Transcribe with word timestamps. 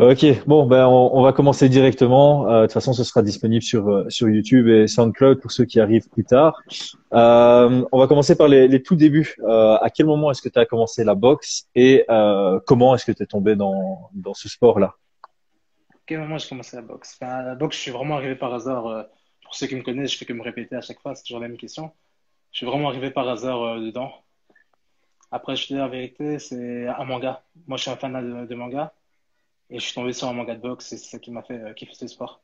Ok, 0.00 0.24
bon, 0.46 0.64
ben 0.64 0.86
on, 0.86 1.20
va 1.20 1.34
commencer 1.34 1.68
directement. 1.68 2.48
Euh, 2.48 2.62
de 2.62 2.66
toute 2.66 2.72
façon, 2.72 2.94
ce 2.94 3.04
sera 3.04 3.20
disponible 3.20 3.62
sur 3.62 3.86
euh, 3.90 4.08
sur 4.08 4.30
YouTube 4.30 4.66
et 4.66 4.86
SoundCloud 4.86 5.40
pour 5.42 5.52
ceux 5.52 5.66
qui 5.66 5.78
arrivent 5.78 6.08
plus 6.08 6.24
tard. 6.24 6.58
Euh, 7.12 7.84
on 7.92 7.98
va 7.98 8.06
commencer 8.06 8.34
par 8.34 8.48
les, 8.48 8.82
tout 8.82 8.96
débuts. 8.96 9.36
à 9.46 9.90
quel 9.94 10.06
moment 10.06 10.30
est-ce 10.30 10.40
que 10.40 10.48
tu 10.48 10.58
as 10.58 10.64
commencé 10.64 11.04
la 11.04 11.14
boxe 11.14 11.68
et 11.74 12.06
comment 12.66 12.94
est-ce 12.94 13.04
que 13.04 13.12
tu 13.12 13.24
es 13.24 13.26
tombé 13.26 13.56
dans 13.56 14.08
dans 14.14 14.32
ce 14.32 14.48
sport-là? 14.48 14.94
À 15.92 15.96
quel 16.06 16.20
moment 16.20 16.38
j'ai 16.38 16.48
commencé 16.48 16.76
la 16.76 16.82
boxe? 16.82 17.18
La 17.20 17.54
boxe, 17.54 17.76
je 17.76 17.82
suis 17.82 17.90
vraiment 17.90 18.16
arrivé 18.16 18.36
par 18.36 18.54
hasard. 18.54 18.84
pour 19.42 19.54
ceux 19.54 19.66
qui 19.66 19.76
me 19.76 19.82
connaissent, 19.82 20.12
je 20.12 20.16
fais 20.16 20.24
que 20.24 20.32
me 20.32 20.42
répéter 20.42 20.76
à 20.76 20.80
chaque 20.80 21.00
fois, 21.00 21.14
c'est 21.14 21.24
toujours 21.24 21.40
la 21.40 21.48
même 21.48 21.58
question. 21.58 21.90
Je 22.52 22.56
suis 22.56 22.66
vraiment 22.66 22.88
arrivé 22.88 23.10
par 23.10 23.28
hasard 23.28 23.78
dedans. 23.78 24.12
Après, 25.30 25.56
je 25.56 25.68
te 25.68 25.74
dis 25.74 25.78
la 25.78 25.88
vérité, 25.88 26.38
c'est 26.38 26.86
un 26.86 27.04
manga. 27.04 27.42
Moi, 27.66 27.76
je 27.76 27.82
suis 27.82 27.90
un 27.90 27.96
fan 27.96 28.46
de 28.46 28.54
manga. 28.54 28.94
Et 29.70 29.78
je 29.78 29.84
suis 29.84 29.94
tombé 29.94 30.12
sur 30.12 30.28
un 30.28 30.32
manga 30.32 30.54
de 30.54 30.60
boxe, 30.60 30.86
c'est 30.86 30.96
ça 30.96 31.18
qui 31.18 31.30
m'a 31.30 31.42
fait 31.42 31.54
euh, 31.54 31.72
kiffer 31.74 31.94
ce 31.94 32.08
sport. 32.08 32.40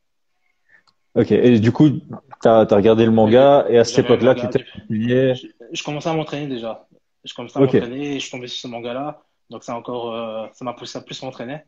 Ok, 1.17 1.33
et 1.33 1.59
du 1.59 1.73
coup, 1.73 1.91
tu 1.91 2.49
as, 2.49 2.65
regardé 2.65 3.05
le 3.05 3.11
manga, 3.11 3.65
et 3.69 3.79
à 3.79 3.85
cette 3.85 4.05
époque-là, 4.05 4.35
tu 4.35 4.49
t'es 4.49 4.65
je, 4.91 5.47
je 5.73 5.83
commençais 5.83 6.11
à 6.11 6.13
m'entraîner 6.13 6.47
déjà. 6.47 6.87
Je 7.25 7.35
commençais 7.35 7.59
à 7.59 7.63
m'entraîner, 7.63 8.13
et 8.13 8.15
je 8.15 8.19
suis 8.19 8.31
tombé 8.31 8.47
sur 8.47 8.61
ce 8.61 8.69
manga-là. 8.69 9.23
Donc, 9.51 9.65
ça 9.65 9.75
encore, 9.75 10.15
euh, 10.15 10.47
ça 10.53 10.65
m'a 10.65 10.75
poussé 10.75 10.99
à 10.99 11.01
plus 11.01 11.21
m'entraîner. 11.23 11.61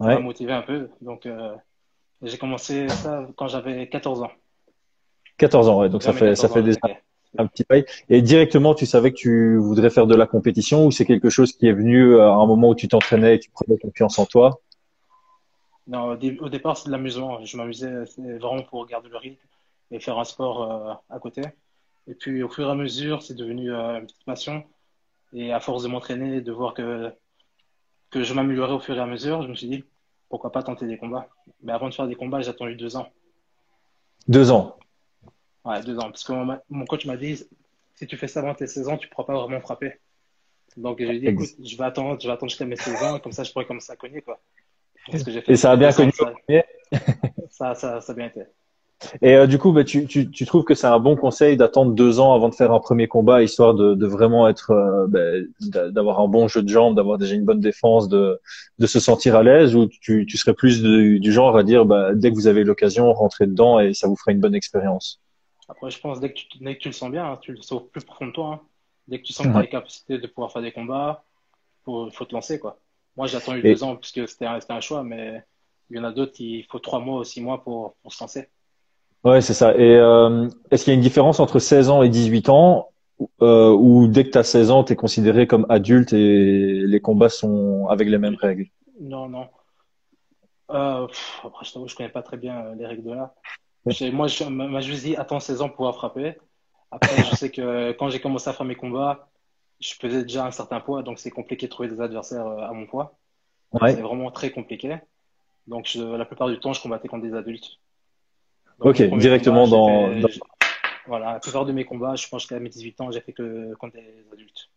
Ça 0.00 0.06
m'a 0.06 0.20
motivé 0.20 0.52
un 0.52 0.62
peu. 0.62 0.88
Donc, 1.02 1.26
euh, 1.26 1.54
j'ai 2.22 2.38
commencé 2.38 2.88
ça 2.88 3.26
quand 3.36 3.48
j'avais 3.48 3.88
14 3.88 4.22
ans. 4.22 4.30
14 5.36 5.68
ans, 5.68 5.80
ouais. 5.80 5.88
Donc, 5.90 6.02
ça 6.02 6.12
fait, 6.12 6.34
ça 6.34 6.48
fait 6.48 6.62
déjà 6.62 6.80
un 7.36 7.46
petit 7.46 7.64
paille. 7.64 7.84
Et 8.08 8.22
directement, 8.22 8.74
tu 8.74 8.86
savais 8.86 9.10
que 9.10 9.16
tu 9.16 9.56
voudrais 9.58 9.90
faire 9.90 10.06
de 10.06 10.14
la 10.14 10.26
compétition 10.26 10.86
ou 10.86 10.90
c'est 10.90 11.04
quelque 11.04 11.28
chose 11.28 11.52
qui 11.52 11.66
est 11.66 11.72
venu 11.72 12.18
à 12.18 12.30
un 12.30 12.46
moment 12.46 12.70
où 12.70 12.74
tu 12.74 12.88
t'entraînais 12.88 13.34
et 13.34 13.38
tu 13.38 13.50
prenais 13.50 13.76
confiance 13.76 14.18
en 14.18 14.24
toi? 14.24 14.60
Non, 15.88 16.10
au, 16.10 16.48
départ, 16.48 16.76
c'est 16.76 16.86
de 16.86 16.92
l'amusement. 16.92 17.42
Je 17.44 17.56
m'amusais 17.56 18.04
vraiment 18.38 18.62
pour 18.62 18.86
garder 18.86 19.08
le 19.08 19.16
rythme 19.16 19.42
et 19.90 20.00
faire 20.00 20.18
un 20.18 20.24
sport 20.24 20.62
euh, 20.62 20.94
à 21.08 21.18
côté. 21.18 21.42
Et 22.06 22.14
puis, 22.14 22.42
au 22.42 22.48
fur 22.50 22.68
et 22.68 22.70
à 22.70 22.74
mesure, 22.74 23.22
c'est 23.22 23.34
devenu 23.34 23.72
euh, 23.72 23.98
une 23.98 24.06
petite 24.06 24.24
passion. 24.24 24.64
Et 25.32 25.50
à 25.50 25.60
force 25.60 25.82
de 25.82 25.88
m'entraîner, 25.88 26.42
de 26.42 26.52
voir 26.52 26.74
que, 26.74 27.10
que 28.10 28.22
je 28.22 28.34
m'améliorais 28.34 28.74
au 28.74 28.80
fur 28.80 28.96
et 28.96 29.00
à 29.00 29.06
mesure, 29.06 29.42
je 29.42 29.48
me 29.48 29.54
suis 29.54 29.68
dit, 29.68 29.84
pourquoi 30.28 30.52
pas 30.52 30.62
tenter 30.62 30.86
des 30.86 30.98
combats. 30.98 31.28
Mais 31.62 31.72
avant 31.72 31.88
de 31.88 31.94
faire 31.94 32.06
des 32.06 32.16
combats, 32.16 32.42
j'ai 32.42 32.50
attendu 32.50 32.74
deux 32.74 32.96
ans. 32.96 33.08
Deux 34.26 34.50
ans 34.50 34.76
Ouais, 35.64 35.82
deux 35.82 35.98
ans. 35.98 36.10
Parce 36.10 36.24
que 36.24 36.32
mon, 36.68 36.84
coach 36.84 37.06
m'a 37.06 37.16
dit, 37.16 37.42
si 37.94 38.06
tu 38.06 38.16
fais 38.18 38.28
ça 38.28 38.40
avant 38.40 38.54
tes 38.54 38.66
16 38.66 38.88
ans, 38.88 38.98
tu 38.98 39.06
ne 39.06 39.10
pourras 39.10 39.24
pas 39.24 39.34
vraiment 39.34 39.60
frapper. 39.60 39.94
Donc, 40.76 40.98
j'ai 40.98 41.18
dit, 41.18 41.26
écoute, 41.26 41.48
je 41.62 41.76
vais 41.76 41.84
attendre, 41.84 42.20
je 42.20 42.26
vais 42.26 42.32
attendre 42.32 42.50
jusqu'à 42.50 42.66
mes 42.66 42.76
16 42.76 43.02
ans, 43.04 43.18
comme 43.20 43.32
ça, 43.32 43.42
je 43.42 43.52
pourrais 43.52 43.66
commencer 43.66 43.90
à 43.90 43.96
cogner, 43.96 44.20
quoi. 44.20 44.38
Et 45.46 45.56
ça 45.56 45.72
a 45.72 45.76
bien 45.76 45.92
connu. 45.92 46.12
Ça, 47.50 47.74
ça, 47.74 48.00
ça, 48.00 48.12
a 48.12 48.14
bien 48.14 48.26
été. 48.26 48.42
Et 49.22 49.34
euh, 49.34 49.46
du 49.46 49.58
coup, 49.58 49.72
bah, 49.72 49.84
tu, 49.84 50.06
tu, 50.06 50.30
tu, 50.30 50.46
trouves 50.46 50.64
que 50.64 50.74
c'est 50.74 50.86
un 50.86 50.98
bon 50.98 51.16
conseil 51.16 51.56
d'attendre 51.56 51.92
deux 51.92 52.18
ans 52.18 52.34
avant 52.34 52.48
de 52.48 52.54
faire 52.54 52.72
un 52.72 52.80
premier 52.80 53.06
combat, 53.06 53.42
histoire 53.42 53.74
de, 53.74 53.94
de 53.94 54.06
vraiment 54.06 54.48
être, 54.48 54.70
euh, 54.70 55.06
bah, 55.08 55.90
d'avoir 55.90 56.20
un 56.20 56.28
bon 56.28 56.48
jeu 56.48 56.62
de 56.62 56.68
jambes, 56.68 56.96
d'avoir 56.96 57.18
déjà 57.18 57.34
une 57.34 57.44
bonne 57.44 57.60
défense, 57.60 58.08
de, 58.08 58.40
de 58.78 58.86
se 58.86 59.00
sentir 59.00 59.36
à 59.36 59.42
l'aise, 59.42 59.76
ou 59.76 59.86
tu, 59.86 60.26
tu 60.26 60.36
serais 60.36 60.54
plus 60.54 60.82
du, 60.82 61.32
genre 61.32 61.56
à 61.56 61.62
dire, 61.62 61.84
bah, 61.84 62.14
dès 62.14 62.30
que 62.30 62.34
vous 62.34 62.48
avez 62.48 62.64
l'occasion, 62.64 63.12
rentrez 63.12 63.46
dedans 63.46 63.80
et 63.80 63.94
ça 63.94 64.08
vous 64.08 64.16
fera 64.16 64.32
une 64.32 64.40
bonne 64.40 64.54
expérience? 64.54 65.20
Après, 65.68 65.90
je 65.90 66.00
pense 66.00 66.18
dès 66.18 66.30
que 66.30 66.38
tu, 66.38 66.46
dès 66.60 66.76
que 66.76 66.80
tu 66.80 66.88
le 66.88 66.94
sens 66.94 67.10
bien, 67.10 67.26
hein, 67.26 67.38
tu 67.40 67.52
le 67.52 67.62
sens 67.62 67.82
plus 67.92 68.04
profond 68.04 68.26
de 68.26 68.32
toi. 68.32 68.54
Hein. 68.54 68.60
Dès 69.06 69.18
que 69.18 69.24
tu 69.24 69.32
sens 69.32 69.46
que 69.46 69.52
tu 69.52 69.58
as 69.58 69.62
les 69.62 69.68
capacités 69.68 70.18
de 70.18 70.26
pouvoir 70.26 70.52
faire 70.52 70.62
des 70.62 70.72
combats, 70.72 71.24
il 71.86 72.10
faut 72.12 72.24
te 72.24 72.34
lancer 72.34 72.58
quoi. 72.58 72.78
Moi, 73.18 73.26
j'ai 73.26 73.36
attendu 73.36 73.62
deux 73.62 73.82
ans 73.82 73.96
parce 73.96 74.12
que 74.12 74.26
c'était 74.26 74.46
un, 74.46 74.60
un, 74.68 74.80
choix, 74.80 75.02
mais 75.02 75.42
il 75.90 75.96
y 75.96 76.00
en 76.00 76.04
a 76.04 76.12
d'autres, 76.12 76.34
il 76.38 76.64
faut 76.70 76.78
trois 76.78 77.00
mois 77.00 77.18
ou 77.18 77.24
six 77.24 77.40
mois 77.40 77.62
pour, 77.64 77.96
pour 78.00 78.12
se 78.12 78.22
lancer. 78.22 78.48
Ouais, 79.24 79.40
c'est 79.40 79.54
ça. 79.54 79.74
Et 79.74 79.96
euh, 79.96 80.48
est-ce 80.70 80.84
qu'il 80.84 80.92
y 80.92 80.94
a 80.94 80.96
une 80.96 81.02
différence 81.02 81.40
entre 81.40 81.58
16 81.58 81.90
ans 81.90 82.04
et 82.04 82.08
18 82.08 82.48
ans 82.48 82.90
euh, 83.42 83.70
ou 83.70 84.06
dès 84.06 84.22
que 84.22 84.30
tu 84.30 84.38
as 84.38 84.44
16 84.44 84.70
ans, 84.70 84.84
tu 84.84 84.92
es 84.92 84.96
considéré 84.96 85.48
comme 85.48 85.66
adulte 85.68 86.12
et 86.12 86.82
les 86.86 87.00
combats 87.00 87.28
sont 87.28 87.88
avec 87.88 88.08
les 88.08 88.18
mêmes 88.18 88.36
règles? 88.36 88.66
Non, 89.00 89.28
non. 89.28 89.48
Euh, 90.70 91.08
après, 91.42 91.64
je 91.64 91.72
t'avoue, 91.72 91.88
je 91.88 91.96
connais 91.96 92.08
pas 92.10 92.22
très 92.22 92.36
bien 92.36 92.66
euh, 92.66 92.74
les 92.76 92.86
règles 92.86 93.02
de 93.02 93.14
là. 93.14 93.34
Moi, 94.12 94.28
je 94.28 94.44
m'a 94.44 94.80
juste 94.80 95.02
dit 95.02 95.16
attends 95.16 95.40
16 95.40 95.62
ans 95.62 95.68
pour 95.68 95.76
pouvoir 95.78 95.96
frapper. 95.96 96.36
Après, 96.92 97.16
je 97.24 97.34
sais 97.34 97.50
que 97.50 97.90
quand 97.92 98.10
j'ai 98.10 98.20
commencé 98.20 98.48
à 98.48 98.52
faire 98.52 98.66
mes 98.66 98.76
combats, 98.76 99.27
je 99.80 99.94
pesais 99.98 100.22
déjà 100.22 100.46
un 100.46 100.50
certain 100.50 100.80
poids, 100.80 101.02
donc 101.02 101.18
c'est 101.18 101.30
compliqué 101.30 101.66
de 101.66 101.70
trouver 101.70 101.88
des 101.88 102.00
adversaires 102.00 102.46
euh, 102.46 102.62
à 102.62 102.72
mon 102.72 102.86
poids. 102.86 103.18
Ouais. 103.72 103.94
C'est 103.94 104.00
vraiment 104.00 104.30
très 104.30 104.50
compliqué. 104.50 104.96
Donc 105.66 105.94
la 105.94 106.24
plupart 106.24 106.48
du 106.48 106.58
temps, 106.58 106.72
je 106.72 106.80
combattais 106.80 107.08
contre 107.08 107.24
des 107.24 107.34
adultes. 107.34 107.78
ok, 108.80 109.02
directement 109.18 109.68
dans, 109.68 110.10
Voilà, 111.06 111.34
la 111.34 111.40
plupart 111.40 111.66
de 111.66 111.72
mes 111.72 111.84
combats, 111.84 112.14
je 112.16 112.26
pense 112.28 112.46
qu'à 112.46 112.58
mes 112.58 112.70
18 112.70 113.00
ans, 113.02 113.10
j'ai 113.10 113.20
fait 113.20 113.32
que 113.32 113.74
contre 113.74 113.94
des 113.94 114.24
adultes. 114.32 114.70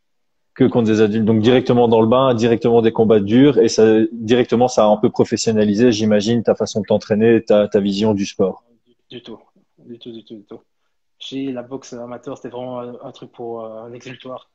Que 0.54 0.66
contre 0.66 0.88
des 0.88 1.00
adultes. 1.00 1.24
Donc 1.24 1.42
directement 1.42 1.88
dans 1.88 2.02
le 2.02 2.08
bain, 2.08 2.34
directement 2.34 2.82
des 2.82 2.92
combats 2.92 3.22
durs, 3.22 3.58
et 3.58 3.70
ça, 3.70 3.86
directement, 4.12 4.68
ça 4.68 4.84
a 4.84 4.88
un 4.88 4.98
peu 4.98 5.10
professionnalisé, 5.10 5.94
j'imagine, 5.94 6.44
ta 6.44 6.56
façon 6.56 6.82
de 6.82 6.86
t'entraîner, 6.86 7.42
ta, 7.42 7.70
ta 7.70 7.80
vision 7.80 8.14
du 8.14 8.26
sport. 8.26 8.66
Du, 9.10 9.22
tout, 9.22 9.40
du 9.78 9.98
tout, 9.98 10.12
du 10.12 10.26
tout, 10.26 10.36
du 10.36 10.44
tout. 10.44 10.60
Chez 11.18 11.54
la 11.54 11.64
boxe 11.64 11.94
amateur, 11.94 12.36
c'était 12.36 12.50
vraiment 12.50 12.80
un, 12.80 13.12
truc 13.12 13.32
pour 13.32 13.64
euh, 13.64 13.84
un 13.84 13.94
exultoire 13.94 14.50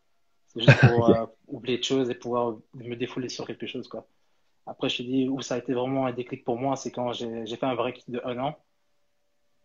juste 0.56 0.81
pour 0.81 1.11
euh, 1.11 1.27
oublier 1.49 1.78
de 1.78 1.84
choses 1.84 2.11
et 2.11 2.15
pouvoir 2.15 2.56
me 2.75 2.94
défouler 2.94 3.28
sur 3.28 3.47
quelque 3.47 3.67
chose. 3.67 3.89
Quoi. 3.89 4.06
Après, 4.67 4.89
je 4.89 4.99
te 4.99 5.03
dis 5.03 5.28
où 5.28 5.41
ça 5.41 5.55
a 5.55 5.59
été 5.59 5.72
vraiment 5.72 6.06
un 6.06 6.12
déclic 6.12 6.44
pour 6.44 6.59
moi, 6.59 6.77
c'est 6.77 6.91
quand 6.91 7.12
j'ai 7.12 7.47
fait 7.47 7.67
un 7.67 7.77
break 7.77 8.03
de 8.09 8.21
un 8.25 8.39
an. 8.39 8.56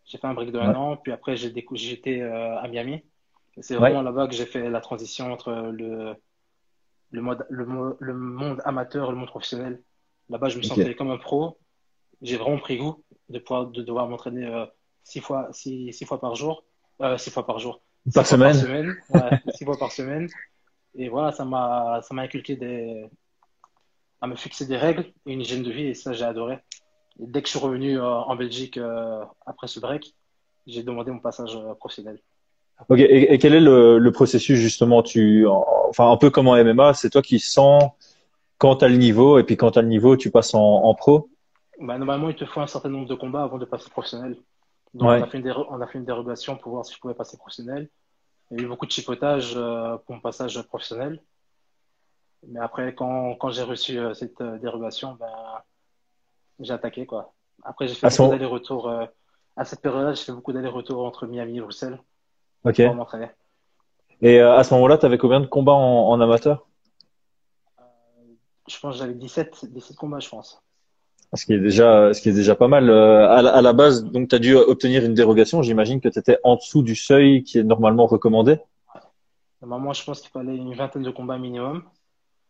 J'ai 0.06 0.18
fait 0.18 0.28
un 0.28 0.34
break 0.34 0.52
de 0.52 0.60
un 0.60 0.76
an, 0.76 0.98
puis 0.98 1.12
après, 1.12 1.36
j'étais 1.36 2.22
euh, 2.22 2.60
à 2.60 2.68
Miami. 2.68 3.04
C'est 3.60 3.76
vraiment 3.76 4.02
là-bas 4.02 4.28
que 4.28 4.34
j'ai 4.34 4.46
fait 4.46 4.70
la 4.70 4.80
transition 4.80 5.32
entre 5.32 5.52
le, 5.52 6.16
le, 7.12 7.22
mode, 7.22 7.46
le, 7.50 7.66
le, 8.00 8.14
monde 8.14 8.62
amateur 8.64 9.10
et 9.10 9.12
le 9.12 9.18
monde 9.18 9.28
professionnel. 9.28 9.82
Là-bas, 10.30 10.50
je 10.50 10.58
me 10.58 10.64
sentais 10.64 10.96
comme 10.96 11.12
un 11.12 11.18
pro. 11.18 11.60
J'ai 12.22 12.38
vraiment 12.38 12.60
pris 12.60 12.78
goût 12.78 13.04
de 13.30 13.40
pouvoir 13.40 13.68
de 13.68 13.82
devoir 13.82 14.08
m'entraîner 14.08 14.46
euh, 14.46 14.66
six 15.04 15.20
fois 15.20 15.50
six, 15.52 15.92
six, 15.92 16.06
fois 16.06 16.20
par 16.20 16.36
jour, 16.36 16.64
euh, 17.02 17.18
six 17.18 17.32
fois 17.32 17.46
par 17.46 17.60
jour, 17.60 17.82
par 18.14 18.28
semaine, 18.28 18.54
par 18.54 18.62
semaine 18.62 18.96
ouais, 19.10 19.54
six 19.56 19.66
fois 19.66 19.78
par 19.78 19.92
semaine. 19.92 20.30
Et 20.96 21.10
voilà, 21.10 21.32
ça 21.32 21.46
m'a, 21.46 22.02
ça 22.04 22.14
m'a 22.14 22.24
inculqué 22.24 22.56
des, 22.56 23.10
à 24.22 24.28
me 24.28 24.36
fixer 24.36 24.66
des 24.66 24.78
règles 24.78 25.06
et 25.26 25.34
une 25.34 25.42
hygiène 25.42 25.64
de 25.64 25.72
vie, 25.72 25.88
et 25.88 25.94
ça, 25.94 26.14
j'ai 26.14 26.26
adoré. 26.26 26.60
Et 27.20 27.28
dès 27.28 27.42
que 27.42 27.48
je 27.48 27.58
suis 27.58 27.66
revenu 27.66 27.98
euh, 27.98 28.06
en 28.06 28.36
Belgique 28.36 28.78
euh, 28.78 29.24
après 29.46 29.68
ce 29.68 29.80
break, 29.80 30.14
j'ai 30.68 30.84
demandé 30.84 31.12
mon 31.12 31.20
passage 31.20 31.56
euh, 31.56 31.74
professionnel. 31.76 32.20
Ok, 32.90 33.00
et, 33.00 33.38
quel 33.38 33.54
est 33.54 33.62
le, 33.62 34.00
le, 34.00 34.12
processus 34.12 34.58
justement 34.58 35.04
tu, 35.04 35.46
Enfin, 35.48 36.10
un 36.10 36.18
peu 36.18 36.30
comme 36.32 36.48
en 36.48 36.56
MMA, 36.56 36.94
c'est 36.94 37.12
toi 37.12 37.22
qui 37.22 37.40
sens 37.40 37.84
quand 38.58 38.78
tu 38.78 38.86
as 38.86 38.88
le 38.88 38.98
niveau, 38.98 39.38
et 39.38 39.44
puis 39.44 39.58
quand 39.58 39.72
tu 39.72 39.80
as 39.80 39.82
le 39.82 39.88
niveau, 39.88 40.18
tu 40.18 40.32
passes 40.32 40.56
en, 40.56 40.60
en 40.60 40.96
pro? 40.96 41.30
Bah, 41.80 41.98
Normalement, 41.98 42.30
il 42.30 42.36
te 42.36 42.46
faut 42.46 42.60
un 42.60 42.68
certain 42.68 42.90
nombre 42.90 43.08
de 43.08 43.16
combats 43.16 43.44
avant 43.44 43.58
de 43.58 43.66
passer 43.66 43.90
professionnel. 43.90 44.36
Donc, 44.94 45.10
on, 45.10 45.10
a 45.10 45.28
fait 45.28 45.38
une 45.38 45.52
on 45.70 45.82
a 45.82 45.88
fait 45.88 46.00
une 46.00 46.06
dérogation 46.06 46.58
pour 46.58 46.74
voir 46.74 46.86
si 46.86 46.94
je 46.94 47.00
pouvais 47.00 47.14
passer 47.14 47.38
professionnel. 47.38 47.88
Il 48.52 48.58
y 48.58 48.62
a 48.62 48.64
eu 48.66 48.68
beaucoup 48.68 48.86
de 48.86 48.92
chipotage 48.92 49.54
euh, 49.56 49.98
pour 49.98 50.16
mon 50.16 50.22
passage 50.22 50.62
professionnel. 50.64 51.22
Mais 52.48 52.60
après, 52.60 52.94
quand, 52.94 53.36
quand 53.36 53.50
j'ai 53.50 53.64
reçu 53.64 53.98
euh, 53.98 54.14
cette 54.14 54.42
euh, 54.42 54.58
dérogation, 54.58 55.14
ben, 55.14 55.32
j'ai 56.60 56.74
attaqué. 56.74 57.06
Quoi. 57.06 57.34
Après, 57.64 57.88
j'ai 57.88 57.96
fait 57.96 58.10
beaucoup 58.10 58.32
d'allers-retours. 58.32 58.92
à 59.56 59.66
cette 59.66 59.82
période-là, 59.82 60.14
j'ai 60.14 60.26
fait 60.26 60.32
beaucoup 60.34 60.52
d'allers-retours 60.52 61.06
entre 61.06 61.28
Miami 61.28 61.58
et 61.58 61.62
Bruxelles 61.62 62.00
Ok. 62.66 62.84
pour 62.86 62.96
m'entraîner. 62.96 63.30
Et 64.22 64.40
à 64.40 64.64
ce 64.64 64.74
moment-là, 64.76 64.98
tu 64.98 65.06
avais 65.06 65.18
combien 65.18 65.40
de 65.40 65.48
combats 65.48 65.72
en, 65.72 66.10
en 66.10 66.22
amateur? 66.22 66.68
Je 68.68 68.80
pense 68.80 68.96
que 68.96 69.00
j'avais 69.00 69.14
17, 69.14 69.66
17 69.66 69.98
combats, 69.98 70.20
je 70.20 70.30
pense. 70.30 70.62
Ce 71.34 71.46
qui 71.46 71.54
est 71.54 71.60
déjà, 71.60 72.14
ce 72.14 72.22
qui 72.22 72.30
est 72.30 72.34
déjà 72.34 72.56
pas 72.56 72.68
mal. 72.68 72.90
Euh, 72.90 73.30
à, 73.30 73.42
la, 73.42 73.56
à 73.56 73.62
la 73.62 73.74
base, 73.74 74.04
donc 74.04 74.30
tu 74.30 74.36
as 74.36 74.40
dû 74.40 74.56
obtenir 74.56 75.06
une 75.06 75.14
dérogation. 75.14 75.62
J'imagine 75.62 76.02
que 76.02 76.10
tu 76.10 76.20
étais 76.20 76.38
en 76.44 76.58
dessous 76.58 76.82
du 76.84 76.96
seuil 76.96 77.44
qui 77.44 77.58
est 77.58 77.64
normalement 77.64 78.06
recommandé. 78.06 78.60
Normalement, 79.62 79.94
je 79.94 80.04
pense 80.04 80.20
qu'il 80.20 80.32
fallait 80.32 80.56
une 80.56 80.74
vingtaine 80.74 81.04
de 81.04 81.12
combats 81.12 81.38
minimum. 81.38 81.84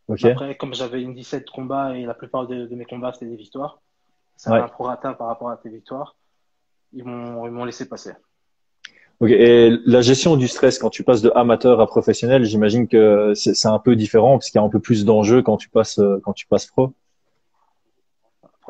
Après, 0.10 0.56
comme 0.56 0.74
j'avais 0.74 1.02
une 1.02 1.14
17 1.14 1.50
combats 1.50 1.96
et 1.96 2.06
la 2.06 2.14
plupart 2.14 2.48
de, 2.48 2.68
mes 2.74 2.86
combats 2.86 3.14
c'était 3.14 3.28
des 3.28 3.36
victoires, 3.36 3.80
c'est 4.36 4.50
un 4.50 4.68
prorata 4.68 5.14
par 5.14 5.28
rapport 5.28 5.50
à 5.50 5.58
tes 5.58 5.70
victoires. 5.70 6.16
Ils 6.94 7.06
m'ont, 7.06 7.46
ils 7.46 7.52
m'ont 7.52 7.64
laissé 7.64 7.88
passer. 7.88 8.12
Ok. 9.20 9.30
Et 9.30 9.78
la 9.86 10.02
gestion 10.02 10.36
du 10.36 10.48
stress 10.48 10.80
quand 10.80 10.90
tu 10.90 11.04
passes 11.04 11.22
de 11.22 11.32
amateur 11.36 11.80
à 11.80 11.88
professionnel, 11.88 12.44
j'imagine 12.44 12.88
que 12.88 13.34
c'est, 13.36 13.54
c'est 13.54 13.68
un 13.68 13.80
peu 13.80 13.96
différent 13.96 14.34
parce 14.34 14.50
qu'il 14.50 14.60
y 14.60 14.64
a 14.64 14.66
un 14.66 14.70
peu 14.70 14.80
plus 14.80 15.06
d'enjeux 15.06 15.44
quand 15.44 15.58
tu 15.58 15.70
passes 15.70 16.02
quand 16.24 16.34
tu 16.34 16.48
passes 16.48 16.66
pro 16.66 16.94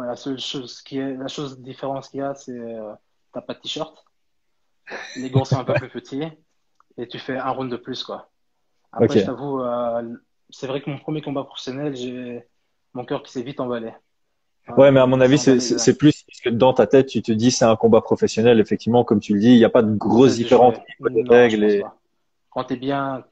la 0.05 0.15
seule 0.15 0.39
chose 0.39 0.81
qui 0.81 0.99
est, 0.99 1.15
la 1.15 1.27
chose 1.27 1.59
différence 1.59 2.09
qu'il 2.09 2.19
y 2.19 2.23
a, 2.23 2.33
c'est 2.35 2.57
euh, 2.57 2.93
t'as 3.33 3.41
pas 3.41 3.53
de 3.53 3.59
t-shirt, 3.59 4.05
les 5.15 5.29
gants 5.29 5.45
sont 5.45 5.59
un 5.59 5.63
peu 5.63 5.73
plus 5.73 5.89
petits 5.89 6.23
et 6.97 7.07
tu 7.07 7.19
fais 7.19 7.37
un 7.37 7.49
round 7.49 7.71
de 7.71 7.77
plus 7.77 8.03
quoi. 8.03 8.29
Après, 8.91 9.19
je 9.19 9.25
t'avoue, 9.25 9.61
euh, 9.61 10.15
c'est 10.49 10.67
vrai 10.67 10.81
que 10.81 10.89
mon 10.89 10.97
premier 10.97 11.21
combat 11.21 11.43
professionnel, 11.43 11.95
j'ai 11.95 12.45
mon 12.93 13.05
cœur 13.05 13.23
qui 13.23 13.31
s'est 13.31 13.41
vite 13.41 13.59
emballé. 13.59 13.93
Ouais, 14.77 14.91
mais 14.91 14.99
à 14.99 15.07
mon 15.07 15.19
avis, 15.21 15.37
c'est 15.37 15.97
plus 15.97 16.23
que 16.43 16.49
dans 16.49 16.73
ta 16.73 16.87
tête, 16.87 17.07
tu 17.07 17.21
te 17.21 17.31
dis 17.31 17.51
c'est 17.51 17.65
un 17.65 17.75
combat 17.75 18.01
professionnel. 18.01 18.59
Effectivement, 18.59 19.03
comme 19.03 19.19
tu 19.19 19.33
le 19.33 19.39
dis, 19.39 19.53
il 19.53 19.57
n'y 19.57 19.65
a 19.65 19.69
pas 19.69 19.81
de 19.81 19.93
grosses 19.93 20.35
différences 20.35 20.77
au 20.99 21.09
niveau 21.09 21.23
des 21.23 21.29
règles. 21.29 21.63
Et... 21.63 21.83
Quand 22.49 22.65
tu 22.65 22.73
es 22.73 22.77
bien. 22.77 23.23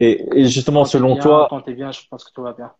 Et, 0.00 0.40
et 0.40 0.44
justement, 0.46 0.84
selon 0.84 1.16
toi. 1.16 1.46
Quand 1.50 1.68
bien, 1.70 1.92
je 1.92 2.00
pense 2.10 2.24
que 2.24 2.32
tout 2.32 2.42
va 2.42 2.52
bien. 2.52 2.72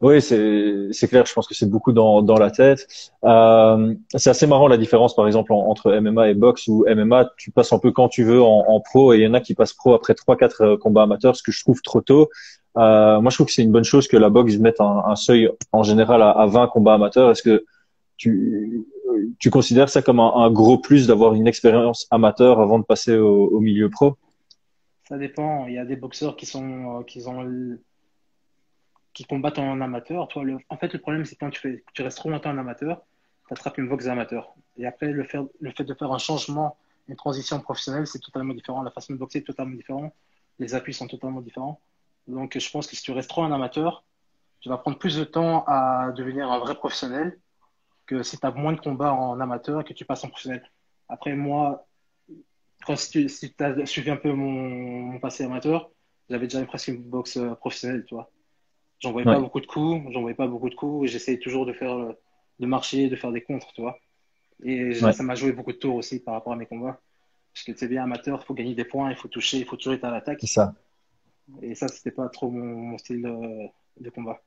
Oui, 0.00 0.22
c'est 0.22 1.08
clair. 1.08 1.26
Je 1.26 1.34
pense 1.34 1.46
que 1.46 1.54
c'est 1.54 1.68
beaucoup 1.68 1.92
dans, 1.92 2.22
dans 2.22 2.38
la 2.38 2.50
tête. 2.50 2.86
Euh, 3.24 3.94
c'est 4.14 4.30
assez 4.30 4.46
marrant 4.46 4.66
la 4.66 4.78
différence, 4.78 5.14
par 5.14 5.26
exemple, 5.26 5.52
entre 5.52 5.92
MMA 6.00 6.30
et 6.30 6.34
boxe. 6.34 6.68
Où 6.68 6.86
MMA, 6.88 7.32
tu 7.36 7.50
passes 7.50 7.72
un 7.74 7.78
peu 7.78 7.92
quand 7.92 8.08
tu 8.08 8.24
veux 8.24 8.42
en, 8.42 8.64
en 8.66 8.80
pro, 8.80 9.12
et 9.12 9.18
il 9.18 9.22
y 9.22 9.26
en 9.26 9.34
a 9.34 9.40
qui 9.40 9.54
passent 9.54 9.74
pro 9.74 9.92
après 9.92 10.14
trois, 10.14 10.36
quatre 10.36 10.62
euh, 10.62 10.76
combats 10.78 11.02
amateurs, 11.02 11.36
ce 11.36 11.42
que 11.42 11.52
je 11.52 11.60
trouve 11.62 11.82
trop 11.82 12.00
tôt. 12.00 12.30
Euh, 12.78 13.20
moi, 13.20 13.30
je 13.30 13.36
trouve 13.36 13.48
que 13.48 13.52
c'est 13.52 13.62
une 13.62 13.72
bonne 13.72 13.84
chose 13.84 14.08
que 14.08 14.16
la 14.16 14.30
boxe 14.30 14.56
mette 14.56 14.80
un, 14.80 15.02
un 15.06 15.16
seuil 15.16 15.50
en 15.72 15.82
général 15.82 16.22
à, 16.22 16.30
à 16.30 16.46
20 16.46 16.68
combats 16.68 16.94
amateurs. 16.94 17.30
Est-ce 17.30 17.42
que 17.42 17.66
tu, 18.16 18.86
tu 19.38 19.50
considères 19.50 19.90
ça 19.90 20.00
comme 20.00 20.20
un, 20.20 20.32
un 20.34 20.50
gros 20.50 20.78
plus 20.78 21.06
d'avoir 21.06 21.34
une 21.34 21.46
expérience 21.46 22.06
amateur 22.10 22.60
avant 22.60 22.78
de 22.78 22.84
passer 22.84 23.18
au, 23.18 23.48
au, 23.48 23.60
milieu 23.60 23.90
pro? 23.90 24.16
Ça 25.08 25.18
dépend. 25.18 25.66
Il 25.66 25.74
y 25.74 25.78
a 25.78 25.84
des 25.84 25.96
boxeurs 25.96 26.36
qui 26.36 26.46
sont 26.46 27.02
qui 27.06 27.26
ont 27.26 27.42
qui 29.20 29.26
combattent 29.26 29.58
en 29.58 29.82
amateur. 29.82 30.28
Toi. 30.28 30.44
En 30.70 30.78
fait, 30.78 30.94
le 30.94 30.98
problème, 30.98 31.26
c'est 31.26 31.36
quand 31.36 31.50
tu, 31.50 31.84
restes 31.98 32.16
trop 32.16 32.30
longtemps 32.30 32.52
en 32.52 32.56
amateur, 32.56 33.02
tu 33.46 33.52
attrapes 33.52 33.76
une 33.76 33.86
boxe 33.86 34.06
amateur. 34.06 34.54
Et 34.78 34.86
après, 34.86 35.08
le 35.08 35.24
fait... 35.24 35.84
de 35.84 35.94
faire 35.94 36.10
un 36.10 36.16
changement, 36.16 36.78
une 37.06 37.16
transition 37.16 37.60
professionnelle, 37.60 38.06
c'est 38.06 38.20
totalement 38.20 38.54
différent. 38.54 38.82
La 38.82 38.90
façon 38.90 39.12
de 39.12 39.18
boxer 39.18 39.40
est 39.40 39.42
totalement 39.42 39.76
différente. 39.76 40.14
Les 40.58 40.74
appuis 40.74 40.94
sont 40.94 41.06
totalement 41.06 41.42
différents. 41.42 41.82
Donc, 42.28 42.58
je 42.58 42.70
pense 42.70 42.86
que 42.86 42.96
si 42.96 43.02
tu 43.02 43.12
restes 43.12 43.28
trop 43.28 43.42
en 43.42 43.52
amateur, 43.52 44.04
tu 44.60 44.70
vas 44.70 44.78
prendre 44.78 44.96
plus 44.96 45.16
de 45.18 45.24
temps 45.24 45.64
à 45.66 46.12
devenir 46.16 46.50
un 46.50 46.58
vrai 46.58 46.74
professionnel 46.74 47.38
que 48.06 48.22
si 48.22 48.38
tu 48.38 48.46
as 48.46 48.52
moins 48.52 48.72
de 48.72 48.80
combats 48.80 49.12
en 49.12 49.38
amateur 49.38 49.82
et 49.82 49.84
que 49.84 49.92
tu 49.92 50.06
passes 50.06 50.24
en 50.24 50.28
professionnel. 50.28 50.62
Après, 51.10 51.34
moi, 51.34 51.86
si 52.96 53.54
tu 53.54 53.64
as 53.64 53.84
suivi 53.84 54.10
un 54.10 54.16
peu 54.16 54.32
mon, 54.32 55.18
passé 55.18 55.44
amateur, 55.44 55.90
j'avais 56.30 56.46
déjà 56.46 56.64
presque 56.64 56.88
une 56.88 57.02
boxe 57.02 57.36
euh, 57.36 57.54
professionnelle, 57.54 58.06
tu. 58.06 58.14
J'en 59.00 59.12
voyais 59.12 59.24
pas 59.24 59.40
beaucoup 59.40 59.60
de 59.60 59.66
coups, 59.66 60.02
j'en 60.12 60.20
voyais 60.20 60.36
pas 60.36 60.46
beaucoup 60.46 60.68
de 60.68 60.74
coups, 60.74 61.10
j'essayais 61.10 61.38
toujours 61.38 61.64
de 61.64 61.72
faire, 61.72 61.96
de 62.58 62.66
marcher, 62.66 63.08
de 63.08 63.16
faire 63.16 63.32
des 63.32 63.40
contres, 63.40 63.72
tu 63.72 63.80
vois. 63.80 63.98
Et 64.62 64.94
ça 64.94 65.22
m'a 65.22 65.34
joué 65.34 65.52
beaucoup 65.52 65.72
de 65.72 65.78
tours 65.78 65.96
aussi 65.96 66.20
par 66.20 66.34
rapport 66.34 66.52
à 66.52 66.56
mes 66.56 66.66
combats. 66.66 67.00
Parce 67.54 67.64
que 67.64 67.72
tu 67.72 67.78
sais 67.78 67.88
bien, 67.88 68.04
amateur, 68.04 68.40
il 68.42 68.46
faut 68.46 68.54
gagner 68.54 68.74
des 68.74 68.84
points, 68.84 69.10
il 69.10 69.16
faut 69.16 69.28
toucher, 69.28 69.58
il 69.58 69.64
faut 69.64 69.76
toujours 69.76 69.94
être 69.94 70.04
à 70.04 70.10
l'attaque. 70.10 70.38
C'est 70.40 70.46
ça. 70.46 70.74
Et 71.62 71.74
ça, 71.74 71.88
c'était 71.88 72.12
pas 72.12 72.28
trop 72.28 72.50
mon, 72.50 72.96
style 72.98 73.22
de, 73.22 74.10
combat. 74.10 74.40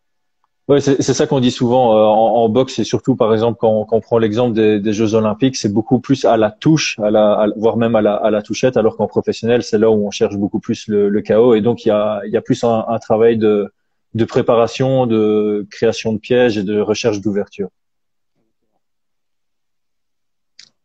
Ouais, 0.70 0.80
c'est 0.80 1.02
ça 1.02 1.28
qu'on 1.28 1.42
dit 1.42 1.52
souvent 1.52 1.98
euh, 1.98 2.04
en, 2.06 2.48
boxe 2.48 2.80
et 2.80 2.86
surtout 2.86 3.18
par 3.18 3.34
exemple 3.34 3.58
quand, 3.60 3.84
quand 3.84 3.98
on 3.98 4.00
prend 4.00 4.18
l'exemple 4.18 4.54
des, 4.54 4.80
des, 4.80 4.94
Jeux 4.94 5.14
Olympiques, 5.14 5.58
c'est 5.58 5.74
beaucoup 5.74 6.00
plus 6.00 6.24
à 6.24 6.38
la 6.38 6.52
touche, 6.52 6.98
à 7.00 7.12
la, 7.12 7.48
voire 7.58 7.76
même 7.76 7.96
à 7.96 8.02
la, 8.02 8.16
à 8.16 8.32
la 8.32 8.42
touchette, 8.42 8.78
alors 8.78 8.96
qu'en 8.96 9.08
professionnel, 9.08 9.64
c'est 9.64 9.78
là 9.78 9.92
où 9.92 10.08
on 10.08 10.12
cherche 10.12 10.38
beaucoup 10.38 10.62
plus 10.62 10.88
le, 10.88 11.10
le 11.10 11.22
chaos 11.22 11.54
et 11.54 11.60
donc 11.60 11.84
il 11.84 11.90
y 11.90 11.92
a, 11.92 12.22
il 12.26 12.32
y 12.32 12.38
a 12.38 12.42
plus 12.42 12.64
un, 12.64 12.86
un 12.88 12.98
travail 12.98 13.38
de, 13.38 13.74
de 14.14 14.26
préparation, 14.26 15.08
de 15.08 15.66
création 15.70 16.14
de 16.14 16.20
pièges 16.20 16.58
et 16.58 16.64
de 16.64 16.80
recherche 16.80 17.22
d'ouverture. 17.22 17.70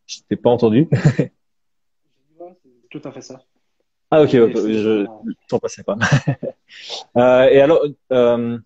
Je 0.07 0.19
t'ai 0.29 0.37
pas 0.37 0.51
entendu. 0.51 0.89
Tout 2.91 3.03
à 3.05 3.13
fait 3.13 3.21
ça. 3.21 3.43
Ah 4.11 4.23
ok, 4.23 4.31
je 4.31 5.05
t'en 5.49 5.59
passais 5.59 5.83
pas. 5.83 5.97
euh, 7.17 7.45
et 7.51 7.61
alors, 7.61 7.83
euh, 8.13 8.59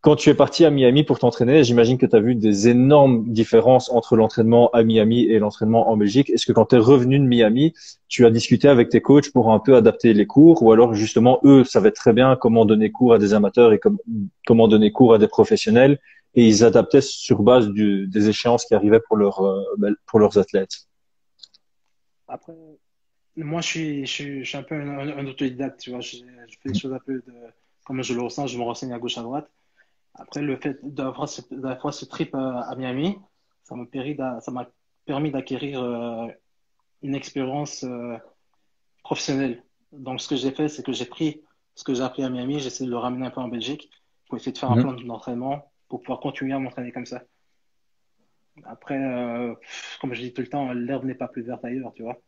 quand 0.00 0.14
tu 0.14 0.30
es 0.30 0.34
parti 0.34 0.64
à 0.64 0.70
Miami 0.70 1.02
pour 1.02 1.18
t'entraîner, 1.18 1.64
j'imagine 1.64 1.98
que 1.98 2.06
tu 2.06 2.14
as 2.14 2.20
vu 2.20 2.36
des 2.36 2.68
énormes 2.68 3.24
différences 3.32 3.90
entre 3.90 4.16
l'entraînement 4.16 4.70
à 4.70 4.84
Miami 4.84 5.24
et 5.24 5.40
l'entraînement 5.40 5.90
en 5.90 5.96
Belgique. 5.96 6.30
Est-ce 6.30 6.46
que 6.46 6.52
quand 6.52 6.66
tu 6.66 6.76
es 6.76 6.78
revenu 6.78 7.18
de 7.18 7.24
Miami, 7.24 7.74
tu 8.06 8.24
as 8.24 8.30
discuté 8.30 8.68
avec 8.68 8.90
tes 8.90 9.00
coachs 9.00 9.32
pour 9.32 9.52
un 9.52 9.58
peu 9.58 9.74
adapter 9.74 10.12
les 10.14 10.26
cours 10.26 10.62
ou 10.62 10.70
alors 10.70 10.94
justement 10.94 11.40
eux 11.42 11.64
savaient 11.64 11.90
très 11.90 12.12
bien 12.12 12.36
comment 12.36 12.64
donner 12.64 12.92
cours 12.92 13.12
à 13.12 13.18
des 13.18 13.34
amateurs 13.34 13.72
et 13.72 13.80
comment 14.46 14.68
donner 14.68 14.92
cours 14.92 15.14
à 15.14 15.18
des 15.18 15.28
professionnels 15.28 15.98
et 16.34 16.46
ils 16.46 16.62
adaptaient 16.62 17.00
sur 17.00 17.42
base 17.42 17.68
du, 17.68 18.06
des 18.06 18.28
échéances 18.28 18.64
qui 18.64 18.74
arrivaient 18.74 19.00
pour, 19.00 19.16
leur, 19.16 19.44
euh, 19.44 19.64
ben, 19.78 19.96
pour 20.06 20.20
leurs 20.20 20.38
athlètes? 20.38 20.86
Après, 22.28 22.54
moi 23.36 23.60
je 23.62 23.66
suis, 23.66 24.06
je 24.06 24.12
suis, 24.12 24.44
je 24.44 24.48
suis 24.48 24.58
un 24.58 24.62
peu 24.62 24.76
un, 24.76 25.26
autodidacte, 25.26 25.80
tu 25.80 25.90
vois. 25.90 26.00
Je, 26.00 26.18
fais 26.62 26.70
des 26.70 26.78
choses 26.78 26.92
un 26.92 27.00
peu 27.04 27.14
de, 27.14 27.32
comme 27.84 28.02
je 28.02 28.14
le 28.14 28.22
ressens, 28.22 28.46
je 28.46 28.58
me 28.58 28.62
renseigne 28.62 28.92
à 28.92 28.98
gauche 28.98 29.18
à 29.18 29.22
droite. 29.22 29.50
Après, 30.18 30.42
le 30.42 30.56
fait 30.56 30.78
d'avoir 30.82 31.28
ce, 31.28 31.40
ce, 31.42 32.04
trip 32.04 32.34
euh, 32.34 32.38
à 32.38 32.74
Miami, 32.74 33.16
ça 33.62 33.76
m'a 33.76 34.66
permis 35.06 35.30
d'acquérir 35.30 35.82
euh, 35.82 36.26
une 37.02 37.14
expérience 37.14 37.84
euh, 37.84 38.16
professionnelle. 39.04 39.62
Donc, 39.92 40.20
ce 40.20 40.28
que 40.28 40.36
j'ai 40.36 40.50
fait, 40.50 40.68
c'est 40.68 40.84
que 40.84 40.92
j'ai 40.92 41.06
pris 41.06 41.42
ce 41.74 41.84
que 41.84 41.94
j'ai 41.94 42.02
appris 42.02 42.24
à 42.24 42.30
Miami, 42.30 42.58
j'ai 42.58 42.66
essayé 42.66 42.86
de 42.86 42.90
le 42.90 42.98
ramener 42.98 43.26
un 43.26 43.30
peu 43.30 43.40
en 43.40 43.46
Belgique 43.46 43.88
pour 44.26 44.36
essayer 44.36 44.52
de 44.52 44.58
faire 44.58 44.72
un 44.72 44.76
mhm. 44.76 44.82
plan 44.82 44.92
d'entraînement 44.94 45.70
pour 45.88 46.00
pouvoir 46.00 46.18
continuer 46.18 46.52
à 46.52 46.58
m'entraîner 46.58 46.90
comme 46.90 47.06
ça. 47.06 47.22
Après, 48.64 48.98
comme 50.00 50.12
je 50.12 50.20
dis 50.20 50.32
tout 50.32 50.42
le 50.42 50.48
temps, 50.48 50.72
l'herbe 50.72 51.04
n'est 51.04 51.14
pas 51.14 51.28
plus 51.28 51.42
verte 51.42 51.64
ailleurs, 51.64 51.92
tu 51.94 52.02
vois. 52.02 52.20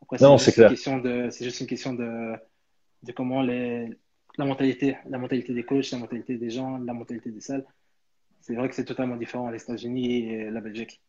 Après, 0.00 0.18
c'est 0.18 1.44
juste 1.44 1.60
une 1.60 1.66
question 1.66 1.92
de, 1.94 2.34
de 3.02 3.12
comment 3.12 3.42
les, 3.42 3.90
la 4.38 4.44
mentalité, 4.44 4.96
la 5.08 5.18
mentalité 5.18 5.52
des 5.52 5.64
coachs, 5.64 5.90
la 5.90 5.98
mentalité 5.98 6.36
des 6.36 6.50
gens, 6.50 6.78
la 6.78 6.94
mentalité 6.94 7.30
des 7.30 7.40
salles. 7.40 7.64
C'est 8.40 8.54
vrai 8.54 8.68
que 8.68 8.74
c'est 8.74 8.84
totalement 8.84 9.16
différent 9.16 9.50
les 9.50 9.62
États-Unis 9.62 10.30
et 10.30 10.50
la 10.50 10.60
Belgique. 10.60 11.00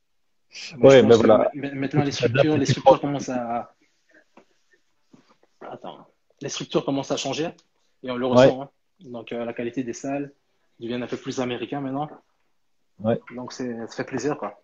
ouais, 0.79 1.01
mais 1.01 1.15
voilà. 1.15 1.49
Maintenant, 1.53 2.03
les 2.03 2.11
structures, 2.11 2.57
les 2.57 2.65
structures 2.65 3.01
commencent 3.01 3.29
à. 3.29 3.73
Attends. 5.61 6.07
Les 6.41 6.49
structures 6.49 6.85
commencent 6.85 7.11
à 7.11 7.17
changer 7.17 7.49
et 8.03 8.11
on 8.11 8.17
le 8.17 8.25
ressent. 8.25 8.63
Hein. 8.63 8.69
Donc, 8.99 9.31
euh, 9.31 9.45
la 9.45 9.53
qualité 9.53 9.83
des 9.83 9.93
salles 9.93 10.31
devient 10.79 11.01
un 11.01 11.07
peu 11.07 11.17
plus 11.17 11.39
américain 11.39 11.81
maintenant. 11.81 12.09
Ouais. 12.99 13.19
Donc, 13.35 13.53
ça 13.53 13.63
fait 13.87 14.03
plaisir, 14.03 14.37
quoi. 14.37 14.61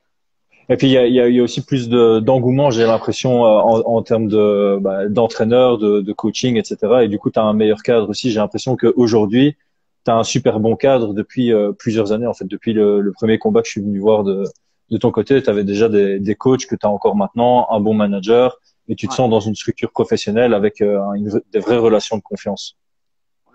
Et 0.71 0.77
puis 0.77 0.87
il 0.87 0.93
y 0.93 0.97
a, 0.97 1.07
y 1.07 1.39
a, 1.39 1.43
aussi 1.43 1.65
plus 1.65 1.89
d'engouement, 1.89 2.69
j'ai 2.69 2.85
l'impression, 2.85 3.43
euh, 3.43 3.59
en, 3.59 3.79
en, 3.79 4.03
termes 4.03 4.27
de 4.27 4.77
bah, 4.79 5.07
d'entraîneur, 5.07 5.79
de, 5.79 6.01
de, 6.01 6.13
coaching, 6.13 6.57
etc. 6.57 6.77
Et 7.01 7.07
du 7.07 7.17
coup, 7.17 7.31
tu 7.31 7.39
as 7.39 7.43
un 7.43 7.53
meilleur 7.53 7.81
cadre 7.81 8.07
aussi. 8.09 8.29
J'ai 8.29 8.39
l'impression 8.39 8.75
qu'aujourd'hui, 8.75 9.57
tu 10.05 10.11
as 10.11 10.15
un 10.15 10.23
super 10.23 10.59
bon 10.59 10.75
cadre 10.75 11.15
depuis 11.15 11.51
euh, 11.51 11.71
plusieurs 11.71 12.11
années. 12.11 12.27
En 12.27 12.35
fait, 12.35 12.45
depuis 12.45 12.73
le, 12.73 13.01
le, 13.01 13.11
premier 13.11 13.39
combat 13.39 13.61
que 13.61 13.67
je 13.67 13.71
suis 13.71 13.81
venu 13.81 13.97
voir 13.97 14.23
de, 14.23 14.43
de 14.91 14.97
ton 14.97 15.09
côté, 15.09 15.41
tu 15.41 15.49
avais 15.49 15.63
déjà 15.63 15.89
des, 15.89 16.19
des 16.19 16.35
coachs 16.35 16.67
que 16.67 16.75
tu 16.75 16.85
as 16.85 16.89
encore 16.89 17.15
maintenant, 17.15 17.67
un 17.71 17.79
bon 17.79 17.95
manager, 17.95 18.59
et 18.87 18.95
tu 18.95 19.07
te 19.07 19.13
sens 19.13 19.27
dans 19.27 19.39
une 19.39 19.55
structure 19.55 19.91
professionnelle 19.91 20.53
avec 20.53 20.81
euh, 20.81 21.01
une, 21.13 21.41
des 21.51 21.59
vraies 21.59 21.77
relations 21.77 22.15
de 22.15 22.21
confiance. 22.21 22.77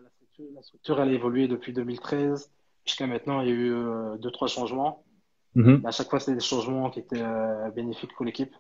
La 0.03 0.11
structure, 0.11 0.47
la 0.53 0.63
structure 0.63 1.01
elle 1.01 1.11
a 1.11 1.13
évolué 1.13 1.47
depuis 1.47 1.73
2013 1.73 2.51
jusqu'à 2.85 3.07
maintenant. 3.07 3.41
Il 3.41 3.49
y 3.49 3.53
a 3.53 3.55
eu 3.55 3.75
deux 4.19 4.33
trois 4.33 4.49
changements. 4.49 5.05
Mhm. 5.55 5.83
À 5.85 5.91
chaque 5.91 6.11
fois, 6.11 6.19
c'était 6.21 6.35
des 6.35 6.41
changements 6.41 6.91
qui 6.91 7.01
étaient 7.01 7.23
euh, 7.23 7.71
bénéfiques 7.71 8.15
pour 8.17 8.25
l'équipe. 8.25 8.53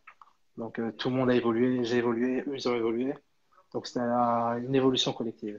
Donc, 0.57 0.79
euh, 0.79 0.93
tout 0.97 1.11
le 1.11 1.17
monde 1.17 1.31
a 1.31 1.35
évolué, 1.35 1.85
j'ai 1.85 1.97
évolué, 1.97 2.45
eux, 2.47 2.55
ils 2.55 2.69
ont 2.69 2.75
évolué. 2.75 3.15
Donc, 3.73 3.87
c'était 3.87 4.01
une 4.01 4.75
évolution 4.75 5.13
collective. 5.13 5.59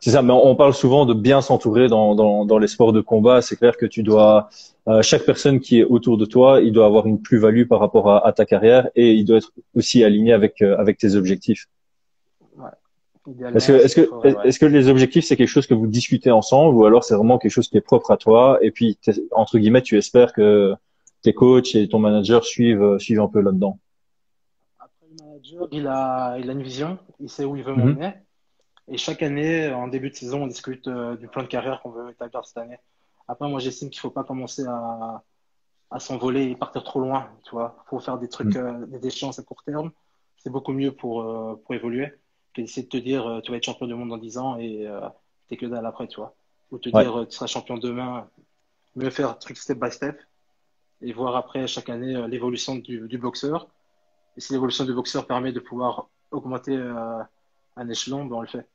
C'est 0.00 0.10
ça, 0.10 0.22
mais 0.22 0.32
on 0.32 0.54
parle 0.54 0.74
souvent 0.74 1.06
de 1.06 1.14
bien 1.14 1.40
s'entourer 1.40 1.88
dans, 1.88 2.14
dans, 2.14 2.44
dans, 2.44 2.58
les 2.58 2.68
sports 2.68 2.92
de 2.92 3.00
combat. 3.00 3.42
C'est 3.42 3.56
clair 3.56 3.76
que 3.76 3.86
tu 3.86 4.04
dois, 4.04 4.48
euh, 4.86 5.02
chaque 5.02 5.24
personne 5.24 5.58
qui 5.58 5.80
est 5.80 5.84
autour 5.84 6.18
de 6.18 6.24
toi, 6.24 6.60
il 6.60 6.72
doit 6.72 6.86
avoir 6.86 7.06
une 7.06 7.20
plus-value 7.20 7.66
par 7.66 7.80
rapport 7.80 8.08
à, 8.10 8.24
à, 8.24 8.32
ta 8.32 8.44
carrière 8.44 8.88
et 8.94 9.12
il 9.14 9.24
doit 9.24 9.38
être 9.38 9.50
aussi 9.74 10.04
aligné 10.04 10.32
avec, 10.32 10.62
avec 10.62 10.98
tes 10.98 11.16
objectifs. 11.16 11.66
Est-ce 13.54 13.68
que, 13.68 13.72
est-ce 13.72 13.96
que, 13.96 14.46
est-ce 14.46 14.58
que 14.58 14.66
les 14.66 14.88
objectifs, 14.88 15.24
c'est 15.24 15.36
quelque 15.36 15.48
chose 15.48 15.66
que 15.66 15.74
vous 15.74 15.86
discutez 15.86 16.30
ensemble 16.30 16.74
ou 16.76 16.84
alors 16.84 17.04
c'est 17.04 17.14
vraiment 17.14 17.38
quelque 17.38 17.50
chose 17.50 17.68
qui 17.68 17.76
est 17.76 17.82
propre 17.82 18.10
à 18.10 18.16
toi 18.16 18.58
et 18.62 18.70
puis, 18.70 18.98
entre 19.32 19.58
guillemets, 19.58 19.82
tu 19.82 19.96
espères 19.98 20.32
que 20.32 20.74
tes 21.22 21.34
coachs 21.34 21.74
et 21.74 21.88
ton 21.88 21.98
manager 21.98 22.44
suivent, 22.44 22.98
suivent 22.98 23.20
un 23.20 23.28
peu 23.28 23.40
là-dedans? 23.40 23.78
Après, 24.78 25.06
le 25.10 25.24
manager, 25.24 25.68
il 25.72 25.86
a, 25.86 26.38
il 26.38 26.48
a 26.48 26.52
une 26.52 26.62
vision, 26.62 26.98
il 27.20 27.28
sait 27.28 27.44
où 27.44 27.56
il 27.56 27.64
veut 27.64 27.74
mhm. 27.74 27.78
m'emmener. 27.78 28.12
Et 28.90 28.96
chaque 28.96 29.22
année, 29.22 29.68
en 29.68 29.88
début 29.88 30.10
de 30.10 30.14
saison, 30.14 30.44
on 30.44 30.46
discute 30.46 30.88
euh, 30.88 31.16
du 31.16 31.28
plan 31.28 31.42
de 31.42 31.48
carrière 31.48 31.80
qu'on 31.82 31.90
veut 31.90 32.10
établir 32.10 32.44
cette 32.44 32.58
année. 32.58 32.78
Après, 33.26 33.48
moi, 33.48 33.60
j'estime 33.60 33.90
qu'il 33.90 34.00
faut 34.00 34.10
pas 34.10 34.24
commencer 34.24 34.64
à, 34.66 35.22
à 35.90 35.98
s'envoler 35.98 36.44
et 36.44 36.56
partir 36.56 36.82
trop 36.84 37.00
loin, 37.00 37.28
tu 37.44 37.50
vois. 37.50 37.84
Faut 37.90 37.98
faire 37.98 38.18
des 38.18 38.28
trucs, 38.28 38.54
mhm. 38.54 38.84
euh, 38.84 38.98
des 38.98 39.08
échéances 39.08 39.38
à 39.38 39.42
court 39.42 39.62
terme. 39.64 39.90
C'est 40.38 40.50
beaucoup 40.50 40.72
mieux 40.72 40.92
pour, 40.92 41.22
euh, 41.22 41.60
pour 41.64 41.74
évoluer 41.74 42.12
essayer 42.56 42.82
de 42.82 42.88
te 42.88 42.96
dire 42.96 43.26
euh, 43.26 43.40
tu 43.40 43.50
vas 43.50 43.56
être 43.56 43.64
champion 43.64 43.86
du 43.86 43.94
monde 43.94 44.08
dans 44.08 44.18
10 44.18 44.38
ans 44.38 44.58
et 44.58 44.86
euh, 44.86 45.00
t'es 45.48 45.56
que 45.56 45.66
dalle 45.66 45.86
après, 45.86 46.08
tu 46.08 46.16
vois. 46.16 46.34
Ou 46.70 46.78
te 46.78 46.88
dire 46.88 47.20
euh, 47.20 47.24
tu 47.24 47.32
seras 47.32 47.46
champion 47.46 47.78
demain. 47.78 48.28
Mieux 48.96 49.10
faire 49.10 49.30
un 49.30 49.34
truc 49.34 49.56
step 49.56 49.78
by 49.78 49.90
step 49.90 50.18
et 51.02 51.12
voir 51.12 51.36
après 51.36 51.66
chaque 51.66 51.88
année 51.88 52.26
l'évolution 52.28 52.76
du, 52.76 53.06
du, 53.06 53.18
boxeur. 53.18 53.68
Et 54.36 54.40
si 54.40 54.52
l'évolution 54.52 54.84
du 54.84 54.92
boxeur 54.92 55.26
permet 55.26 55.52
de 55.52 55.60
pouvoir 55.60 56.08
augmenter 56.32 56.76
un 57.76 57.88
échelon, 57.88 58.24
ben 58.24 58.36
on 58.36 58.40
le 58.40 58.48
fait. 58.48 58.66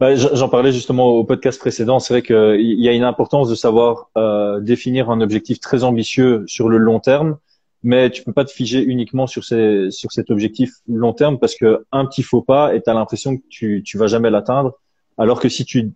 Bah, 0.00 0.16
j'en 0.16 0.48
parlais 0.48 0.72
justement 0.72 1.06
au 1.06 1.24
podcast 1.24 1.60
précédent. 1.60 2.00
C'est 2.00 2.14
vrai 2.14 2.22
qu'il 2.22 2.80
y 2.80 2.88
a 2.88 2.92
une 2.92 3.04
importance 3.04 3.48
de 3.48 3.54
savoir 3.54 4.10
euh, 4.16 4.60
définir 4.60 5.08
un 5.08 5.20
objectif 5.20 5.60
très 5.60 5.84
ambitieux 5.84 6.44
sur 6.48 6.68
le 6.68 6.78
long 6.78 6.98
terme, 6.98 7.38
mais 7.84 8.10
tu 8.10 8.24
peux 8.24 8.32
pas 8.32 8.44
te 8.44 8.50
figer 8.50 8.82
uniquement 8.82 9.26
sur 9.26 9.44
ces, 9.44 9.90
sur 9.90 10.10
cet 10.10 10.30
objectif 10.30 10.72
long 10.88 11.12
terme 11.12 11.38
parce 11.38 11.54
que 11.54 11.84
un 11.92 12.06
petit 12.06 12.22
faux 12.22 12.42
pas 12.42 12.74
et 12.74 12.82
tu 12.82 12.90
as 12.90 12.94
l'impression 12.94 13.36
que 13.36 13.42
tu 13.48 13.82
tu 13.84 13.98
vas 13.98 14.08
jamais 14.08 14.30
l'atteindre, 14.30 14.72
alors 15.18 15.38
que 15.38 15.48
si 15.48 15.64
tu 15.64 15.92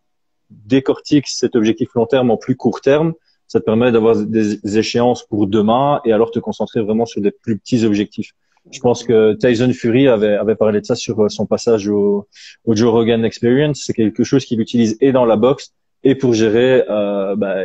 décortiques 0.50 1.28
cet 1.28 1.57
objectif 1.57 1.88
long 1.95 2.07
terme 2.07 2.30
en 2.30 2.37
plus 2.37 2.57
court 2.57 2.80
terme, 2.80 3.14
ça 3.47 3.59
te 3.59 3.64
permet 3.64 3.90
d'avoir 3.90 4.16
des 4.16 4.78
échéances 4.78 5.26
pour 5.26 5.47
demain 5.47 6.00
et 6.04 6.12
alors 6.12 6.30
te 6.30 6.38
concentrer 6.38 6.83
vraiment 6.83 7.07
sur 7.07 7.21
des 7.21 7.33
plus 7.33 7.59
petits 7.59 7.85
objectifs. 7.85 8.33
Je 8.71 8.80
pense 8.80 9.02
que 9.02 9.33
Tyson 9.35 9.73
Fury 9.73 10.09
avait, 10.09 10.35
avait 10.35 10.57
parlé 10.57 10.83
de 10.83 10.87
ça 10.87 10.95
sur 10.95 11.18
euh, 11.25 11.28
son 11.30 11.47
passage 11.47 11.88
au, 11.88 12.28
au 12.66 12.76
Joe 12.76 12.90
Rogan 12.90 13.25
Experience. 13.25 13.83
C'est 13.87 13.95
quelque 13.95 14.25
chose 14.25 14.45
qu'il 14.45 14.61
utilise 14.61 14.99
et 15.00 15.11
dans 15.11 15.25
la 15.25 15.37
boxe 15.37 15.73
et 16.04 16.14
pour 16.14 16.35
gérer, 16.35 16.85
euh, 16.88 17.35
bah, 17.35 17.64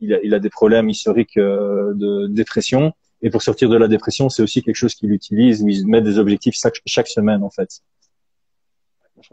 il, 0.00 0.14
a, 0.14 0.22
il 0.22 0.32
a 0.32 0.38
des 0.38 0.50
problèmes 0.50 0.88
historiques 0.88 1.36
euh, 1.36 1.92
de 1.94 2.28
dépression. 2.28 2.92
Et 3.24 3.30
pour 3.30 3.42
sortir 3.42 3.70
de 3.70 3.76
la 3.76 3.88
dépression, 3.88 4.28
c'est 4.28 4.42
aussi 4.42 4.62
quelque 4.62 4.76
chose 4.76 4.94
qu'il 4.94 5.10
utilise 5.10 5.62
où 5.62 5.68
il 5.68 5.86
met 5.86 6.02
des 6.02 6.18
objectifs 6.18 6.56
chaque, 6.56 6.82
chaque 6.84 7.08
semaine 7.08 7.42
en 7.42 7.48
fait. 7.48 7.80
Je 9.20 9.28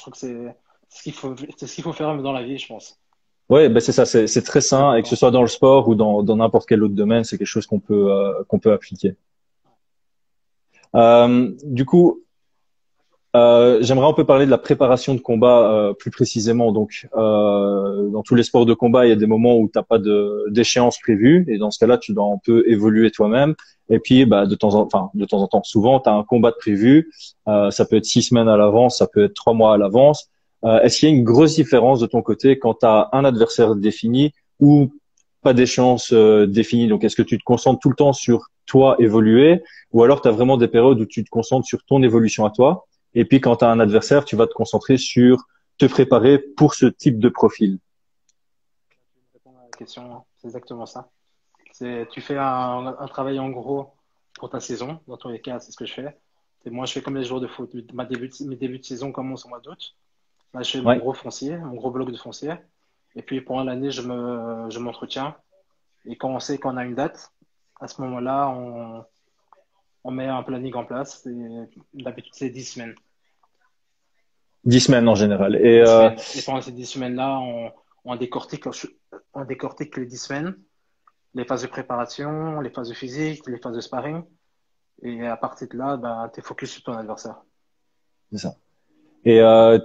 crois 0.00 0.12
que 0.12 0.18
c'est 0.18 0.32
hein. 0.32 0.54
ce 0.88 1.02
qu'il 1.02 1.12
faut, 1.12 1.34
c'est 1.56 1.66
ce 1.66 1.74
qu'il 1.74 1.82
faut 1.82 1.92
faire 1.92 2.16
dans 2.22 2.32
la 2.32 2.44
vie, 2.44 2.58
je 2.58 2.68
pense. 2.68 3.00
Ouais, 3.48 3.68
ben 3.68 3.80
c'est 3.80 3.90
ça, 3.92 4.06
c'est 4.06 4.42
très 4.42 4.60
sain 4.60 4.94
et 4.94 5.02
que 5.02 5.08
ce 5.08 5.16
soit 5.16 5.32
dans 5.32 5.42
le 5.42 5.48
sport 5.48 5.88
ou 5.88 5.96
dans 5.96 6.36
n'importe 6.36 6.68
quel 6.68 6.84
autre 6.84 6.94
domaine, 6.94 7.24
c'est 7.24 7.36
quelque 7.36 7.48
chose 7.48 7.66
qu'on 7.66 7.80
peut 7.80 8.12
euh, 8.12 8.44
qu'on 8.44 8.60
peut 8.60 8.72
appliquer. 8.72 9.16
Euh, 10.94 11.52
du 11.64 11.84
coup, 11.84 12.22
euh, 13.34 13.78
j'aimerais 13.80 14.06
un 14.06 14.12
peu 14.12 14.24
parler 14.24 14.44
de 14.44 14.50
la 14.50 14.58
préparation 14.58 15.14
de 15.14 15.20
combat 15.20 15.72
euh, 15.72 15.92
plus 15.94 16.10
précisément. 16.10 16.70
Donc, 16.72 17.08
euh, 17.16 18.08
dans 18.10 18.22
tous 18.22 18.34
les 18.34 18.42
sports 18.42 18.66
de 18.66 18.74
combat, 18.74 19.06
il 19.06 19.08
y 19.08 19.12
a 19.12 19.16
des 19.16 19.26
moments 19.26 19.56
où 19.56 19.70
tu 19.72 19.78
n'as 19.78 19.82
pas 19.82 19.98
d'échéance 20.50 20.98
prévue, 20.98 21.46
et 21.48 21.56
dans 21.58 21.70
ce 21.70 21.78
cas-là, 21.78 21.96
tu 21.96 22.12
dois 22.12 22.26
un 22.26 22.38
peu 22.44 22.64
évoluer 22.68 23.10
toi-même. 23.10 23.54
Et 23.88 23.98
puis, 23.98 24.26
bah, 24.26 24.46
de 24.46 24.54
temps 24.54 24.74
en, 24.74 24.82
enfin, 24.82 25.10
de 25.14 25.24
temps 25.24 25.40
en 25.40 25.46
temps, 25.46 25.62
souvent, 25.64 26.00
tu 26.00 26.10
as 26.10 26.12
un 26.12 26.24
combat 26.24 26.50
de 26.50 26.56
prévu. 26.56 27.10
Euh, 27.48 27.70
ça 27.70 27.84
peut 27.86 27.96
être 27.96 28.04
six 28.04 28.22
semaines 28.22 28.48
à 28.48 28.56
l'avance, 28.56 28.98
ça 28.98 29.06
peut 29.06 29.24
être 29.24 29.34
trois 29.34 29.54
mois 29.54 29.74
à 29.74 29.78
l'avance. 29.78 30.28
Euh, 30.64 30.80
est-ce 30.80 31.00
qu'il 31.00 31.08
y 31.08 31.12
a 31.12 31.14
une 31.14 31.24
grosse 31.24 31.54
différence 31.56 32.00
de 32.00 32.06
ton 32.06 32.22
côté 32.22 32.58
quand 32.58 32.74
tu 32.74 32.86
as 32.86 33.08
un 33.12 33.24
adversaire 33.24 33.74
défini 33.74 34.32
ou 34.60 34.92
pas 35.42 35.54
d'échéance 35.54 36.12
définie? 36.12 36.86
Donc, 36.86 37.02
est-ce 37.02 37.16
que 37.16 37.22
tu 37.22 37.38
te 37.38 37.44
concentres 37.44 37.80
tout 37.80 37.88
le 37.88 37.96
temps 37.96 38.12
sur 38.12 38.46
toi 38.66 38.96
évoluer 38.98 39.62
ou 39.90 40.02
alors 40.02 40.20
tu 40.22 40.28
as 40.28 40.30
vraiment 40.30 40.56
des 40.56 40.68
périodes 40.68 41.00
où 41.00 41.06
tu 41.06 41.24
te 41.24 41.30
concentres 41.30 41.66
sur 41.66 41.82
ton 41.84 42.02
évolution 42.02 42.46
à 42.46 42.50
toi? 42.50 42.86
Et 43.14 43.24
puis 43.24 43.40
quand 43.40 43.56
tu 43.56 43.64
as 43.64 43.70
un 43.70 43.80
adversaire, 43.80 44.24
tu 44.24 44.36
vas 44.36 44.46
te 44.46 44.54
concentrer 44.54 44.96
sur 44.96 45.46
te 45.78 45.86
préparer 45.86 46.38
pour 46.38 46.74
ce 46.74 46.86
type 46.86 47.18
de 47.18 47.28
profil. 47.28 47.78
question, 49.76 50.24
c'est 50.36 50.46
exactement 50.46 50.86
ça. 50.86 51.10
Tu 51.78 52.20
fais 52.20 52.36
un, 52.36 52.94
travail 53.08 53.38
en 53.38 53.50
gros 53.50 53.94
pour 54.34 54.50
ta 54.50 54.60
saison. 54.60 55.00
Dans 55.08 55.16
tous 55.16 55.30
les 55.30 55.40
cas, 55.40 55.58
c'est 55.58 55.72
ce 55.72 55.76
que 55.76 55.86
je 55.86 55.94
fais. 55.94 56.16
Et 56.64 56.70
moi, 56.70 56.86
je 56.86 56.92
fais 56.92 57.02
comme 57.02 57.16
les 57.16 57.24
joueurs 57.24 57.40
de 57.40 57.48
foot. 57.48 57.74
Ma 57.92 58.04
début 58.04 58.30
mes 58.46 58.56
débuts 58.56 58.78
de 58.78 58.84
saison 58.84 59.10
commencent 59.10 59.46
au 59.46 59.48
mois 59.48 59.60
d'août. 59.60 59.96
Là, 60.54 60.62
je 60.62 60.70
fais 60.70 60.80
mon 60.80 60.96
gros 60.96 61.14
foncier, 61.14 61.56
mon 61.56 61.74
gros 61.74 61.90
bloc 61.90 62.12
de 62.12 62.16
foncier. 62.16 62.54
Et 63.16 63.22
puis, 63.22 63.40
pendant 63.40 63.64
l'année, 63.64 63.90
je 63.90 64.02
me, 64.02 64.70
je 64.70 64.78
m'entretiens. 64.78 65.34
Et 66.04 66.16
quand 66.16 66.28
on 66.28 66.38
sait 66.38 66.58
qu'on 66.58 66.76
a 66.76 66.84
une 66.84 66.94
date, 66.94 67.32
à 67.80 67.88
ce 67.88 68.00
moment-là, 68.02 68.48
on, 68.50 69.04
on 70.04 70.10
met 70.10 70.26
un 70.26 70.42
planning 70.42 70.74
en 70.74 70.84
place. 70.84 71.26
D'habitude, 71.94 72.32
c'est 72.34 72.50
10 72.50 72.64
semaines. 72.64 72.94
10 74.64 74.80
semaines 74.80 75.08
en 75.08 75.14
général. 75.14 75.56
Et, 75.56 75.80
euh... 75.80 76.10
et 76.10 76.42
pendant 76.42 76.60
ces 76.60 76.72
10 76.72 76.86
semaines-là, 76.86 77.38
on, 77.40 77.72
on, 78.04 78.16
décortique, 78.16 78.64
on 79.34 79.44
décortique 79.44 79.96
les 79.96 80.06
10 80.06 80.16
semaines, 80.16 80.56
les 81.34 81.44
phases 81.44 81.62
de 81.62 81.68
préparation, 81.68 82.60
les 82.60 82.70
phases 82.70 82.88
de 82.88 82.94
physique, 82.94 83.46
les 83.46 83.58
phases 83.58 83.74
de 83.74 83.80
sparring. 83.80 84.22
Et 85.02 85.26
à 85.26 85.36
partir 85.36 85.68
de 85.68 85.76
là, 85.76 85.96
ben, 85.96 86.30
tu 86.32 86.40
es 86.40 86.42
focus 86.42 86.70
sur 86.70 86.82
ton 86.84 86.92
adversaire. 86.92 87.42
C'est 88.30 88.38
ça. 88.38 88.54
Et 89.24 89.40
euh, 89.40 89.78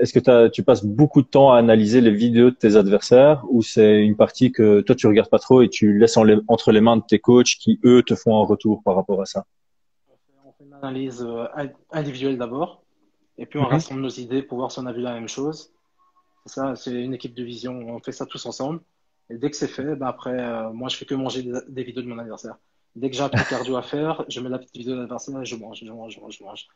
est-ce 0.00 0.12
que 0.12 0.48
tu 0.48 0.62
passes 0.62 0.84
beaucoup 0.84 1.22
de 1.22 1.26
temps 1.26 1.52
à 1.52 1.58
analyser 1.58 2.02
les 2.02 2.10
vidéos 2.10 2.50
de 2.50 2.56
tes 2.56 2.76
adversaires 2.76 3.42
ou 3.48 3.62
c'est 3.62 4.02
une 4.02 4.16
partie 4.16 4.52
que 4.52 4.82
toi 4.82 4.94
tu 4.94 5.06
regardes 5.06 5.30
pas 5.30 5.38
trop 5.38 5.62
et 5.62 5.70
tu 5.70 5.98
laisses 5.98 6.18
entre 6.18 6.72
les 6.72 6.80
mains 6.82 6.98
de 6.98 7.02
tes 7.02 7.18
coachs 7.18 7.56
qui 7.58 7.80
eux 7.84 8.02
te 8.02 8.14
font 8.14 8.42
un 8.42 8.44
retour 8.44 8.82
par 8.82 8.94
rapport 8.94 9.22
à 9.22 9.24
ça? 9.24 9.46
Analyse 10.82 11.22
euh, 11.22 11.46
individuelle 11.90 12.38
d'abord, 12.38 12.82
et 13.38 13.46
puis 13.46 13.58
on 13.58 13.62
mhm. 13.62 13.68
rassemble 13.68 14.00
nos 14.00 14.08
idées 14.08 14.42
pour 14.42 14.58
voir 14.58 14.70
si 14.70 14.78
on 14.78 14.86
a 14.86 14.92
vu 14.92 15.00
la 15.00 15.14
même 15.14 15.28
chose. 15.28 15.72
C'est 16.46 16.54
ça, 16.54 16.76
c'est 16.76 16.92
une 16.92 17.14
équipe 17.14 17.34
de 17.34 17.44
vision, 17.44 17.72
on 17.72 18.00
fait 18.00 18.12
ça 18.12 18.26
tous 18.26 18.44
ensemble. 18.46 18.80
Et 19.30 19.38
dès 19.38 19.50
que 19.50 19.56
c'est 19.56 19.68
fait, 19.68 19.94
ben 19.94 20.06
après, 20.06 20.38
euh, 20.38 20.70
moi 20.70 20.88
je 20.88 20.96
fais 20.96 21.04
que 21.04 21.14
manger 21.14 21.48
des, 21.68 21.84
vidéos 21.84 22.02
de 22.02 22.08
mon 22.08 22.18
adversaire. 22.18 22.56
Dès 22.96 23.08
que 23.08 23.16
j'ai 23.16 23.22
un 23.22 23.28
truc 23.28 23.46
cardio 23.48 23.76
à 23.76 23.82
faire, 23.82 24.24
je 24.28 24.40
mets 24.40 24.48
la 24.48 24.58
petite 24.58 24.76
vidéo 24.76 24.94
de 24.94 25.00
l'adversaire 25.00 25.40
et 25.40 25.44
je 25.44 25.56
mange, 25.56 25.78
je 25.82 25.90
mange, 25.90 26.14
je 26.14 26.20
mange, 26.20 26.36
je 26.38 26.44
mange. 26.44 26.66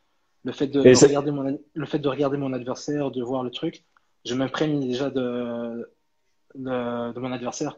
Le 0.45 0.53
fait 0.53 0.69
de, 0.69 0.79
regarder 0.81 1.33
mon, 1.33 1.59
le 1.75 1.87
fait 1.87 1.99
de 1.99 2.09
regarder 2.09 2.37
mon 2.37 2.53
adversaire, 2.53 3.11
de 3.11 3.23
voir 3.23 3.43
le 3.43 3.51
truc, 3.51 3.85
je 4.25 4.35
m'imprègne 4.35 4.81
déjà 4.81 5.11
de, 5.11 5.91
de, 6.55 7.19
mon 7.19 7.33
adversaire. 7.33 7.77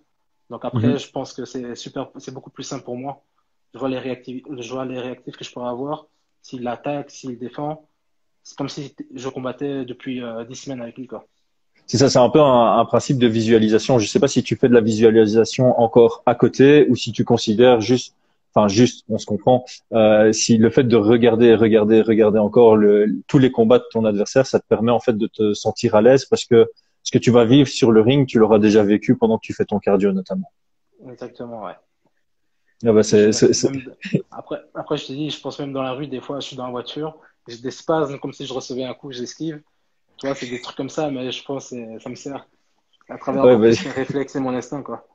Donc 0.51 0.65
après, 0.65 0.89
mhm. 0.89 0.99
je 0.99 1.11
pense 1.11 1.33
que 1.33 1.45
c'est 1.47 1.75
super, 1.75 2.11
c'est 2.19 2.33
beaucoup 2.33 2.51
plus 2.51 2.65
simple 2.65 2.85
pour 2.85 2.97
moi. 2.97 3.25
Je 3.73 3.79
vois 3.79 3.89
les 3.89 3.99
réactifs, 3.99 4.45
je 4.51 4.71
vois 4.71 4.85
les 4.85 4.99
réactifs 4.99 5.37
que 5.37 5.45
je 5.45 5.53
pourrais 5.53 5.69
avoir 5.69 6.07
s'il 6.43 6.67
attaque, 6.67 7.11
s'il 7.11 7.39
défend. 7.39 7.89
C'est 8.43 8.57
comme 8.57 8.69
si 8.69 8.95
je 9.15 9.29
combattais 9.29 9.85
depuis 9.85 10.23
euh, 10.23 10.45
dix 10.45 10.57
semaines 10.57 10.81
avec 10.81 10.97
lui. 10.97 11.07
Quoi. 11.07 11.27
C'est 11.87 11.97
ça, 11.99 12.11
c'est 12.11 12.19
un 12.19 12.29
peu 12.29 12.41
un, 12.41 12.85
principe 12.85 13.19
de 13.19 13.27
visualisation. 13.27 13.99
Je 13.99 14.05
ne 14.05 14.09
sais 14.09 14.21
pas 14.21 14.29
si 14.29 14.43
tu 14.43 14.57
fais 14.57 14.69
de 14.69 14.75
la 14.75 14.81
visualisation 14.81 15.79
encore 15.81 16.23
à 16.27 16.35
côté 16.35 16.87
ou 16.89 16.97
si 16.97 17.13
tu 17.13 17.25
considères 17.25 17.81
juste, 17.81 18.15
enfin 18.55 18.69
juste, 18.69 19.05
on 19.09 19.19
se 19.19 19.25
comprend, 19.25 19.65
euh, 19.93 20.33
si 20.33 20.59
le 20.59 20.69
fait 20.69 20.85
de 20.85 20.97
regarder, 20.97 21.55
regarder, 21.55 22.03
regarder 22.03 22.39
encore 22.39 22.77
le, 22.77 23.07
tous 23.27 23.39
les 23.39 23.51
combats 23.51 23.79
de 23.79 23.87
ton 23.91 24.05
adversaire, 24.05 24.47
ça 24.47 24.61
te 24.61 24.67
permet 24.67 24.93
en 24.93 25.01
fait 25.01 25.17
de 25.17 25.27
te 25.27 25.55
sentir 25.55 25.95
à 25.95 26.03
l'aise 26.03 26.27
parce 26.27 26.45
que 26.45 26.71
ce 27.03 27.11
que 27.11 27.19
tu 27.19 27.31
vas 27.31 27.47
vivre 27.47 27.69
sur 27.69 27.91
le 27.91 28.03
ring, 28.03 28.27
tu 28.27 28.39
l'auras 28.39 28.59
déjà 28.59 28.83
vécu 28.83 29.17
pendant 29.17 29.39
que 29.39 29.47
tu 29.47 29.55
fais 29.55 29.65
ton 29.65 29.79
cardio 29.79 30.13
notamment. 30.13 30.53
Exactement, 31.11 31.65
ouais. 31.65 31.73
Ah 32.87 32.93
bah 32.93 33.03
c'est, 33.03 33.31
après, 34.31 34.63
après, 34.75 34.97
je 34.97 35.07
te 35.07 35.13
dis, 35.13 35.31
je 35.31 35.41
pense 35.41 35.59
même 35.59 35.73
dans 35.73 35.83
la 35.83 35.93
rue, 35.93 36.07
des 36.07 36.21
fois, 36.21 36.39
je 36.39 36.47
suis 36.47 36.57
dans 36.57 36.67
la 36.67 36.71
voiture, 36.71 37.17
j'ai 37.49 37.59
des 37.59 37.73
spasmes 37.73 38.19
comme 38.19 38.33
si 38.33 38.47
je 38.47 38.53
recevais 38.53 38.85
un 38.85 38.95
coup, 38.95 39.11
j'esquive. 39.11 39.61
Tu 40.17 40.27
vois, 40.27 40.35
c'est 40.35 40.47
des 40.49 40.61
trucs 40.61 40.77
comme 40.77 40.89
ça, 40.89 41.11
mais 41.11 41.31
je 41.31 41.45
pense 41.45 41.71
que 41.71 41.99
ça 41.99 42.09
me 42.09 42.15
sert 42.15 42.47
à 43.09 43.19
travers 43.19 43.45
ouais, 43.45 43.57
bah... 43.57 43.91
réflexe 43.95 44.37
et 44.37 44.41
mon 44.41 44.55
instinct, 44.55 44.83
quoi. 44.83 45.07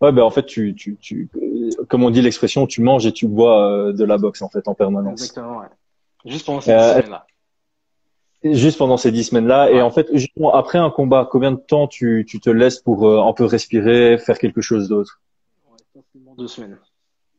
Ouais, 0.00 0.12
ben 0.12 0.22
en 0.22 0.30
fait, 0.30 0.44
tu, 0.44 0.74
tu, 0.74 0.96
tu, 1.00 1.30
comme 1.88 2.02
on 2.02 2.10
dit 2.10 2.20
l'expression, 2.20 2.66
tu 2.66 2.82
manges 2.82 3.06
et 3.06 3.12
tu 3.12 3.28
bois 3.28 3.70
euh, 3.70 3.92
de 3.92 4.04
la 4.04 4.18
boxe 4.18 4.42
en 4.42 4.48
fait 4.48 4.66
en 4.66 4.74
permanence. 4.74 5.12
Exactement, 5.12 5.58
ouais. 5.58 5.66
Juste 6.24 6.46
pendant 6.46 6.60
ces 6.60 6.72
euh, 6.72 6.78
dix 6.78 6.90
semaines-là. 6.90 7.26
Juste 8.42 8.78
pendant 8.78 8.96
ces 8.96 9.12
dix 9.12 9.24
semaines-là. 9.24 9.70
Et 9.70 9.80
en 9.80 9.90
fait, 9.90 10.10
après 10.52 10.78
un 10.78 10.90
combat, 10.90 11.28
combien 11.30 11.52
de 11.52 11.60
temps 11.60 11.86
tu, 11.86 12.24
tu 12.28 12.40
te 12.40 12.50
laisses 12.50 12.80
pour 12.80 13.08
euh, 13.08 13.22
un 13.22 13.32
peu 13.32 13.44
respirer, 13.44 14.18
faire 14.18 14.38
quelque 14.38 14.60
chose 14.60 14.88
d'autre? 14.88 15.20
Ouais, 15.70 16.02
Deux 16.36 16.48
semaines. 16.48 16.78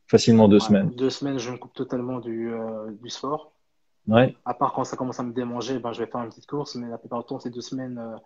Facilement 0.08 0.48
deux 0.48 0.60
semaines. 0.60 0.90
Deux 0.90 1.10
semaines, 1.10 1.38
je 1.38 1.50
me 1.50 1.56
coupe 1.56 1.74
totalement 1.74 2.20
du, 2.20 2.52
euh, 2.52 2.90
du 3.02 3.10
sport. 3.10 3.52
Ouais. 4.06 4.36
À 4.44 4.54
part 4.54 4.72
quand 4.72 4.84
ça 4.84 4.96
commence 4.96 5.18
à 5.18 5.24
me 5.24 5.32
démanger, 5.32 5.80
ben, 5.80 5.92
je 5.92 6.02
vais 6.02 6.10
faire 6.10 6.22
une 6.22 6.28
petite 6.28 6.46
course, 6.46 6.76
mais 6.76 6.88
la 6.88 6.98
plupart 6.98 7.20
du 7.20 7.26
temps, 7.26 7.40
ces 7.40 7.50
deux 7.50 7.60
semaines, 7.60 7.98
euh, 7.98 8.16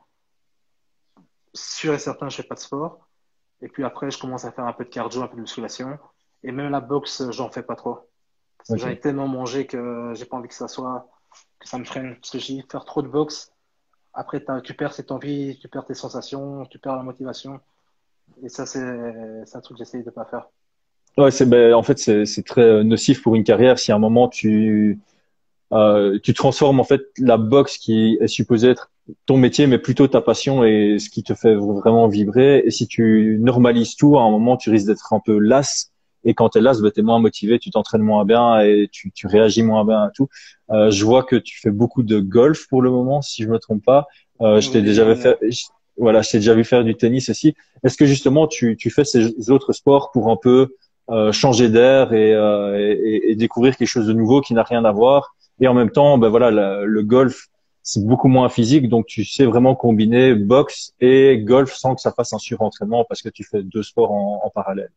sûr 1.55 1.95
et 1.95 1.99
certain, 1.99 2.29
je 2.29 2.37
fais 2.37 2.43
pas 2.43 2.55
de 2.55 2.61
sport. 2.61 3.09
Et 3.63 3.69
puis 3.69 3.85
après, 3.85 4.11
je 4.11 4.19
commence 4.19 4.45
à 4.45 4.53
faire 4.53 4.67
un 4.67 4.73
peu 4.75 4.85
de 4.85 4.91
cardio, 4.91 5.23
un 5.23 5.27
peu 5.27 5.37
de 5.37 5.41
musculation. 5.41 5.99
Et 6.43 6.53
même 6.53 6.71
la 6.71 6.81
boxe, 6.81 7.31
j'en 7.31 7.51
fais 7.51 7.63
pas 7.63 7.77
trop. 7.77 7.99
Parce 8.59 8.83
que 8.83 8.89
ai 8.89 9.01
tellement 9.01 9.29
mangé 9.29 9.67
que 9.67 10.13
j'ai 10.15 10.27
pas 10.27 10.37
envie 10.37 10.49
que 10.49 10.55
ça 10.55 10.69
soit, 10.69 11.09
que 11.59 11.69
ça 11.69 11.79
me 11.79 11.85
freine. 11.85 12.17
Parce 12.17 12.31
que 12.31 12.39
j'ai 12.39 12.63
faire 12.71 12.85
trop 12.85 13.01
de 13.01 13.09
boxe. 13.09 13.53
Après, 14.13 14.45
tu 14.65 14.75
perds 14.75 14.93
cette 14.93 15.13
envie, 15.13 15.59
tu 15.61 15.69
perds 15.69 15.87
tes 15.87 15.95
sensations, 15.95 16.67
tu 16.67 16.79
perds 16.79 16.97
la 16.97 17.03
motivation. 17.03 17.61
Et 18.43 18.49
ça, 18.49 18.67
c'est 18.67 18.81
un 18.81 19.61
truc 19.61 19.79
que 19.79 19.85
j'essaye 19.85 20.03
de 20.03 20.11
pas 20.11 20.25
faire. 20.25 20.49
Ouais, 21.19 21.31
c'est 21.31 21.47
ben, 21.47 21.75
en 21.75 21.83
fait 21.83 21.99
c'est 21.99 22.43
très 22.45 22.63
euh, 22.63 22.83
nocif 22.83 23.23
pour 23.23 23.35
une 23.35 23.45
carrière 23.45 23.79
si 23.79 23.93
à 23.93 23.97
un 23.97 23.99
moment 23.99 24.29
tu 24.29 24.99
euh, 25.73 26.19
tu 26.23 26.35
transformes 26.35 26.81
en 26.81 26.85
fait 26.85 27.03
la 27.19 27.37
boxe 27.37 27.79
qui 27.79 28.17
est 28.21 28.27
supposée 28.27 28.71
être 28.71 28.91
ton 29.27 29.37
métier 29.37 29.67
mais 29.67 29.79
plutôt 29.79 30.09
ta 30.09 30.21
passion 30.21 30.65
et 30.65 30.99
ce 30.99 31.11
qui 31.11 31.23
te 31.23 31.35
fait 31.35 31.55
vraiment 31.55 32.09
vibrer. 32.09 32.63
Et 32.65 32.71
si 32.71 32.87
tu 32.87 33.39
normalises 33.41 33.97
tout 33.97 34.19
à 34.19 34.23
un 34.23 34.31
moment 34.31 34.57
tu 34.57 34.71
risques 34.71 34.87
d'être 34.87 35.13
un 35.13 35.21
peu 35.21 35.39
las 35.39 35.93
et 36.25 36.35
quand 36.35 36.51
t'es 36.51 36.61
las 36.61 36.81
ben, 36.81 36.91
t'es 36.91 37.03
moins 37.03 37.19
motivé 37.19 37.59
tu 37.59 37.71
t'entraînes 37.71 38.03
moins 38.03 38.25
bien 38.25 38.61
et 38.61 38.89
tu, 38.91 39.11
tu 39.13 39.27
réagis 39.27 39.63
moins 39.63 39.85
bien 39.85 40.05
à 40.05 40.11
tout. 40.11 40.29
Euh, 40.71 40.91
je 40.91 41.05
vois 41.05 41.25
que 41.25 41.37
tu 41.37 41.61
fais 41.61 41.71
beaucoup 41.71 42.03
de 42.03 42.21
golf 42.21 42.67
pour 42.69 42.83
le 42.83 42.91
moment 42.91 43.21
si 43.21 43.43
je 43.43 43.49
me 43.49 43.59
trompe 43.59 43.85
pas. 43.85 44.07
Euh, 44.41 44.61
je 44.61 44.71
t'ai 44.71 44.81
déjà 44.81 45.15
fait 45.17 45.39
voilà 45.97 46.23
je 46.23 46.31
t'ai 46.31 46.39
déjà 46.39 46.55
vu 46.55 46.65
faire 46.65 46.83
du 46.85 46.95
tennis 46.95 47.29
aussi. 47.29 47.55
Est-ce 47.85 47.97
que 47.97 48.07
justement 48.07 48.47
tu, 48.47 48.77
tu 48.77 48.91
fais 48.91 49.05
ces 49.05 49.51
autres 49.51 49.73
sports 49.73 50.13
pour 50.13 50.31
un 50.31 50.37
peu 50.37 50.75
euh, 51.11 51.33
changer 51.33 51.69
d'air 51.69 52.11
euh, 52.13 52.77
et, 52.77 52.93
et, 52.93 53.31
et, 53.31 53.35
découvrir 53.35 53.77
quelque 53.77 53.89
chose 53.89 54.07
de 54.07 54.13
nouveau 54.13 54.41
qui 54.41 54.55
n'a 54.55 54.63
rien 54.63 54.85
à 54.85 54.93
voir. 54.93 55.35
Et 55.61 55.69
en 55.69 55.75
même 55.75 55.91
temps, 55.91 56.19
ben 56.19 56.29
voilà, 56.29 56.51
le 56.51 57.03
golf, 57.03 57.49
c'est 57.83 58.05
beaucoup 58.05 58.29
moins 58.29 58.49
physique, 58.49 58.89
donc 58.89 59.07
tu 59.07 59.25
sais 59.25 59.45
vraiment 59.45 59.75
combiner 59.75 60.35
boxe 60.35 60.95
et 61.01 61.39
golf 61.39 61.73
sans 61.73 61.95
que 61.95 62.01
ça 62.01 62.13
fasse 62.13 62.33
un 62.33 62.39
surentraînement 62.39 63.05
parce 63.05 63.23
que 63.23 63.29
tu 63.29 63.45
fais 63.45 63.63
deux 63.63 63.83
sports 63.83 64.13
en, 64.13 64.41
en 64.45 64.51
parallèle. 64.51 64.91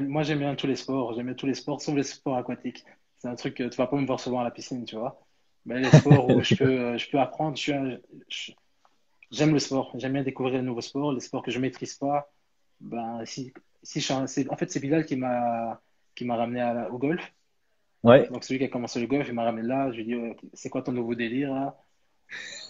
Moi, 0.00 0.22
j'aime 0.22 0.40
bien 0.40 0.54
tous 0.54 0.66
les 0.66 0.76
sports. 0.76 1.14
J'aime 1.14 1.26
bien 1.26 1.34
tous 1.34 1.46
les 1.46 1.54
sports, 1.54 1.80
sauf 1.80 1.94
les 1.94 2.02
sports 2.02 2.36
aquatiques. 2.36 2.84
C'est 3.18 3.28
un 3.28 3.34
truc 3.36 3.54
que 3.54 3.64
tu 3.64 3.76
vas 3.76 3.86
pas 3.86 3.96
me 3.96 4.06
voir 4.06 4.18
souvent 4.18 4.40
à 4.40 4.44
la 4.44 4.50
piscine, 4.50 4.84
tu 4.84 4.96
vois. 4.96 5.20
Mais 5.66 5.80
les 5.80 5.90
sports 5.90 6.28
où 6.28 6.42
je 6.42 6.54
peux, 6.54 6.98
je 6.98 7.10
peux 7.10 7.18
apprendre, 7.18 7.56
j'aime 7.56 8.00
le 9.30 9.58
sport. 9.58 9.92
J'aime 9.96 10.12
bien 10.14 10.22
découvrir 10.22 10.60
de 10.60 10.66
nouveaux 10.66 10.80
sports. 10.80 11.12
Les 11.12 11.20
sports 11.20 11.42
que 11.42 11.50
je 11.50 11.58
maîtrise 11.58 11.94
pas, 11.94 12.30
ben, 12.80 13.24
si, 13.24 13.52
si 13.84 14.04
en 14.12 14.26
fait, 14.56 14.70
c'est 14.70 14.80
Bilal 14.80 15.06
qui 15.06 15.16
m'a, 15.16 15.80
qui 16.14 16.24
m'a 16.24 16.36
ramené 16.36 16.60
à, 16.60 16.90
au 16.90 16.98
golf. 16.98 17.32
Ouais. 18.02 18.28
Donc, 18.28 18.44
celui 18.44 18.58
qui 18.58 18.66
a 18.66 18.68
commencé 18.68 19.00
le 19.00 19.06
golf, 19.06 19.28
il 19.28 19.34
m'a 19.34 19.44
ramené 19.44 19.66
là. 19.66 19.90
Je 19.92 20.00
lui 20.00 20.02
ai 20.02 20.04
dit, 20.04 20.36
c'est 20.52 20.68
quoi 20.68 20.82
ton 20.82 20.92
nouveau 20.92 21.14
délire, 21.14 21.54
là? 21.54 21.76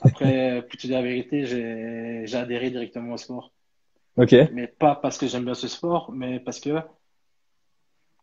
Après, 0.03 0.63
pour 0.69 0.79
te 0.79 0.87
dire 0.87 0.97
la 0.97 1.03
vérité, 1.03 1.47
j'ai, 1.47 2.23
j'ai 2.27 2.37
adhéré 2.37 2.71
directement 2.71 3.15
au 3.15 3.17
sport. 3.17 3.53
Ok. 4.17 4.35
Mais 4.53 4.67
pas 4.67 4.95
parce 4.95 5.19
que 5.19 5.27
j'aime 5.27 5.45
bien 5.45 5.55
ce 5.55 5.67
sport, 5.67 6.13
mais 6.13 6.39
parce 6.39 6.61
que 6.61 6.79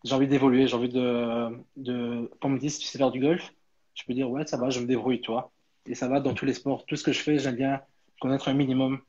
j'ai 0.04 0.16
envie 0.16 0.28
d'évoluer, 0.28 0.68
j'ai 0.68 0.76
envie 0.76 0.90
de, 0.90 1.50
de, 1.76 2.32
comme 2.40 2.52
on 2.52 2.56
me 2.56 2.60
dit, 2.60 2.70
si 2.70 2.80
tu 2.80 2.88
sais 2.88 2.98
faire 2.98 3.12
du 3.12 3.20
golf, 3.20 3.54
je 3.94 4.04
peux 4.06 4.14
dire, 4.14 4.30
ouais, 4.30 4.46
ça 4.46 4.58
va, 4.58 4.70
je 4.70 4.80
me 4.80 4.86
débrouille, 4.86 5.22
toi. 5.22 5.52
Et 5.86 5.96
ça 5.96 6.08
va 6.08 6.20
dans 6.20 6.34
tous 6.34 6.46
les 6.46 6.54
sports. 6.54 6.86
Tout 6.86 6.96
ce 6.96 7.04
que 7.04 7.12
je 7.12 7.20
fais, 7.20 7.38
j'aime 7.38 7.56
bien 7.56 7.82
connaître 8.20 8.48
un 8.48 8.54
minimum. 8.54 9.02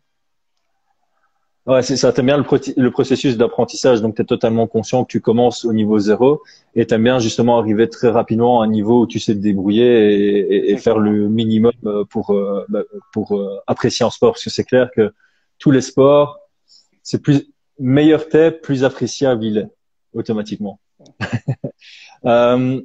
Ouais, 1.65 1.83
c'est 1.83 1.97
ça. 1.97 2.13
T'aimes 2.13 2.27
bien 2.27 2.39
le, 2.39 2.45
le 2.77 2.91
processus 2.91 3.37
d'apprentissage, 3.37 4.03
donc 4.03 4.17
tu 4.17 4.23
es 4.23 4.25
totalement 4.25 4.67
conscient 4.67 5.05
que 5.05 5.13
tu 5.13 5.21
commences 5.21 5.65
au 5.65 5.73
niveau 5.73 6.01
zéro 6.01 6.43
et 6.75 6.87
t'aimes 6.87 7.05
bien 7.05 7.21
justement 7.21 7.57
arriver 7.59 7.89
très 7.89 8.09
rapidement 8.09 8.63
à 8.63 8.65
un 8.65 8.69
niveau 8.69 9.03
où 9.03 9.07
tu 9.07 9.21
sais 9.21 9.33
te 9.33 9.39
débrouiller 9.39 10.13
et, 10.13 10.73
et, 10.73 10.77
faire 10.77 10.99
le 10.99 11.29
minimum 11.29 11.73
euh, 11.87 12.05
pour 12.05 12.31
euh, 12.31 12.65
bah, 12.69 12.83
pour 13.13 13.39
euh, 13.39 13.61
apprécier 13.69 14.05
un 14.05 14.11
sport, 14.11 14.33
parce 14.33 14.43
que 14.43 14.51
c'est 14.51 14.65
clair 14.65 14.91
que 14.91 15.13
tous 15.61 15.71
les 15.71 15.83
sports, 15.83 16.41
c'est 17.05 17.23
plus 17.23 17.47
meilleur 17.79 18.29
t'es, 18.29 18.51
plus 18.51 18.83
appréciable 18.83 19.45
il 19.45 19.59
est 19.59 19.69
automatiquement. 20.15 20.81
euh, 22.25 22.83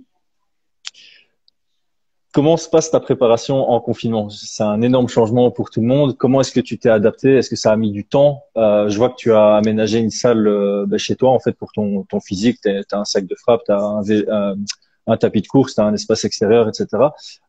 comment 2.37 2.55
se 2.55 2.69
passe 2.69 2.91
ta 2.91 2.99
préparation 2.99 3.67
en 3.67 3.81
confinement? 3.81 4.29
C'est 4.29 4.61
un 4.61 4.83
énorme 4.83 5.07
changement 5.07 5.49
pour 5.49 5.71
tout 5.71 5.81
le 5.81 5.87
monde. 5.87 6.15
Comment 6.17 6.41
est-ce 6.41 6.51
que 6.51 6.59
tu 6.59 6.77
t'es 6.77 6.87
adapté? 6.87 7.35
Est-ce 7.35 7.49
que 7.49 7.55
ça 7.55 7.71
a 7.71 7.75
mis 7.75 7.91
du 7.91 8.05
temps? 8.05 8.43
Euh, 8.57 8.89
Je 8.89 8.97
vois 8.99 9.09
que 9.09 9.15
tu 9.15 9.33
as 9.33 9.55
aménagé 9.55 9.97
une 9.97 10.11
salle 10.11 10.47
euh, 10.47 10.85
ben, 10.85 10.99
chez 10.99 11.15
toi 11.15 11.31
en 11.31 11.39
fait 11.39 11.53
pour 11.53 11.71
ton, 11.71 12.05
physique. 12.23 12.59
Tu 12.61 12.69
as 12.69 12.99
un 12.99 13.05
sac 13.05 13.25
de 13.25 13.33
frappe, 13.33 13.63
tu 13.65 13.71
as 13.71 13.79
un, 13.79 14.07
euh, 14.07 14.55
un, 15.07 15.17
tapis 15.17 15.41
de 15.41 15.47
course, 15.47 15.73
tu 15.73 15.81
as 15.81 15.85
un 15.85 15.95
espace 15.95 16.25
extérieur, 16.25 16.69
etc. 16.69 16.85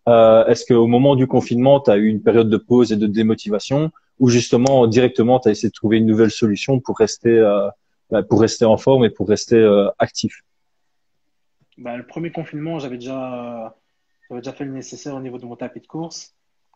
Est-ce 0.07 0.65
qu'au 0.65 0.87
moment 0.87 1.17
du 1.17 1.27
confinement, 1.27 1.81
tu 1.81 1.91
as 1.91 1.99
eu 1.99 2.07
une 2.07 2.23
période 2.23 2.49
de 2.49 2.57
pause 2.57 2.91
et 2.91 2.97
de 2.97 3.07
démotivation? 3.07 3.91
Ou 4.21 4.31
justement 4.31 4.87
directement 4.87 5.39
tu 5.39 5.49
as 5.49 5.51
essayé 5.51 5.69
de 5.69 5.75
trouver 5.75 5.99
une 5.99 6.07
nouvelle 6.07 6.31
solution 6.31 6.81
pour 6.81 6.97
rester 6.97 7.37
ben, 8.11 8.23
pour 8.23 8.41
rester 8.41 8.65
en 8.65 8.79
forme 8.79 9.05
et 9.05 9.11
pour 9.11 9.29
rester 9.29 9.61
actif? 9.99 10.41
Bah, 11.77 11.95
Le 11.95 12.07
premier 12.07 12.33
confinement, 12.33 12.79
j'avais 12.79 12.97
déjà 12.97 13.75
j'avais 14.29 14.41
déjà 14.41 14.53
fait 14.53 14.65
le 14.65 14.73
nécessaire 14.73 15.15
au 15.15 15.21
niveau 15.21 15.39
de 15.39 15.47
mon 15.47 15.57
tapis 15.57 15.81
de 15.81 15.87
course 15.87 16.35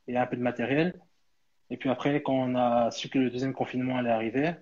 et 0.09 0.17
un 0.17 0.27
peu 0.27 0.37
de 0.37 0.43
matériel. 0.43 1.01
Et 1.71 1.77
puis 1.77 1.89
après, 1.89 2.23
quand 2.23 2.35
on 2.35 2.55
a 2.55 2.91
su 2.91 3.09
que 3.09 3.19
le 3.19 3.31
deuxième 3.31 3.53
confinement 3.53 3.97
allait 3.97 4.11
arriver, 4.11 4.55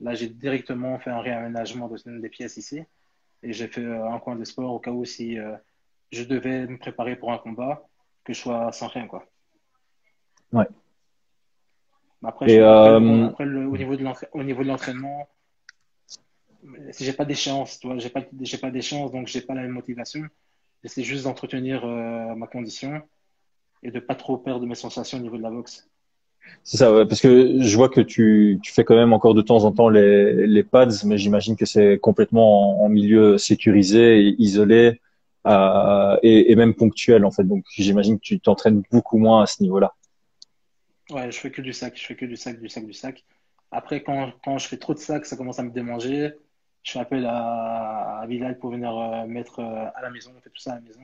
là, 0.00 0.14
j'ai 0.14 0.28
directement 0.28 0.98
fait 0.98 1.10
un 1.10 1.20
réaménagement 1.20 1.88
de, 1.88 2.18
des 2.18 2.28
pièces 2.28 2.56
ici. 2.56 2.82
Et 3.42 3.52
j'ai 3.52 3.66
fait 3.66 3.84
euh, 3.84 4.08
un 4.08 4.18
coin 4.20 4.36
de 4.36 4.44
sport 4.44 4.72
au 4.72 4.78
cas 4.78 4.92
où 4.92 5.04
si 5.04 5.38
euh, 5.38 5.56
je 6.12 6.22
devais 6.22 6.66
me 6.66 6.78
préparer 6.78 7.16
pour 7.16 7.32
un 7.32 7.38
combat, 7.38 7.88
que 8.24 8.32
je 8.32 8.40
sois 8.40 8.70
sans 8.72 8.86
rien, 8.86 9.06
quoi. 9.06 9.26
Ouais. 10.52 10.66
Après, 12.22 12.52
et 12.52 12.60
euh... 12.60 13.26
après 13.26 13.44
le, 13.44 13.66
au 13.66 13.76
niveau 13.76 13.96
de 13.96 14.68
l'entraînement, 14.68 15.28
si 16.92 17.04
j'ai 17.04 17.12
pas 17.12 17.24
d'échéance, 17.24 17.80
tu 17.80 17.88
vois, 17.88 17.98
j'ai 17.98 18.10
pas, 18.10 18.20
pas 18.20 18.70
d'échéance, 18.70 19.10
donc 19.10 19.26
j'ai 19.26 19.40
pas 19.40 19.54
la 19.54 19.62
même 19.62 19.72
motivation. 19.72 20.28
J'essaie 20.82 21.02
juste 21.02 21.24
d'entretenir 21.24 21.84
euh, 21.84 22.34
ma 22.34 22.46
condition 22.46 23.02
et 23.82 23.90
de 23.90 24.00
pas 24.00 24.14
trop 24.14 24.36
perdre 24.36 24.66
mes 24.66 24.74
sensations 24.74 25.18
au 25.18 25.20
niveau 25.20 25.36
de 25.36 25.42
la 25.42 25.50
boxe. 25.50 25.88
C'est 26.64 26.76
ça, 26.76 26.92
ouais, 26.92 27.06
parce 27.06 27.20
que 27.20 27.60
je 27.60 27.76
vois 27.76 27.88
que 27.88 28.00
tu, 28.00 28.58
tu 28.62 28.72
fais 28.72 28.84
quand 28.84 28.96
même 28.96 29.12
encore 29.12 29.34
de 29.34 29.42
temps 29.42 29.64
en 29.64 29.72
temps 29.72 29.88
les, 29.88 30.46
les 30.46 30.62
pads, 30.64 31.04
mais 31.04 31.16
j'imagine 31.16 31.56
que 31.56 31.66
c'est 31.66 31.98
complètement 31.98 32.82
en, 32.82 32.86
en, 32.86 32.88
milieu 32.88 33.38
sécurisé, 33.38 34.20
et 34.20 34.34
isolé 34.38 35.00
euh, 35.46 36.16
et, 36.22 36.50
et, 36.50 36.56
même 36.56 36.74
ponctuel 36.74 37.24
en 37.24 37.30
fait. 37.30 37.44
Donc 37.44 37.64
j'imagine 37.76 38.18
que 38.18 38.24
tu 38.24 38.40
t'entraînes 38.40 38.82
beaucoup 38.90 39.18
moins 39.18 39.42
à 39.42 39.46
ce 39.46 39.62
niveau-là. 39.62 39.94
Ouais, 41.10 41.30
je 41.30 41.38
fais 41.38 41.50
que 41.50 41.62
du 41.62 41.72
sac, 41.72 41.96
je 41.96 42.06
fais 42.06 42.16
que 42.16 42.26
du 42.26 42.36
sac, 42.36 42.60
du 42.60 42.68
sac, 42.68 42.86
du 42.86 42.92
sac. 42.92 43.24
Après, 43.70 44.02
quand, 44.02 44.32
quand 44.44 44.58
je 44.58 44.68
fais 44.68 44.76
trop 44.76 44.94
de 44.94 44.98
sac, 44.98 45.26
ça 45.26 45.36
commence 45.36 45.58
à 45.58 45.62
me 45.62 45.70
démanger 45.70 46.32
je 46.82 46.92
fais 46.92 46.98
appel 46.98 47.26
à, 47.26 48.20
à 48.20 48.26
Bilal 48.26 48.58
pour 48.58 48.70
venir 48.70 48.96
euh, 48.96 49.26
mettre 49.26 49.60
euh, 49.60 49.86
à 49.94 50.02
la 50.02 50.10
maison. 50.10 50.32
On 50.36 50.40
fait 50.40 50.50
tout 50.50 50.60
ça 50.60 50.72
à 50.72 50.74
la 50.76 50.80
maison. 50.80 51.00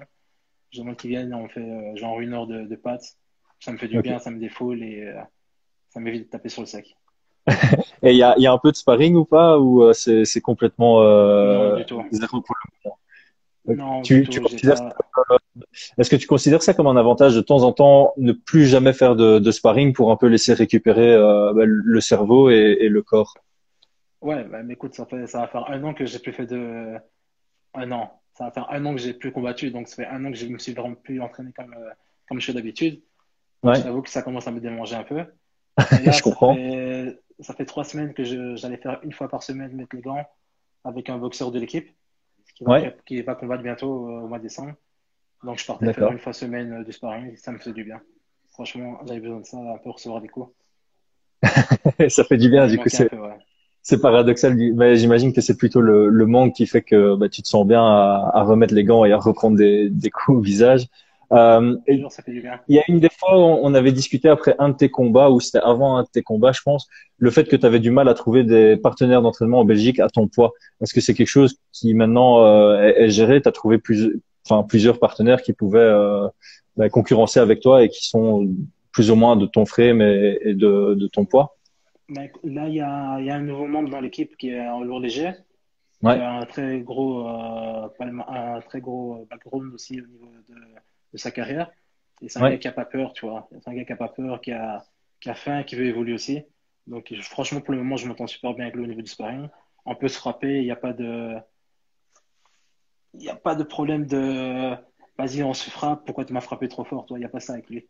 Je 0.71 0.81
demande 0.81 0.97
qu'ils 0.97 1.11
viennent, 1.11 1.35
on 1.35 1.49
fait 1.49 1.61
euh, 1.61 1.97
genre 1.97 2.21
une 2.21 2.35
heure 2.35 2.47
de, 2.47 2.63
de 2.65 2.77
pâtes. 2.77 3.17
Ça 3.61 3.73
me 3.73 3.79
fait 3.79 3.89
du 3.89 4.01
bien, 4.01 4.19
ça 4.19 4.31
me 4.31 4.39
défoule 4.39 4.83
et 4.83 5.13
ça 5.89 5.99
m'évite 5.99 6.27
de 6.27 6.29
taper 6.31 6.49
sur 6.49 6.63
le 6.63 6.67
sac. 6.67 6.97
et 8.03 8.13
il 8.13 8.17
y 8.17 8.23
a, 8.23 8.39
y 8.39 8.47
a, 8.47 8.53
un 8.53 8.59
peu 8.59 8.71
de 8.71 8.77
sparring 8.77 9.17
ou 9.17 9.25
pas 9.25 9.59
Ou 9.59 9.93
c'est 9.95 10.41
complètement 10.41 11.03
euh, 11.03 11.83
zéro 12.13 12.41
pour 12.41 12.55
le 12.65 12.71
moment? 12.85 12.99
Non, 13.77 14.03
tu, 14.03 14.27
tu 14.29 14.41
considères 14.41 14.93
Est-ce 15.99 16.09
que 16.09 16.17
tu 16.17 16.27
considères 16.27 16.63
ça 16.63 16.73
comme 16.73 16.87
un 16.87 16.97
avantage 16.97 17.35
de 17.35 17.41
temps 17.41 17.65
en 17.65 17.73
temps 17.73 18.13
ne 18.17 18.33
plus 18.33 18.67
jamais 18.67 18.93
faire 18.93 19.17
de, 19.17 19.39
de 19.39 19.51
sparring 19.51 19.93
pour 19.93 20.11
un 20.11 20.17
peu 20.17 20.27
laisser 20.27 20.55
récupérer 20.55 21.15
euh, 21.15 21.53
bah, 21.53 21.65
le 21.67 22.01
cerveau 22.01 22.49
et, 22.51 22.79
et, 22.81 22.89
le 22.89 23.03
corps? 23.03 23.35
Ouais, 24.21 24.45
bah, 24.45 24.63
mais 24.63 24.75
écoute, 24.75 24.95
ça, 24.95 25.07
fait, 25.07 25.27
ça 25.27 25.41
va 25.41 25.49
faire 25.49 25.71
un 25.71 25.83
an 25.85 25.95
que 25.95 26.05
j'ai 26.05 26.19
plus 26.19 26.33
fait 26.33 26.47
de. 26.47 26.97
Un 27.75 27.93
an. 27.93 28.21
Ça 28.35 28.45
va 28.45 28.51
faire 28.51 28.71
un 28.71 28.85
an 28.85 28.95
que 28.95 29.01
j'ai 29.01 29.15
plus 29.15 29.33
combattu, 29.33 29.71
donc 29.71 29.89
ça 29.89 29.97
fait 29.97 30.07
un 30.07 30.25
an 30.25 30.31
que 30.31 30.37
je 30.37 30.47
me 30.47 30.59
suis 30.59 30.73
vraiment 30.73 30.95
plus 30.95 31.21
entraîné 31.21 31.53
comme, 31.53 31.75
euh, 31.75 31.91
comme 32.29 32.41
je 32.41 32.47
fais 32.47 32.53
d'habitude. 32.53 33.03
Ouais. 33.63 33.81
J'avoue 33.81 34.03
que 34.03 34.11
ça 34.11 34.23
commence 34.23 34.47
à 34.47 34.51
me 34.51 34.61
démanger 34.61 34.97
un 34.97 35.05
peu. 35.05 35.17
Là, 35.79 36.13
je 36.13 36.23
comprends. 36.23 36.55
Ça 36.55 36.61
fait, 36.61 37.21
ça 37.41 37.55
fait 37.55 37.65
trois 37.65 37.85
semaines 37.85 38.15
que 38.15 38.25
j'allais 38.57 38.77
faire 38.77 39.01
une 39.03 39.13
fois 39.13 39.29
par 39.29 39.43
semaine 39.43 39.73
mettre 39.73 39.95
les 39.95 40.03
gants 40.03 40.25
avec 40.85 41.11
un 41.11 41.19
boxeur 41.19 41.51
de 41.51 41.59
l'équipe 41.59 41.91
qui, 42.55 42.65
va, 42.65 42.81
ouais. 42.81 42.97
qui 43.07 43.23
va 43.23 43.35
combattre 43.35 43.63
bientôt 43.63 44.09
euh, 44.09 44.21
au 44.23 44.29
mois 44.29 44.39
de 44.39 44.45
décembre. 44.45 44.75
Donc 45.45 45.59
je 45.59 45.67
partais 45.67 45.93
faire 45.93 46.11
une 46.11 46.19
fois 46.19 46.33
semaine 46.33 46.83
de 46.83 46.93
sparring, 46.93 47.37
ça 47.37 47.53
me 47.53 47.59
fait 47.59 47.73
du 47.73 47.85
bien. 47.85 48.01
Franchement, 48.51 48.99
j'avais 49.07 49.21
besoin 49.21 49.41
de 49.41 49.47
ça, 49.47 49.57
un 49.57 49.79
peu 49.79 49.91
recevoir 49.91 50.21
des 50.21 50.29
coups. 50.29 50.53
ça 52.09 52.25
fait 52.25 52.37
du 52.37 52.49
bien, 52.49 52.67
du 52.67 52.79
coup, 52.79 52.89
c'est. 52.89 53.13
Ouais 53.15 53.39
c'est 53.89 54.03
paradoxal, 54.03 54.55
mais 54.75 54.97
j'imagine 54.97 55.33
que 55.33 55.41
c'est 55.41 55.57
plutôt 55.57 55.81
le, 55.81 56.11
le, 56.11 56.27
manque 56.27 56.53
qui 56.53 56.67
fait 56.67 56.83
que 56.83 57.17
bah, 57.17 57.31
tu 57.31 57.41
te 57.41 57.49
sens 57.49 57.67
bien 57.67 57.83
à, 57.83 58.31
à, 58.35 58.43
remettre 58.43 58.75
les 58.75 58.85
gants 58.85 59.07
et 59.07 59.13
à 59.13 59.17
reprendre 59.17 59.57
des, 59.57 59.89
des 59.89 60.11
coups 60.11 60.37
au 60.37 60.41
visage. 60.43 60.89
Euh, 61.33 61.75
et. 61.87 62.03
Il 62.69 62.77
y 62.77 62.79
a 62.79 62.83
une 62.89 63.01
des 63.01 63.09
fois, 63.09 63.39
on, 63.39 63.73
avait 63.73 63.93
discuté 63.93 64.29
après 64.29 64.55
un 64.59 64.69
de 64.69 64.77
tes 64.77 64.91
combats, 64.91 65.31
ou 65.31 65.41
c'était 65.41 65.61
avant 65.61 65.97
un 65.97 66.03
de 66.03 66.09
tes 66.13 66.21
combats, 66.21 66.53
je 66.53 66.61
pense, 66.63 66.87
le 67.17 67.31
fait 67.31 67.45
que 67.45 67.57
tu 67.57 67.65
avais 67.65 67.81
du 67.81 67.91
mal 67.91 68.11
à 68.11 68.15
trouver 68.15 68.45
des 68.45 68.77
partenaires 68.77 69.23
d'entraînement 69.23 69.61
en 69.61 69.65
Belgique 69.65 70.01
à 70.01 70.11
ton 70.11 70.29
poids. 70.29 70.53
Est-ce 70.83 70.93
que 70.93 71.01
c'est 71.01 71.15
quelque 71.15 71.27
chose 71.27 71.57
qui 71.73 71.95
maintenant 71.95 72.45
euh, 72.45 72.83
est, 72.83 73.05
est, 73.05 73.09
géré? 73.09 73.41
Tu 73.41 73.49
as 73.49 73.53
trouvé 73.53 73.79
plus, 73.79 74.21
enfin, 74.47 74.65
plusieurs 74.69 74.99
partenaires 74.99 75.41
qui 75.41 75.55
pouvaient 75.55 75.79
euh, 75.79 76.29
bah, 76.77 76.91
concurrencer 76.91 77.41
avec 77.41 77.61
toi 77.61 77.83
et 77.83 77.89
qui 77.89 78.07
sont 78.07 78.51
plus 78.93 79.11
ou 79.11 79.15
moins 79.15 79.37
de 79.37 79.47
ton 79.47 79.65
frame 79.65 80.03
et, 80.03 80.39
et 80.43 80.53
de, 80.53 80.93
de 80.93 81.07
ton 81.07 81.25
poids? 81.25 81.58
Là, 82.09 82.69
il 82.69 82.75
y 82.75 82.81
a, 82.81 83.21
y 83.21 83.31
a, 83.31 83.35
un 83.35 83.41
nouveau 83.41 83.67
membre 83.67 83.91
dans 83.91 84.01
l'équipe 84.01 84.37
qui 84.37 84.51
est 84.51 84.67
en 84.69 84.83
lourd 84.83 85.01
léger. 85.01 85.33
Ouais. 86.03 86.15
Qui 86.15 86.21
a 86.21 86.31
un 86.31 86.47
très 86.47 86.81
gros, 86.81 87.29
euh, 87.29 87.89
un 88.01 88.61
très 88.61 88.81
gros 88.81 89.27
background 89.31 89.75
aussi 89.75 90.01
au 90.01 90.07
niveau 90.07 90.29
de, 90.49 90.55
de 91.13 91.19
sa 91.19 91.31
carrière. 91.31 91.71
Et 92.23 92.29
c'est 92.29 92.39
un 92.39 92.43
ouais. 92.43 92.51
gars 92.53 92.59
qui 92.59 92.69
a 92.69 92.73
pas 92.73 92.85
peur, 92.85 93.13
tu 93.13 93.27
vois. 93.27 93.49
C'est 93.51 93.69
un 93.69 93.75
gars 93.75 93.85
qui 93.85 93.93
a 93.93 93.97
pas 93.97 94.09
peur, 94.09 94.41
qui 94.41 94.53
a, 94.53 94.85
qui 95.21 95.31
a 95.31 95.35
faim, 95.35 95.63
qui 95.65 95.77
veut 95.77 95.87
évoluer 95.87 96.15
aussi. 96.15 96.43
Donc, 96.87 97.13
franchement, 97.21 97.61
pour 97.61 97.73
le 97.73 97.79
moment, 97.79 97.97
je 97.97 98.07
m'entends 98.07 98.27
super 98.27 98.55
bien 98.55 98.65
avec 98.65 98.77
lui 98.77 98.85
au 98.85 98.87
niveau 98.87 99.03
du 99.03 99.11
sparring. 99.11 99.49
On 99.85 99.95
peut 99.95 100.09
se 100.09 100.19
frapper, 100.19 100.59
il 100.59 100.65
n'y 100.65 100.71
a 100.71 100.77
pas 100.77 100.93
de, 100.93 101.37
il 103.15 103.21
n'y 103.21 103.29
a 103.29 103.37
pas 103.37 103.55
de 103.55 103.63
problème 103.65 104.07
de, 104.07 104.75
vas-y, 105.19 105.43
on 105.43 105.55
se 105.55 105.71
frappe, 105.71 106.05
pourquoi 106.05 106.25
tu 106.25 106.33
m'as 106.33 106.41
frappé 106.41 106.69
trop 106.69 106.85
fort, 106.85 107.07
toi, 107.07 107.19
il 107.19 107.21
n'y 107.21 107.27
a 107.27 107.31
pas 107.31 107.41
ça 107.41 107.55
avec 107.55 107.69
lui. 107.69 107.87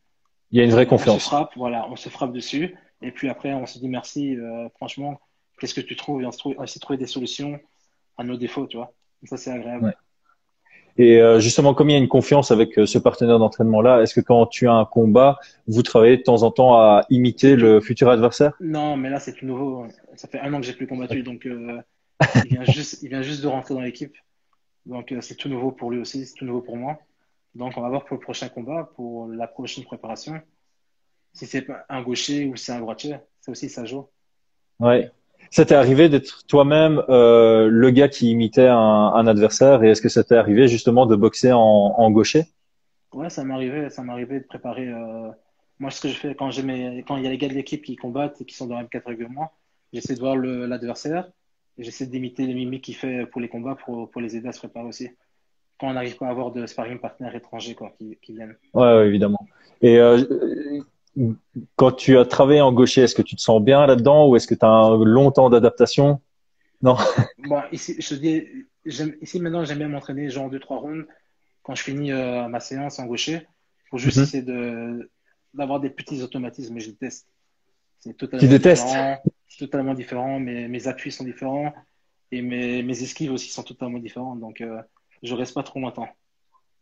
Il 0.50 0.58
y 0.58 0.60
a 0.60 0.64
une 0.64 0.70
vraie 0.70 0.86
confiance. 0.86 1.16
On 1.16 1.18
se 1.18 1.24
frappe, 1.24 1.52
voilà, 1.56 1.88
on 1.90 1.96
se 1.96 2.08
frappe 2.08 2.32
dessus. 2.32 2.76
Et 3.02 3.12
puis 3.12 3.28
après, 3.28 3.52
on 3.54 3.66
se 3.66 3.78
dit 3.78 3.88
merci, 3.88 4.36
euh, 4.36 4.68
franchement, 4.76 5.20
qu'est-ce 5.58 5.74
que 5.74 5.80
tu 5.80 5.96
trouves? 5.96 6.22
Et 6.22 6.26
on, 6.26 6.32
se 6.32 6.38
trouve, 6.38 6.54
on 6.58 6.64
essaie 6.64 6.78
de 6.78 6.82
trouver 6.82 6.98
des 6.98 7.06
solutions 7.06 7.58
à 8.16 8.24
nos 8.24 8.36
défauts, 8.36 8.66
tu 8.66 8.76
vois. 8.76 8.92
ça, 9.24 9.36
c'est 9.36 9.50
agréable. 9.50 9.84
Ouais. 9.84 9.94
Et 11.00 11.20
euh, 11.20 11.38
justement, 11.38 11.74
comme 11.74 11.90
il 11.90 11.92
y 11.92 11.96
a 11.96 11.98
une 11.98 12.08
confiance 12.08 12.50
avec 12.50 12.76
euh, 12.76 12.84
ce 12.84 12.98
partenaire 12.98 13.38
d'entraînement-là, 13.38 14.02
est-ce 14.02 14.14
que 14.14 14.20
quand 14.20 14.46
tu 14.46 14.66
as 14.66 14.72
un 14.72 14.84
combat, 14.84 15.38
vous 15.68 15.82
travaillez 15.82 16.16
de 16.16 16.22
temps 16.22 16.42
en 16.42 16.50
temps 16.50 16.74
à 16.74 17.06
imiter 17.08 17.54
le 17.54 17.80
futur 17.80 18.10
adversaire? 18.10 18.54
Non, 18.60 18.96
mais 18.96 19.08
là, 19.08 19.20
c'est 19.20 19.34
tout 19.34 19.46
nouveau. 19.46 19.86
Ça 20.16 20.26
fait 20.26 20.40
un 20.40 20.52
an 20.52 20.60
que 20.60 20.66
j'ai 20.66 20.72
plus 20.72 20.88
combattu, 20.88 21.22
donc 21.22 21.46
euh, 21.46 21.80
il, 22.44 22.50
vient 22.50 22.64
juste, 22.64 23.00
il 23.02 23.10
vient 23.10 23.22
juste 23.22 23.42
de 23.42 23.46
rentrer 23.46 23.74
dans 23.74 23.80
l'équipe. 23.80 24.16
Donc 24.86 25.14
c'est 25.20 25.36
tout 25.36 25.48
nouveau 25.48 25.70
pour 25.70 25.90
lui 25.90 26.00
aussi, 26.00 26.26
c'est 26.26 26.34
tout 26.34 26.46
nouveau 26.46 26.62
pour 26.62 26.76
moi. 26.76 26.98
Donc, 27.54 27.72
on 27.76 27.80
va 27.80 27.88
voir 27.88 28.04
pour 28.04 28.16
le 28.16 28.20
prochain 28.20 28.48
combat, 28.48 28.90
pour 28.94 29.26
la 29.26 29.46
prochaine 29.46 29.84
préparation. 29.84 30.40
Si 31.38 31.46
c'est 31.46 31.68
un 31.88 32.02
gaucher 32.02 32.46
ou 32.46 32.56
si 32.56 32.64
c'est 32.64 32.72
un 32.72 32.80
droitier, 32.80 33.14
ça 33.40 33.52
aussi, 33.52 33.68
ça 33.68 33.84
joue. 33.84 34.08
Ouais. 34.80 35.08
Ça 35.52 35.64
t'est 35.64 35.76
arrivé 35.76 36.08
d'être 36.08 36.44
toi-même 36.48 37.00
euh, 37.08 37.68
le 37.70 37.90
gars 37.90 38.08
qui 38.08 38.32
imitait 38.32 38.66
un, 38.66 38.76
un 38.76 39.26
adversaire 39.28 39.84
et 39.84 39.90
est-ce 39.90 40.02
que 40.02 40.08
ça 40.08 40.24
t'est 40.24 40.36
arrivé 40.36 40.66
justement 40.66 41.06
de 41.06 41.14
boxer 41.14 41.52
en, 41.52 41.60
en 41.96 42.10
gaucher? 42.10 42.42
Ouais, 43.12 43.30
ça 43.30 43.44
m'arrivait, 43.44 43.88
ça 43.88 44.02
m'arrivait 44.02 44.40
de 44.40 44.46
préparer. 44.46 44.88
Euh... 44.88 45.30
Moi, 45.78 45.92
ce 45.92 46.00
que 46.00 46.08
je 46.08 46.14
fais 46.14 46.34
quand 46.34 46.50
j'ai 46.50 46.64
mes... 46.64 47.04
quand 47.06 47.16
il 47.16 47.22
y 47.22 47.28
a 47.28 47.30
les 47.30 47.38
gars 47.38 47.48
de 47.48 47.54
l'équipe 47.54 47.82
qui 47.82 47.94
combattent 47.94 48.40
et 48.40 48.44
qui 48.44 48.56
sont 48.56 48.66
dans 48.66 48.74
la 48.74 48.80
même 48.80 48.90
catégorie 48.90 49.24
que 49.24 49.32
moi, 49.32 49.52
j'essaie 49.92 50.16
de 50.16 50.20
voir 50.20 50.34
l'adversaire 50.36 51.30
et 51.78 51.84
j'essaie 51.84 52.06
d'imiter 52.06 52.46
les 52.46 52.54
mimiques 52.54 52.82
qu'il 52.82 52.96
fait 52.96 53.26
pour 53.26 53.40
les 53.40 53.48
combats 53.48 53.76
pour, 53.76 54.10
pour 54.10 54.20
les 54.20 54.36
aider 54.36 54.48
à 54.48 54.52
se 54.52 54.58
préparer 54.58 54.86
aussi. 54.86 55.08
Quand 55.78 55.88
on 55.88 55.92
n'arrive 55.92 56.16
pas 56.16 56.26
à 56.26 56.30
avoir 56.30 56.50
de 56.50 56.66
sparring 56.66 56.98
partenaires 56.98 57.36
étrangers 57.36 57.76
quoi, 57.76 57.92
qui, 57.96 58.18
qui 58.20 58.32
viennent. 58.32 58.56
Ouais, 58.74 58.96
ouais 58.96 59.06
évidemment. 59.06 59.46
Et 59.80 59.98
euh, 59.98 60.18
quand 61.76 61.92
tu 61.92 62.18
as 62.18 62.24
travaillé 62.24 62.60
en 62.60 62.72
gaucher, 62.72 63.02
est-ce 63.02 63.14
que 63.14 63.22
tu 63.22 63.36
te 63.36 63.40
sens 63.40 63.62
bien 63.62 63.86
là-dedans 63.86 64.28
ou 64.28 64.36
est-ce 64.36 64.46
que 64.46 64.54
tu 64.54 64.64
as 64.64 64.68
un 64.68 65.04
long 65.04 65.30
temps 65.30 65.50
d'adaptation? 65.50 66.20
Non. 66.82 66.96
bon, 67.48 67.60
ici, 67.72 67.96
je 67.98 68.08
te 68.08 68.14
dis, 68.14 68.46
ici 69.20 69.40
maintenant, 69.40 69.64
j'aime 69.64 69.78
bien 69.78 69.88
m'entraîner 69.88 70.30
genre 70.30 70.50
2-3 70.50 70.78
rounds 70.78 71.06
quand 71.62 71.74
je 71.74 71.82
finis 71.82 72.12
euh, 72.12 72.48
ma 72.48 72.60
séance 72.60 72.98
en 72.98 73.06
gaucher 73.06 73.46
pour 73.90 73.98
juste 73.98 74.16
mm 74.16 74.20
-hmm. 74.20 74.24
essayer 74.24 74.42
de 74.42 75.10
d'avoir 75.54 75.80
des 75.80 75.90
petits 75.90 76.22
automatismes, 76.22 76.74
mais 76.74 76.80
je 76.80 76.90
déteste. 76.90 77.26
C'est 78.00 78.16
totalement 78.16 78.44
tu 78.44 78.48
détestes? 78.48 78.86
différent. 78.86 79.16
C'est 79.48 79.64
totalement 79.66 79.94
différent. 79.94 80.40
Mes, 80.40 80.68
mes 80.68 80.86
appuis 80.86 81.10
sont 81.10 81.24
différents 81.24 81.72
et 82.30 82.42
mes, 82.42 82.82
mes 82.82 83.02
esquives 83.02 83.32
aussi 83.32 83.50
sont 83.50 83.64
totalement 83.72 83.98
différentes. 83.98 84.40
Donc, 84.40 84.60
euh, 84.60 84.80
je 85.22 85.34
reste 85.34 85.54
pas 85.54 85.62
trop 85.62 85.80
longtemps. 85.80 86.08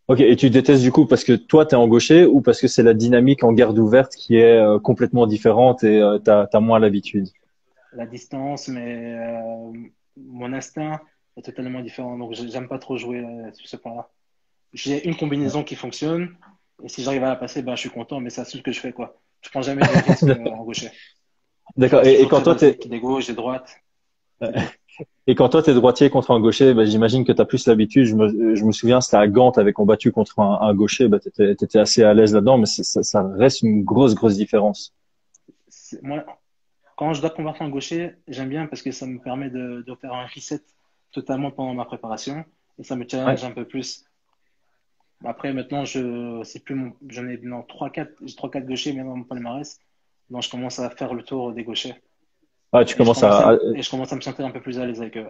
Ok, 0.09 0.21
et 0.21 0.37
tu 0.37 0.51
détestes 0.51 0.83
du 0.83 0.93
coup 0.93 1.07
parce 1.07 1.25
que 1.25 1.33
toi, 1.33 1.67
tu 1.67 1.75
es 1.75 1.79
en 1.79 1.89
gaucher 1.89 2.27
ou 2.27 2.41
parce 2.41 2.61
que 2.61 2.69
c'est 2.69 2.85
la 2.85 2.95
dynamique 2.95 3.43
en 3.43 3.53
garde 3.53 3.79
ouverte 3.79 4.15
qui 4.15 4.37
est 4.37 4.57
euh, 4.57 4.79
complètement 4.79 5.27
différente 5.27 5.83
et 5.83 6.01
euh, 6.01 6.19
tu 6.21 6.31
as, 6.31 6.61
moins 6.61 6.79
l'habitude? 6.79 7.29
La 7.93 8.07
distance, 8.07 8.69
mais 8.69 9.17
euh, 9.19 9.73
mon 10.17 10.53
instinct 10.53 11.01
est 11.37 11.43
totalement 11.43 11.81
différent. 11.81 12.17
Donc, 12.17 12.35
j'aime 12.35 12.69
pas 12.69 12.79
trop 12.79 12.97
jouer 12.97 13.19
euh, 13.19 13.51
sur 13.53 13.67
ce 13.67 13.77
point-là. 13.77 14.09
J'ai 14.73 15.09
une 15.09 15.17
combinaison 15.17 15.65
qui 15.65 15.75
fonctionne 15.75 16.37
et 16.85 16.89
si 16.89 17.03
j'arrive 17.03 17.25
à 17.25 17.29
la 17.29 17.37
passer, 17.37 17.63
ben, 17.63 17.75
je 17.75 17.81
suis 17.81 17.91
content, 17.91 18.21
mais 18.21 18.31
c'est 18.31 18.45
ce 18.45 18.59
que 18.59 18.73
je 18.73 18.81
fais. 18.81 18.93
quoi. 18.93 19.19
Je 19.41 19.51
prends 19.51 19.63
jamais 19.63 19.83
de 19.83 20.09
risque 20.09 20.23
euh, 20.25 20.51
en 20.51 20.65
gaucher. 20.65 20.91
D'accord, 21.77 22.05
et, 22.05 22.21
et 22.23 22.29
quand 22.29 22.43
toi, 22.43 22.55
tu 22.55 22.67
es. 22.67 22.75
Des 22.75 23.01
gauches, 23.01 23.27
des 23.27 23.35
droites. 23.35 23.77
Et 25.29 25.35
quand 25.35 25.49
toi, 25.49 25.63
tu 25.63 25.71
es 25.71 25.75
droitier 25.75 26.09
contre 26.09 26.31
un 26.31 26.41
gaucher, 26.41 26.73
bah, 26.73 26.85
j'imagine 26.85 27.25
que 27.25 27.33
tu 27.33 27.41
as 27.41 27.45
plus 27.45 27.67
l'habitude. 27.67 28.05
Je 28.05 28.15
me, 28.15 28.55
je 28.55 28.65
me 28.65 28.71
souviens, 28.71 29.01
c'était 29.01 29.17
à 29.17 29.27
Gand, 29.27 29.53
tu 29.53 29.61
avais 29.61 29.73
combattu 29.73 30.13
contre 30.13 30.39
un, 30.39 30.61
un 30.61 30.75
gaucher, 30.75 31.09
bah, 31.09 31.19
tu 31.19 31.29
étais, 31.43 31.79
assez 31.79 32.05
à 32.05 32.15
l'aise 32.15 32.33
là-dedans, 32.33 32.59
mais 32.59 32.67
ça, 32.67 33.03
ça, 33.03 33.27
reste 33.37 33.63
une 33.63 33.83
grosse, 33.83 34.15
grosse 34.15 34.37
différence. 34.37 34.95
Moi, 36.03 36.25
quand 36.97 37.13
je 37.13 37.21
dois 37.21 37.31
combattre 37.31 37.63
un 37.63 37.69
gaucher, 37.69 38.15
j'aime 38.29 38.49
bien 38.49 38.67
parce 38.67 38.83
que 38.83 38.93
ça 38.93 39.07
me 39.07 39.19
permet 39.19 39.51
de, 39.51 39.83
de, 39.87 39.95
faire 39.97 40.13
un 40.13 40.27
reset 40.27 40.63
totalement 41.13 41.51
pendant 41.51 41.75
ma 41.75 41.85
préparation 41.85 42.45
et 42.79 42.85
ça 42.85 42.95
me 42.95 43.05
challenge 43.09 43.43
ouais. 43.43 43.49
un 43.49 43.53
peu 43.53 43.65
plus. 43.65 44.05
Après, 45.25 45.53
maintenant, 45.53 45.85
je 45.85 46.41
c'est 46.45 46.63
plus 46.63 46.75
mon, 46.75 46.93
j'en 47.09 47.27
ai 47.27 47.39
non, 47.39 47.61
3-4 47.61 48.35
3-4 48.35 48.67
gauchers 48.67 48.93
mais 48.93 49.03
dans 49.03 49.17
mon 49.17 49.25
palmarès, 49.25 49.79
donc 50.31 50.43
je 50.43 50.51
commence 50.51 50.79
à 50.79 50.91
faire 50.91 51.15
le 51.15 51.23
tour 51.23 51.53
des 51.53 51.65
gauchers. 51.65 51.95
Ah, 52.77 52.85
tu 52.85 52.95
commences 52.95 53.23
à... 53.23 53.51
à... 53.51 53.55
Et 53.75 53.83
je 53.83 53.91
commence 53.91 54.13
à 54.13 54.17
me 54.17 54.21
sentir 54.21 54.45
un 54.45 54.51
peu 54.51 54.61
plus 54.61 54.79
à 54.79 54.85
l'aise 54.85 55.01
avec 55.01 55.17
eux. 55.17 55.25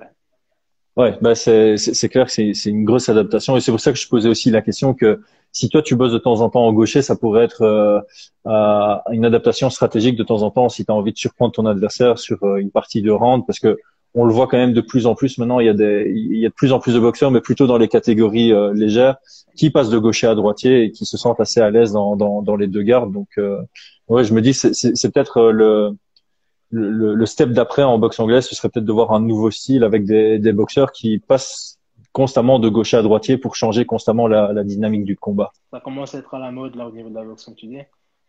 Ouais, 0.97 1.17
bah 1.21 1.35
c'est 1.35 1.77
c'est 1.77 2.09
clair 2.09 2.25
que 2.25 2.33
c'est 2.33 2.55
c'est 2.55 2.71
une 2.71 2.85
grosse 2.85 3.11
adaptation 3.11 3.55
et 3.57 3.61
c'est 3.61 3.71
pour 3.71 3.81
ça 3.81 3.93
que 3.93 3.99
je 3.99 4.09
posais 4.09 4.31
aussi 4.31 4.51
la 4.51 4.63
question 4.63 4.95
que 4.95 5.21
si 5.53 5.69
toi 5.69 5.83
tu 5.83 5.95
bosses 5.95 6.13
de 6.13 6.19
temps 6.19 6.41
en 6.41 6.49
temps 6.49 6.67
en 6.67 6.73
gaucher, 6.73 7.03
ça 7.03 7.17
pourrait 7.17 7.45
être 7.45 7.63
euh, 7.63 8.01
euh, 8.47 8.97
une 9.13 9.27
adaptation 9.27 9.69
stratégique 9.69 10.17
de 10.17 10.25
temps 10.25 10.43
en 10.43 10.51
temps 10.51 10.71
si 10.71 10.87
tu 10.87 10.91
as 10.91 10.95
envie 10.95 11.13
de 11.13 11.19
surprendre 11.19 11.53
ton 11.53 11.67
adversaire 11.67 12.19
sur 12.19 12.43
euh, 12.45 12.57
une 12.57 12.71
partie 12.71 13.03
de 13.03 13.11
round 13.11 13.45
parce 13.47 13.59
que 13.59 13.77
on 14.15 14.25
le 14.25 14.33
voit 14.33 14.47
quand 14.47 14.57
même 14.57 14.73
de 14.73 14.81
plus 14.81 15.05
en 15.07 15.15
plus 15.15 15.37
maintenant, 15.37 15.61
il 15.61 15.67
y 15.67 15.69
a 15.69 15.75
des 15.75 16.11
il 16.11 16.39
y 16.39 16.47
a 16.47 16.49
de 16.49 16.55
plus 16.55 16.73
en 16.73 16.79
plus 16.79 16.95
de 16.95 17.01
boxeurs 17.01 17.31
mais 17.31 17.43
plutôt 17.43 17.67
dans 17.67 17.77
les 17.77 17.89
catégories 17.89 18.55
euh, 18.55 18.73
légères 18.73 19.17
qui 19.55 19.69
passent 19.69 19.91
de 19.91 19.99
gaucher 19.99 20.27
à 20.27 20.35
droitier 20.35 20.85
et 20.85 20.93
qui 20.93 21.05
se 21.05 21.19
sentent 21.19 21.41
assez 21.41 21.61
à 21.61 21.69
l'aise 21.69 21.93
dans, 21.93 22.17
dans 22.17 22.41
dans 22.41 22.57
les 22.57 22.69
deux 22.69 22.83
gardes. 22.83 23.13
Donc 23.13 23.29
euh, 23.37 23.61
ouais, 24.09 24.25
je 24.25 24.33
me 24.33 24.41
dis 24.41 24.55
c'est 24.55 24.73
c'est 24.75 25.13
peut-être 25.13 25.51
le 25.51 25.91
le, 26.71 27.15
le, 27.15 27.27
step 27.27 27.51
d'après 27.51 27.83
en 27.83 27.99
boxe 27.99 28.19
anglaise, 28.19 28.47
ce 28.47 28.55
serait 28.55 28.69
peut-être 28.69 28.85
de 28.85 28.93
voir 28.93 29.13
un 29.13 29.21
nouveau 29.21 29.51
style 29.51 29.85
avec 29.85 30.05
des, 30.05 30.39
des, 30.39 30.53
boxeurs 30.53 30.93
qui 30.93 31.19
passent 31.19 31.79
constamment 32.13 32.59
de 32.59 32.69
gaucher 32.69 32.97
à 32.97 33.03
droitier 33.03 33.39
pour 33.39 33.55
changer 33.57 33.85
constamment 33.85 34.27
la, 34.27 34.53
la, 34.53 34.65
dynamique 34.65 35.05
du 35.05 35.17
combat. 35.17 35.53
Ça 35.71 35.81
commence 35.81 36.15
à 36.15 36.19
être 36.19 36.35
à 36.35 36.39
la 36.39 36.51
mode 36.51 36.75
là 36.75 36.87
au 36.89 36.91
niveau 36.91 37.09
de 37.09 37.15
la 37.15 37.25
boxe, 37.25 37.45
comme 37.45 37.55
tu 37.55 37.67
dis. 37.67 37.79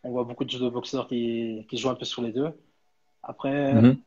On 0.03 0.11
voit 0.11 0.23
beaucoup 0.23 0.45
de 0.45 0.69
boxeurs 0.69 1.07
qui, 1.07 1.65
qui 1.69 1.77
jouent 1.77 1.89
un 1.89 1.95
peu 1.95 2.05
sur 2.05 2.21
les 2.21 2.31
deux. 2.31 2.49
Après, 3.23 3.73
mm 3.73 3.79
-hmm. 3.79 3.97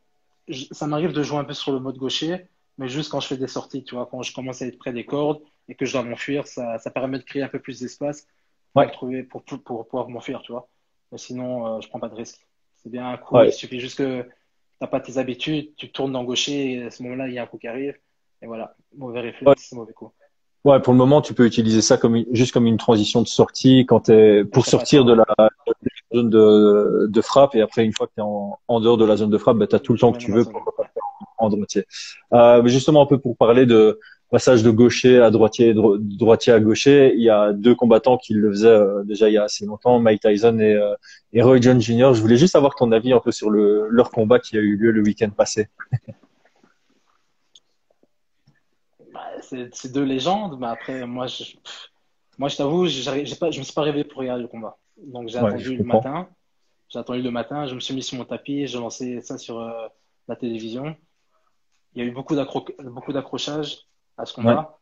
je, 0.49 0.65
ça 0.71 0.87
m'arrive 0.87 1.13
de 1.13 1.23
jouer 1.23 1.39
un 1.39 1.45
peu 1.51 1.55
sur 1.63 1.73
le 1.73 1.81
mode 1.81 1.99
gaucher, 1.99 2.47
mais 2.79 2.89
juste 2.89 3.11
quand 3.11 3.21
je 3.21 3.29
fais 3.31 3.41
des 3.45 3.53
sorties, 3.59 3.83
tu 3.85 3.95
vois, 3.97 4.07
quand 4.11 4.23
je 4.23 4.33
commence 4.37 4.63
à 4.63 4.67
être 4.67 4.79
près 4.79 4.93
des 4.99 5.05
cordes 5.05 5.41
et 5.69 5.75
que 5.75 5.85
je 5.87 5.93
dois 5.95 6.05
m'enfuir, 6.09 6.41
ça, 6.55 6.65
ça 6.79 6.91
permet 6.91 7.19
de 7.23 7.27
créer 7.31 7.43
un 7.49 7.53
peu 7.55 7.61
plus 7.67 7.77
d'espace 7.81 8.19
pour, 8.73 9.03
ouais. 9.09 9.23
pour, 9.31 9.43
pour 9.67 9.87
pouvoir 9.89 10.09
m'enfuir, 10.09 10.39
tu 10.43 10.53
vois. 10.53 10.65
Mais 11.11 11.19
sinon, 11.19 11.51
euh, 11.67 11.81
je 11.83 11.89
prends 11.91 12.01
pas 12.05 12.09
de 12.09 12.15
risque. 12.15 12.41
C'est 12.83 12.91
bien 12.91 13.09
un 13.09 13.17
coup. 13.17 13.37
Ouais. 13.37 13.49
Il 13.49 13.53
suffit 13.53 13.81
juste 13.81 13.99
que 13.99 14.23
tu 14.23 14.29
n'as 14.81 14.87
pas 14.89 15.01
tes 15.01 15.19
habitudes, 15.19 15.75
tu 15.77 15.91
tournes 15.91 16.13
dans 16.13 16.25
gaucher 16.25 16.73
et 16.73 16.85
à 16.85 16.91
ce 16.91 17.03
moment-là, 17.03 17.29
il 17.29 17.35
y 17.35 17.39
a 17.39 17.43
un 17.43 17.47
coup 17.47 17.59
qui 17.59 17.69
arrive. 17.69 17.95
Et 18.43 18.47
voilà, 18.47 18.75
mauvais 18.97 19.21
réflexe, 19.21 19.73
ouais. 19.73 19.79
mauvais 19.79 19.93
coup. 19.93 20.11
Ouais, 20.65 20.81
pour 20.81 20.93
le 20.93 20.99
moment, 20.99 21.23
tu 21.23 21.33
peux 21.33 21.47
utiliser 21.47 21.81
ça 21.81 21.97
comme 21.97 22.23
juste 22.33 22.53
comme 22.53 22.67
une 22.67 22.77
transition 22.77 23.23
de 23.23 23.27
sortie 23.27 23.87
quand 23.87 24.11
es 24.11 24.45
pour 24.45 24.67
sortir 24.67 25.07
de 25.07 25.15
la, 25.15 25.25
zone 26.15 26.29
de, 26.29 27.07
de, 27.09 27.21
frappe 27.23 27.55
et 27.55 27.63
après 27.63 27.83
une 27.83 27.95
fois 27.95 28.07
que 28.07 28.13
tu 28.15 28.21
es 28.21 28.23
en, 28.23 28.59
en, 28.69 28.81
dehors 28.81 28.99
de 28.99 29.07
la 29.07 29.17
zone 29.17 29.31
de 29.31 29.39
frappe, 29.39 29.57
bah, 29.57 29.67
tu 29.67 29.77
as 29.77 29.79
tout 29.79 29.95
le 29.95 29.99
temps 29.99 30.13
que 30.13 30.19
tu 30.19 30.33
veux 30.33 30.45
pour 30.45 30.63
en 31.39 31.49
droitier. 31.49 31.87
Euh, 32.35 32.67
justement 32.67 33.03
un 33.03 33.07
peu 33.07 33.19
pour 33.19 33.37
parler 33.37 33.65
de 33.65 34.01
passage 34.31 34.63
de 34.63 34.71
gaucher 34.71 35.21
à 35.21 35.31
droitier, 35.31 35.75
dro 35.75 35.99
droitier 35.99 36.53
à 36.53 36.61
gaucher, 36.61 37.13
il 37.17 37.23
y 37.23 37.31
a 37.31 37.53
deux 37.53 37.75
combattants 37.75 38.17
qui 38.17 38.33
le 38.33 38.51
faisaient 38.51 38.69
euh, 38.69 39.03
déjà 39.03 39.29
il 39.29 39.35
y 39.35 39.39
a 39.39 39.45
assez 39.45 39.67
longtemps, 39.67 39.99
Mike 39.99 40.23
Tyson 40.23 40.59
et, 40.61 40.75
euh, 40.75 40.95
et, 41.33 41.43
Roy 41.43 41.61
Jones 41.61 41.81
Jr. 41.81 42.15
Je 42.15 42.21
voulais 42.21 42.37
juste 42.37 42.55
avoir 42.55 42.77
ton 42.77 42.93
avis 42.93 43.13
un 43.13 43.19
peu 43.19 43.33
sur 43.33 43.51
le, 43.51 43.89
leur 43.91 44.11
combat 44.11 44.39
qui 44.39 44.57
a 44.57 44.61
eu 44.61 44.77
lieu 44.77 44.93
le 44.93 45.03
week-end 45.03 45.31
passé. 45.31 45.69
bah, 49.13 49.27
c'est 49.41 49.93
deux 49.93 50.05
légendes, 50.05 50.59
mais 50.61 50.69
après 50.69 51.07
moi 51.07 51.27
je, 51.27 51.45
moi 52.39 52.49
je 52.49 52.57
t'avoue, 52.57 52.87
je 52.87 53.11
me 53.11 53.65
suis 53.65 53.75
pas 53.75 53.83
réveillé 53.83 54.05
pour 54.05 54.21
regarder 54.21 54.43
le 54.43 54.49
combat. 54.49 54.79
Donc 54.97 55.29
j'ai 55.29 55.41
ouais, 55.41 55.49
attendu 55.49 55.77
le 55.77 55.85
matin, 55.85 56.29
j'ai 56.89 57.01
attendu 57.01 57.23
le 57.23 57.31
matin, 57.33 57.67
je 57.67 57.75
me 57.75 57.81
suis 57.81 57.95
mis 57.95 58.03
sur 58.03 58.17
mon 58.17 58.25
tapis, 58.25 58.69
j'ai 58.69 58.79
lancé 58.79 59.21
ça 59.23 59.39
sur 59.39 59.59
euh, 59.59 59.89
la 60.29 60.37
télévision. 60.37 60.95
Il 61.95 62.03
y 62.03 62.07
a 62.07 62.09
eu 62.09 62.13
beaucoup 62.13 62.37
d'accrochages 62.37 63.89
à 64.17 64.27
ce 64.27 64.35
combat. 64.35 64.79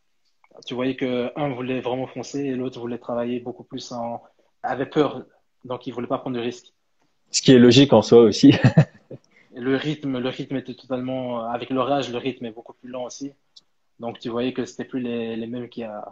Ouais. 0.54 0.60
Tu 0.66 0.74
voyais 0.74 0.96
que 0.96 1.30
un 1.36 1.50
voulait 1.50 1.80
vraiment 1.80 2.06
foncer 2.06 2.40
et 2.40 2.54
l'autre 2.54 2.80
voulait 2.80 2.98
travailler 2.98 3.40
beaucoup 3.40 3.64
plus 3.64 3.92
en 3.92 4.22
avait 4.62 4.86
peur, 4.86 5.24
donc 5.64 5.86
il 5.86 5.92
voulait 5.92 6.06
pas 6.06 6.18
prendre 6.18 6.36
de 6.36 6.42
risques. 6.42 6.72
Ce 7.30 7.42
qui 7.42 7.52
est 7.52 7.58
logique 7.58 7.92
en 7.92 8.02
soi 8.02 8.22
aussi. 8.22 8.54
le 9.54 9.76
rythme, 9.76 10.18
le 10.18 10.28
rythme 10.28 10.56
était 10.56 10.74
totalement 10.74 11.44
avec 11.44 11.70
l'orage, 11.70 12.10
le 12.10 12.18
rythme 12.18 12.46
est 12.46 12.50
beaucoup 12.50 12.72
plus 12.72 12.90
lent 12.90 13.04
aussi. 13.04 13.32
Donc 14.00 14.18
tu 14.18 14.28
voyais 14.28 14.52
que 14.52 14.64
c'était 14.64 14.84
plus 14.84 15.00
les, 15.00 15.36
les 15.36 15.46
mêmes 15.46 15.68
qu'il 15.68 15.82
y 15.82 15.86
a 15.86 16.04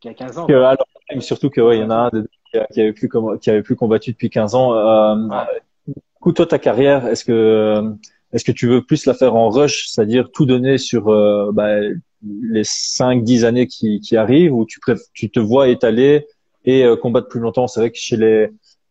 qu'il 0.00 0.10
y 0.10 0.14
a 0.14 0.16
15 0.16 0.38
ans. 0.38 0.46
Que, 0.46 0.52
alors, 0.52 0.86
surtout 1.20 1.50
que 1.50 1.60
ouais, 1.60 1.78
il 1.78 1.80
y 1.80 1.84
en 1.84 1.90
a 1.90 1.96
un 1.96 2.10
qui, 2.10 2.58
qui 2.72 2.80
avait 2.80 2.92
plus 2.92 3.08
qui 3.40 3.50
avait 3.50 3.62
plus 3.62 3.76
combattu 3.76 4.12
depuis 4.12 4.30
15 4.30 4.54
ans. 4.54 4.74
Euh, 4.74 5.28
ouais. 5.28 5.62
Du 5.86 5.94
coup, 6.20 6.32
toi 6.32 6.46
ta 6.46 6.58
carrière, 6.58 7.06
est-ce 7.06 7.24
que 7.24 7.94
est-ce 8.34 8.44
que 8.44 8.52
tu 8.52 8.66
veux 8.66 8.82
plus 8.82 9.06
la 9.06 9.14
faire 9.14 9.36
en 9.36 9.48
rush, 9.48 9.86
c'est-à-dire 9.88 10.30
tout 10.32 10.44
donner 10.44 10.76
sur 10.76 11.08
euh, 11.08 11.52
bah, 11.52 11.78
les 12.22 12.64
5-10 12.64 13.44
années 13.44 13.68
qui, 13.68 14.00
qui, 14.00 14.16
arrivent, 14.16 14.52
ou 14.52 14.66
tu, 14.66 14.80
tu 15.12 15.30
te 15.30 15.38
vois 15.38 15.68
étaler 15.68 16.26
et 16.64 16.84
euh, 16.84 16.96
combattre 16.96 17.28
plus 17.28 17.40
longtemps? 17.40 17.68
C'est 17.68 17.78
vrai 17.78 17.90
que 17.92 17.96
chez 17.96 18.16
les, 18.16 18.48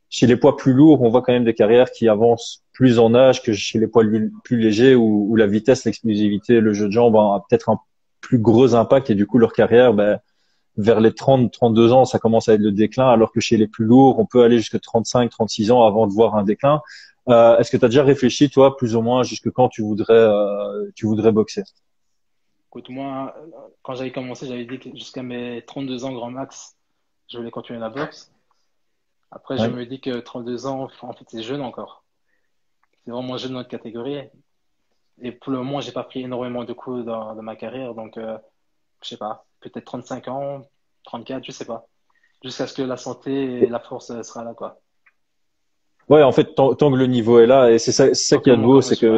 chez 0.10 0.28
les 0.28 0.38
poids 0.38 0.56
plus 0.56 0.72
lourds, 0.72 1.02
on 1.02 1.10
voit 1.10 1.22
quand 1.22 1.34
même 1.34 1.44
des 1.44 1.54
carrières 1.54 1.92
qui 1.92 2.08
avancent 2.08 2.64
plus 2.72 3.00
en 3.00 3.14
âge 3.14 3.44
que 3.44 3.52
chez 3.52 3.80
les 3.80 3.88
poids 3.88 4.06
plus 4.46 4.58
légers, 4.58 4.96
où, 4.96 5.28
où 5.30 5.36
la 5.36 5.46
vitesse, 5.46 5.84
l'explosivité, 5.84 6.62
le 6.62 6.72
jeu 6.72 6.88
de 6.88 6.92
jambes 6.94 7.18
a 7.18 7.44
peut-être 7.50 7.70
un 7.70 7.80
plus 8.22 8.40
gros 8.40 8.76
impact, 8.76 9.10
et 9.10 9.16
du 9.16 9.28
coup 9.28 9.40
leur 9.40 9.52
carrière, 9.52 9.94
bah, 9.94 10.20
vers 10.78 11.02
les 11.02 11.14
30, 11.14 11.52
32 11.52 11.92
ans, 11.92 12.06
ça 12.06 12.18
commence 12.18 12.48
à 12.50 12.54
être 12.54 12.62
le 12.62 12.72
déclin, 12.72 13.10
alors 13.10 13.32
que 13.32 13.40
chez 13.40 13.58
les 13.58 13.68
plus 13.68 13.86
lourds, 13.86 14.20
on 14.20 14.26
peut 14.26 14.44
aller 14.44 14.58
jusqu'à 14.58 14.80
35, 14.80 15.30
36 15.30 15.72
ans 15.72 15.86
avant 15.86 16.08
de 16.08 16.14
voir 16.14 16.36
un 16.36 16.44
déclin. 16.44 16.82
Euh, 17.30 17.58
Est-ce 17.58 17.72
que 17.72 17.78
tu 17.78 17.86
as 17.86 17.88
déjà 17.88 18.04
réfléchi, 18.04 18.50
toi, 18.50 18.76
plus 18.76 18.96
ou 18.96 19.02
moins, 19.02 19.24
jusque 19.24 19.50
quand 19.52 19.70
tu 19.70 19.82
voudrais, 19.82 20.14
euh, 20.14 20.90
tu 20.96 21.06
voudrais 21.06 21.32
boxer? 21.32 21.64
Écoute, 22.70 22.90
moi, 22.90 23.36
quand 23.82 23.96
j'avais 23.96 24.12
commencé, 24.12 24.48
j'avais 24.48 24.66
dit 24.66 24.80
que 24.80 24.90
jusqu'à 24.96 25.24
mes 25.24 25.64
32 25.66 26.06
ans, 26.06 26.14
grand 26.14 26.32
max, 26.32 26.76
je 27.32 27.38
voulais 27.38 27.52
continuer 27.52 27.80
la 27.80 27.90
boxe. 27.90 28.32
Après, 29.32 29.60
ouais. 29.60 29.66
je 29.66 29.72
me 29.72 29.86
dis 29.86 30.02
que 30.02 30.20
32 30.20 30.66
ans, 30.68 30.90
en 31.02 31.14
fait, 31.14 31.26
c'est 31.28 31.44
jeune 31.44 31.62
encore. 31.62 32.04
C'est 33.06 33.12
vraiment 33.12 33.38
jeune 33.38 33.52
dans 33.52 33.60
notre 33.60 33.70
catégorie. 33.70 34.22
Et 35.22 35.32
pour 35.32 35.52
le 35.52 35.60
moment, 35.60 35.82
j'ai 35.82 35.92
pas 35.92 36.04
pris 36.04 36.22
énormément 36.22 36.64
de 36.64 36.74
coups 36.74 37.06
dans, 37.06 37.36
dans 37.36 37.42
ma 37.42 37.56
carrière. 37.56 37.94
Donc, 37.94 38.18
euh, 38.18 38.38
je 39.02 39.10
sais 39.10 39.18
pas, 39.18 39.46
peut-être 39.60 39.86
35 39.86 40.28
ans, 40.28 40.62
34, 41.04 41.44
je 41.44 41.52
sais 41.52 41.66
pas. 41.66 41.88
Jusqu'à 42.44 42.68
ce 42.68 42.74
que 42.74 42.82
la 42.82 42.98
santé 42.98 43.64
et 43.64 43.68
la 43.68 43.80
force 43.80 44.10
euh, 44.12 44.24
sera 44.24 44.44
là, 44.44 44.54
quoi. 44.54 44.80
Ouais, 46.10 46.24
en 46.24 46.32
fait, 46.32 46.56
tant, 46.56 46.76
que 46.76 46.96
le 46.96 47.08
niveau 47.08 47.40
est 47.40 47.48
là, 47.48 47.72
et 47.72 47.80
c'est 47.80 47.92
ça, 47.92 48.14
ça 48.14 48.38
qui 48.38 48.50
est 48.50 48.58
de 48.58 48.62
beau, 48.62 48.82
c'est 48.82 48.98
que, 48.98 49.18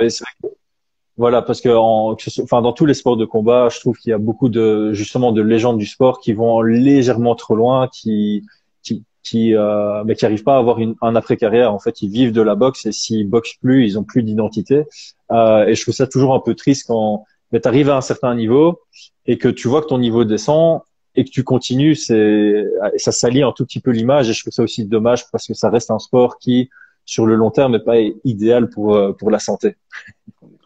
voilà, 1.18 1.42
parce 1.42 1.62
que, 1.62 1.70
en, 1.70 2.16
enfin, 2.44 2.62
dans 2.62 2.74
tous 2.74 2.86
les 2.86 2.94
sports 2.94 3.18
de 3.18 3.26
combat, 3.26 3.70
je 3.70 3.80
trouve 3.80 3.98
qu'il 3.98 4.10
y 4.10 4.14
a 4.14 4.18
beaucoup 4.18 4.50
de, 4.50 4.92
justement, 4.94 5.32
de 5.32 5.42
légendes 5.42 5.78
du 5.78 5.86
sport 5.86 6.20
qui 6.20 6.34
vont 6.34 6.62
légèrement 6.62 7.36
trop 7.36 7.56
loin, 7.56 7.88
qui, 7.88 8.46
qui, 8.84 9.04
qui, 9.24 9.56
euh, 9.56 10.04
mais 10.06 10.16
qui 10.16 10.26
arrivent 10.26 10.44
pas 10.44 10.56
à 10.56 10.60
avoir 10.60 10.80
une, 10.80 10.96
un 11.02 11.16
après 11.16 11.38
carrière. 11.38 11.74
En 11.74 11.80
fait, 11.80 12.02
ils 12.02 12.10
vivent 12.10 12.34
de 12.34 12.42
la 12.42 12.56
boxe 12.56 12.86
et 12.86 12.92
s'ils 12.92 13.30
boxent 13.30 13.56
plus, 13.62 13.86
ils 13.86 13.98
ont 13.98 14.04
plus 14.04 14.24
d'identité. 14.24 14.84
Euh, 15.32 15.66
et 15.66 15.76
je 15.76 15.82
trouve 15.82 15.94
ça 15.96 16.06
toujours 16.06 16.34
un 16.34 16.42
peu 16.42 16.54
triste 16.54 16.86
quand, 16.88 17.24
mais 17.52 17.62
tu 17.62 17.68
arrives 17.68 17.90
à 17.90 17.96
un 17.96 18.02
certain 18.02 18.36
niveau 18.36 18.82
et 19.26 19.38
que 19.38 19.48
tu 19.48 19.70
vois 19.70 19.82
que 19.82 19.88
ton 19.88 19.98
niveau 19.98 20.26
descend 20.26 20.82
et 21.16 21.24
que 21.24 21.30
tu 21.30 21.44
continues, 21.44 21.96
c'est 21.96 22.66
ça 22.98 23.12
salit 23.12 23.44
un 23.44 23.52
tout 23.52 23.66
petit 23.66 23.80
peu 23.80 23.92
l'image 23.92 24.30
et 24.30 24.34
je 24.34 24.42
trouve 24.42 24.54
ça 24.54 24.64
aussi 24.64 24.86
dommage 24.86 25.30
parce 25.32 25.48
que 25.48 25.54
ça 25.54 25.70
reste 25.70 25.92
un 25.92 26.00
sport 26.00 26.38
qui 26.38 26.70
sur 27.06 27.26
le 27.26 27.36
long 27.36 27.52
terme 27.52 27.74
n'est 27.74 27.80
pas 27.80 28.00
idéal 28.24 28.70
pour 28.70 28.96
euh, 28.96 29.14
pour 29.14 29.32
la 29.32 29.40
santé. 29.40 29.76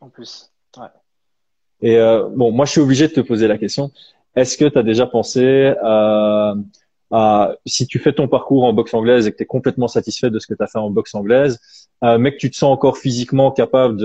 En 0.01 0.09
plus. 0.09 0.51
Ouais. 0.77 0.88
Et 1.81 1.97
euh, 1.97 2.29
bon, 2.29 2.51
moi 2.51 2.65
je 2.65 2.71
suis 2.71 2.81
obligé 2.81 3.07
de 3.07 3.13
te 3.13 3.21
poser 3.21 3.47
la 3.47 3.57
question. 3.57 3.91
Est-ce 4.35 4.57
que 4.57 4.65
tu 4.65 4.77
as 4.77 4.83
déjà 4.83 5.05
pensé 5.05 5.73
à 5.81 6.53
euh, 7.12 7.56
si 7.65 7.88
tu 7.88 8.00
fais 8.00 8.13
ton 8.13 8.28
parcours 8.28 8.63
en 8.65 8.74
boxe 8.74 8.93
anglaise 8.93 9.28
et 9.28 9.32
que 9.32 9.38
tu 9.38 9.43
es 9.43 9.48
complètement 9.48 9.88
satisfait 9.88 10.30
de 10.30 10.39
ce 10.39 10.48
que 10.48 10.54
tu 10.54 10.63
as 10.63 10.67
fait 10.67 10.80
en 10.80 10.89
boxe 10.91 11.15
anglaise, 11.15 11.60
euh, 12.04 12.17
mais 12.17 12.32
que 12.32 12.38
tu 12.38 12.50
te 12.50 12.56
sens 12.56 12.72
encore 12.72 12.98
physiquement 12.98 13.52
capable 13.52 13.98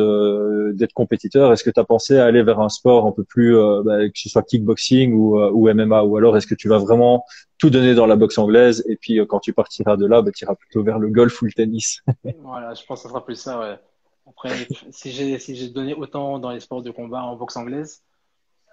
d'être 0.75 0.93
compétiteur, 0.95 1.53
est-ce 1.53 1.63
que 1.63 1.71
tu 1.71 1.79
as 1.79 1.85
pensé 1.85 2.19
à 2.19 2.25
aller 2.25 2.43
vers 2.43 2.61
un 2.61 2.69
sport 2.69 3.07
un 3.07 3.13
peu 3.13 3.23
plus, 3.23 3.57
euh, 3.57 3.83
bah, 3.85 4.09
que 4.09 4.19
ce 4.19 4.29
soit 4.29 4.43
kickboxing 4.43 5.13
ou, 5.13 5.39
euh, 5.39 5.51
ou 5.53 5.69
MMA, 5.69 6.03
ou 6.03 6.17
alors 6.17 6.37
est-ce 6.37 6.47
que 6.47 6.57
tu 6.57 6.69
vas 6.69 6.79
vraiment 6.79 7.25
tout 7.59 7.71
donner 7.71 7.95
dans 7.95 8.07
la 8.07 8.17
boxe 8.17 8.37
anglaise 8.39 8.85
et 8.89 8.97
puis 8.97 9.21
quand 9.29 9.39
tu 9.39 9.53
partiras 9.53 9.97
de 9.97 10.07
là, 10.07 10.23
bah, 10.23 10.33
tu 10.35 10.45
iras 10.45 10.57
plutôt 10.57 10.83
vers 10.83 10.99
le 10.99 11.09
golf 11.09 11.41
ou 11.41 11.45
le 11.45 11.53
tennis? 11.53 12.03
Voilà, 12.43 12.75
je 12.75 12.85
pense 12.85 13.01
que 13.01 13.03
ça 13.05 13.09
sera 13.11 13.25
plus 13.25 13.37
ça. 13.37 13.61
Ouais. 13.61 13.79
Après, 14.27 14.51
si 14.91 15.13
j'ai 15.13 15.39
si 15.39 15.71
donné 15.71 15.95
autant 15.95 16.39
dans 16.39 16.51
les 16.51 16.61
sports 16.61 16.83
de 16.83 16.91
combat 16.91 17.23
en 17.23 17.37
boxe 17.37 17.57
anglaise, 17.57 18.03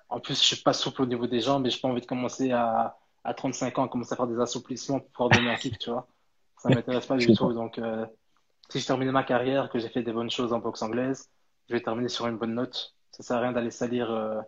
en 0.09 0.19
plus 0.19 0.39
je 0.39 0.45
suis 0.45 0.63
pas 0.63 0.73
souple 0.73 1.03
au 1.03 1.05
niveau 1.05 1.27
des 1.27 1.41
jambes 1.41 1.65
et 1.67 1.69
j'ai 1.69 1.79
pas 1.79 1.89
envie 1.89 2.01
de 2.01 2.05
commencer 2.05 2.51
à 2.51 2.97
à 3.23 3.33
35 3.33 3.79
ans, 3.79 3.87
commencer 3.87 4.13
à 4.13 4.15
faire 4.15 4.27
des 4.27 4.39
assouplissements 4.39 4.99
pour 4.99 5.09
pouvoir 5.09 5.29
donner 5.29 5.49
un 5.51 5.55
kick, 5.55 5.77
tu 5.77 5.89
vois. 5.89 6.07
Ça 6.57 6.69
m'intéresse 6.69 7.05
pas 7.05 7.17
du 7.17 7.33
tout. 7.33 7.53
Donc, 7.53 7.79
euh, 7.79 8.05
si 8.69 8.79
je 8.79 8.85
termine 8.85 9.11
ma 9.11 9.23
carrière, 9.23 9.69
que 9.69 9.79
j'ai 9.79 9.89
fait 9.89 10.03
des 10.03 10.11
bonnes 10.11 10.31
choses 10.31 10.53
en 10.53 10.59
boxe 10.59 10.81
anglaise, 10.81 11.29
je 11.69 11.73
vais 11.73 11.81
terminer 11.81 12.09
sur 12.09 12.27
une 12.27 12.37
bonne 12.37 12.53
note. 12.53 12.93
Ça 13.11 13.23
sert 13.23 13.37
à 13.37 13.41
rien 13.41 13.51
d'aller 13.51 13.71
salir 13.71 14.11
euh, 14.11 14.39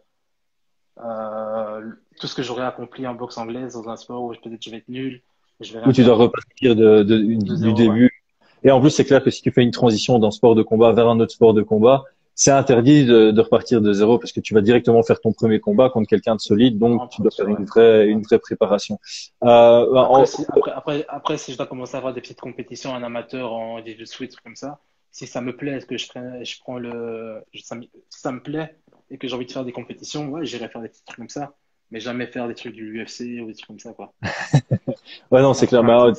euh, 0.99 1.91
tout 2.19 2.27
ce 2.27 2.35
que 2.35 2.43
j'aurais 2.43 2.65
accompli 2.65 3.05
en 3.07 3.15
boxe 3.15 3.37
anglaise 3.37 3.73
dans 3.73 3.89
un 3.89 3.97
sport 3.97 4.23
où 4.23 4.29
peut-être 4.29 4.63
je 4.63 4.69
vais 4.69 4.77
être 4.77 4.89
nul. 4.89 5.21
Je 5.59 5.73
vais 5.73 5.87
où 5.87 5.91
tu 5.91 6.03
dois 6.03 6.15
repartir 6.15 6.75
de, 6.75 7.03
de, 7.03 7.17
du 7.17 7.73
début. 7.73 8.23
Et 8.63 8.71
en 8.71 8.79
plus, 8.79 8.91
c'est 8.91 9.05
clair 9.05 9.23
que 9.23 9.29
si 9.29 9.41
tu 9.41 9.51
fais 9.51 9.61
une 9.61 9.71
transition 9.71 10.19
d'un 10.19 10.31
sport 10.31 10.55
de 10.55 10.63
combat 10.63 10.93
vers 10.93 11.07
un 11.09 11.19
autre 11.19 11.33
sport 11.33 11.53
de 11.53 11.61
combat, 11.61 12.05
c'est 12.35 12.51
interdit 12.51 13.05
de, 13.05 13.31
de, 13.31 13.41
repartir 13.41 13.81
de 13.81 13.93
zéro 13.93 14.17
parce 14.17 14.31
que 14.31 14.39
tu 14.39 14.53
vas 14.53 14.61
directement 14.61 15.03
faire 15.03 15.19
ton 15.19 15.33
premier 15.33 15.59
combat 15.59 15.89
contre 15.89 16.07
quelqu'un 16.07 16.35
de 16.35 16.41
solide, 16.41 16.77
donc 16.77 17.09
tu 17.09 17.21
dois 17.21 17.31
faire 17.31 17.47
une 17.47 17.65
vraie, 17.65 18.07
une 18.07 18.21
vraie 18.21 18.39
préparation. 18.39 18.99
Euh, 19.43 19.95
après, 19.95 20.25
si, 20.25 20.45
après, 20.47 20.71
après, 20.71 21.05
après, 21.07 21.37
si 21.37 21.51
je 21.51 21.57
dois 21.57 21.67
commencer 21.67 21.95
à 21.95 21.99
avoir 21.99 22.13
des 22.13 22.21
petites 22.21 22.41
compétitions 22.41 22.91
en 22.91 23.03
amateur, 23.03 23.53
en 23.53 23.81
Digital 23.81 24.07
Switch 24.07 24.35
comme 24.43 24.55
ça, 24.55 24.79
si 25.11 25.27
ça 25.27 25.41
me 25.41 25.55
plaît, 25.55 25.73
est-ce 25.73 25.85
que 25.85 25.97
je, 25.97 26.07
prends, 26.07 26.43
je 26.43 26.59
prends 26.59 26.79
le, 26.79 27.43
ça, 27.61 27.77
ça 28.09 28.31
me 28.31 28.41
plaît 28.41 28.75
et 29.11 29.17
que 29.17 29.27
j'ai 29.27 29.35
envie 29.35 29.45
de 29.45 29.51
faire 29.51 29.65
des 29.65 29.71
compétitions, 29.71 30.29
ouais, 30.29 30.45
j'irai 30.45 30.69
faire 30.69 30.81
des 30.81 30.89
petits 30.89 31.03
trucs 31.05 31.17
comme 31.17 31.29
ça 31.29 31.53
mais 31.91 31.99
jamais 31.99 32.25
faire 32.25 32.47
des 32.47 32.55
trucs 32.55 32.73
du 32.73 33.01
UFC 33.01 33.41
ou 33.41 33.47
des 33.47 33.53
trucs 33.53 33.67
comme 33.67 33.79
ça, 33.79 33.93
quoi. 33.93 34.13
ouais, 35.31 35.41
non, 35.41 35.53
c'est 35.53 35.67
clair. 35.67 35.83
Bah, 35.83 36.11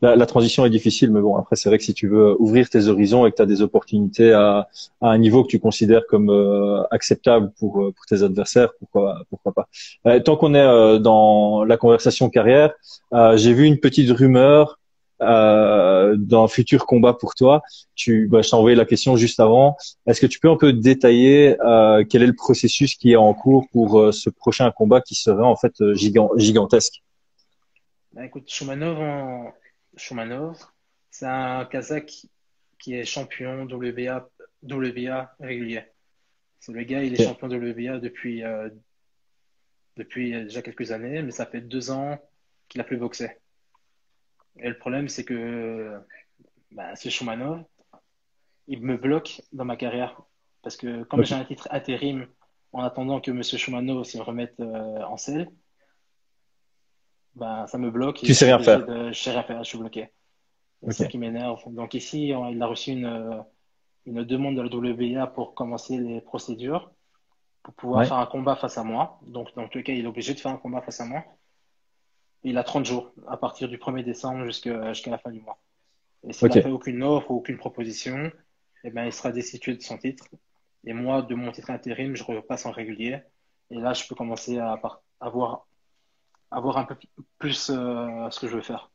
la, 0.00 0.26
transition 0.26 0.64
est 0.64 0.70
difficile, 0.70 1.10
mais 1.10 1.20
bon, 1.20 1.36
après, 1.36 1.56
c'est 1.56 1.68
vrai 1.68 1.78
que 1.78 1.84
si 1.84 1.94
tu 1.94 2.08
veux 2.08 2.40
ouvrir 2.40 2.70
tes 2.70 2.88
horizons 2.88 3.26
et 3.26 3.30
que 3.30 3.36
tu 3.36 3.42
as 3.42 3.46
des 3.46 3.60
opportunités 3.60 4.32
à, 4.32 4.68
un 5.02 5.18
niveau 5.18 5.42
que 5.42 5.48
tu 5.48 5.58
considères 5.58 6.06
comme 6.06 6.30
euh, 6.30 6.82
acceptable 6.90 7.52
pour, 7.58 7.82
euh, 7.82 7.92
pour 7.92 8.06
tes 8.06 8.22
adversaires, 8.22 8.70
pourquoi, 8.78 9.22
pourquoi 9.28 9.52
pas. 9.52 9.68
Euh, 10.06 10.20
tant 10.20 10.36
qu'on 10.36 10.54
est 10.54 10.98
dans 11.00 11.64
la 11.64 11.76
conversation 11.76 12.30
carrière, 12.30 12.72
j'ai 13.34 13.52
vu 13.52 13.64
une 13.64 13.78
petite 13.78 14.10
rumeur 14.10 14.78
euh, 15.22 16.16
d'un 16.18 16.48
futur 16.48 16.86
combat 16.86 17.14
pour 17.14 17.34
toi. 17.34 17.62
Tu, 17.94 18.26
bah, 18.26 18.42
je 18.42 18.50
t'ai 18.50 18.56
envoyé 18.56 18.76
la 18.76 18.84
question 18.84 19.16
juste 19.16 19.40
avant. 19.40 19.76
Est-ce 20.06 20.20
que 20.20 20.26
tu 20.26 20.40
peux 20.40 20.50
un 20.50 20.56
peu 20.56 20.72
détailler 20.72 21.56
euh, 21.62 22.04
quel 22.08 22.22
est 22.22 22.26
le 22.26 22.34
processus 22.34 22.96
qui 22.96 23.12
est 23.12 23.16
en 23.16 23.32
cours 23.34 23.68
pour 23.70 24.00
euh, 24.00 24.12
ce 24.12 24.30
prochain 24.30 24.70
combat 24.70 25.00
qui 25.00 25.14
serait 25.14 25.44
en 25.44 25.56
fait 25.56 25.80
euh, 25.80 25.94
gigantesque? 25.94 27.02
Bah, 28.12 28.24
Écoute, 28.24 28.48
Shumanov, 28.48 29.00
en... 29.00 29.52
Shumanov, 29.96 30.58
c'est 31.10 31.26
un 31.26 31.64
Kazakh 31.66 32.26
qui 32.78 32.94
est 32.94 33.04
champion 33.04 33.64
WBA, 33.64 34.28
WBA 34.64 35.34
régulier. 35.40 35.82
C'est 36.58 36.72
le 36.72 36.82
gars, 36.82 37.02
il 37.04 37.14
est 37.14 37.22
champion 37.22 37.48
de 37.48 37.56
WBA 37.56 37.98
depuis 37.98 38.42
depuis 39.96 40.32
déjà 40.32 40.62
quelques 40.62 40.90
années, 40.90 41.22
mais 41.22 41.30
ça 41.30 41.46
fait 41.46 41.60
deux 41.60 41.90
ans 41.90 42.18
qu'il 42.68 42.80
a 42.80 42.84
plus 42.84 42.96
boxé. 42.96 43.30
Et 44.58 44.68
le 44.68 44.78
problème, 44.78 45.08
c'est 45.08 45.24
que 45.24 45.98
bah, 46.70 46.94
ce 46.96 47.08
Shumanov, 47.08 47.62
il 48.68 48.80
me 48.82 48.96
bloque 48.96 49.42
dans 49.52 49.64
ma 49.64 49.76
carrière. 49.76 50.20
Parce 50.62 50.76
que 50.76 51.02
comme 51.04 51.24
j'ai 51.24 51.34
un 51.34 51.44
titre 51.44 51.68
intérim 51.70 52.26
en 52.72 52.82
attendant 52.82 53.20
que 53.20 53.30
M. 53.30 53.42
Shumanov 53.42 54.04
se 54.04 54.18
remette 54.18 54.58
euh, 54.60 55.02
en 55.02 55.16
selle, 55.16 55.50
bah, 57.34 57.66
ça 57.66 57.78
me 57.78 57.90
bloque. 57.90 58.18
Tu 58.18 58.34
sais 58.34 58.46
rien 58.46 58.58
faire. 58.58 58.86
je 59.12 59.18
sais 59.18 59.30
rien 59.30 59.42
faire, 59.42 59.62
je 59.62 59.68
suis 59.68 59.78
bloqué. 59.78 60.10
C'est 60.82 60.92
ça 60.92 61.06
qui 61.06 61.18
m'énerve. 61.18 61.60
Donc 61.72 61.94
ici, 61.94 62.28
il 62.28 62.62
a 62.62 62.66
reçu 62.66 62.92
une, 62.92 63.42
une 64.06 64.22
demande 64.24 64.56
de 64.56 64.62
la 64.62 64.68
WBA 64.68 65.26
pour 65.28 65.54
commencer 65.54 65.96
les 65.98 66.20
procédures, 66.20 66.92
pour 67.62 67.74
pouvoir 67.74 68.06
faire 68.06 68.18
un 68.18 68.26
combat 68.26 68.56
face 68.56 68.78
à 68.78 68.84
moi. 68.84 69.18
Donc 69.26 69.54
dans 69.54 69.66
tous 69.68 69.78
les 69.78 69.84
cas, 69.84 69.92
il 69.92 70.04
est 70.04 70.08
obligé 70.08 70.34
de 70.34 70.40
faire 70.40 70.52
un 70.52 70.58
combat 70.58 70.82
face 70.82 71.00
à 71.00 71.06
moi. 71.06 71.24
Il 72.44 72.58
a 72.58 72.64
30 72.64 72.84
jours, 72.84 73.12
à 73.26 73.36
partir 73.36 73.68
du 73.68 73.78
1er 73.78 74.04
décembre 74.04 74.44
jusqu'à 74.44 74.92
la 75.10 75.18
fin 75.18 75.30
du 75.30 75.40
mois. 75.40 75.58
Et 76.28 76.32
s'il 76.32 76.48
n'a 76.48 76.62
fait 76.62 76.70
aucune 76.70 77.02
offre 77.02 77.30
ou 77.30 77.36
aucune 77.36 77.56
proposition, 77.56 78.30
eh 78.84 78.90
ben, 78.90 79.04
il 79.04 79.12
sera 79.12 79.32
destitué 79.32 79.74
de 79.74 79.82
son 79.82 79.98
titre. 79.98 80.26
Et 80.86 80.92
moi, 80.92 81.22
de 81.22 81.34
mon 81.34 81.52
titre 81.52 81.70
intérim, 81.70 82.14
je 82.14 82.24
repasse 82.24 82.66
en 82.66 82.70
régulier. 82.70 83.18
Et 83.70 83.76
là, 83.76 83.94
je 83.94 84.06
peux 84.06 84.14
commencer 84.14 84.58
à 84.58 84.78
avoir, 85.20 85.66
avoir 86.50 86.78
un 86.78 86.84
peu 86.84 86.96
plus 87.38 87.70
euh, 87.70 88.30
ce 88.30 88.40
que 88.40 88.48
je 88.48 88.56
veux 88.56 88.62
faire. 88.62 88.90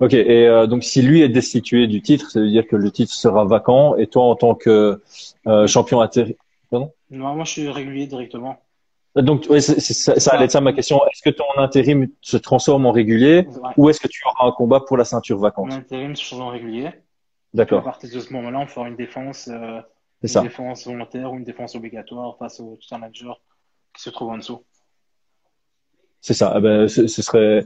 Ok, 0.00 0.12
et 0.12 0.46
euh, 0.46 0.66
donc 0.66 0.84
si 0.84 1.00
lui 1.00 1.22
est 1.22 1.30
destitué 1.30 1.86
du 1.86 2.02
titre, 2.02 2.30
ça 2.30 2.40
veut 2.40 2.50
dire 2.50 2.66
que 2.66 2.76
le 2.76 2.90
titre 2.90 3.12
sera 3.12 3.44
vacant. 3.44 3.96
Et 3.96 4.06
toi, 4.06 4.24
en 4.24 4.36
tant 4.36 4.54
que 4.54 5.00
euh, 5.46 5.66
champion 5.66 6.00
intérim, 6.00 6.34
non, 6.72 7.34
moi 7.34 7.44
je 7.44 7.50
suis 7.50 7.68
régulier 7.68 8.06
directement. 8.06 8.62
Donc, 9.16 9.46
oui, 9.50 9.60
ça, 9.60 10.20
ça 10.20 10.32
allait 10.32 10.44
être 10.44 10.50
ça 10.50 10.60
ma 10.60 10.72
question. 10.72 11.00
Est-ce 11.06 11.22
que 11.22 11.30
ton 11.30 11.44
intérim 11.56 12.08
se 12.20 12.36
transforme 12.36 12.86
en 12.86 12.92
régulier 12.92 13.48
ou 13.76 13.88
est-ce 13.88 14.00
que 14.00 14.08
tu 14.08 14.22
auras 14.26 14.48
un 14.48 14.52
combat 14.52 14.80
pour 14.80 14.96
la 14.96 15.04
ceinture 15.04 15.38
vacante? 15.38 15.70
Mon 15.70 15.76
intérim 15.76 16.14
se 16.14 16.22
transforme 16.22 16.48
en 16.48 16.50
régulier. 16.50 16.90
D'accord. 17.54 17.80
À 17.80 17.84
partir 17.84 18.10
de 18.12 18.20
ce 18.20 18.32
moment-là, 18.34 18.60
on 18.60 18.66
fera 18.66 18.88
une 18.88 18.96
défense, 18.96 19.48
euh, 19.48 19.80
une 20.22 20.42
défense 20.42 20.86
volontaire 20.86 21.32
ou 21.32 21.36
une 21.38 21.44
défense 21.44 21.74
obligatoire 21.74 22.36
face 22.38 22.60
au 22.60 22.78
manager 22.92 23.40
qui 23.94 24.02
se 24.02 24.10
trouve 24.10 24.30
en 24.30 24.36
dessous. 24.36 24.62
C'est 26.20 26.34
ça. 26.34 26.54
Eh 26.56 26.60
ben, 26.60 26.88
ce, 26.88 27.06
serait. 27.06 27.64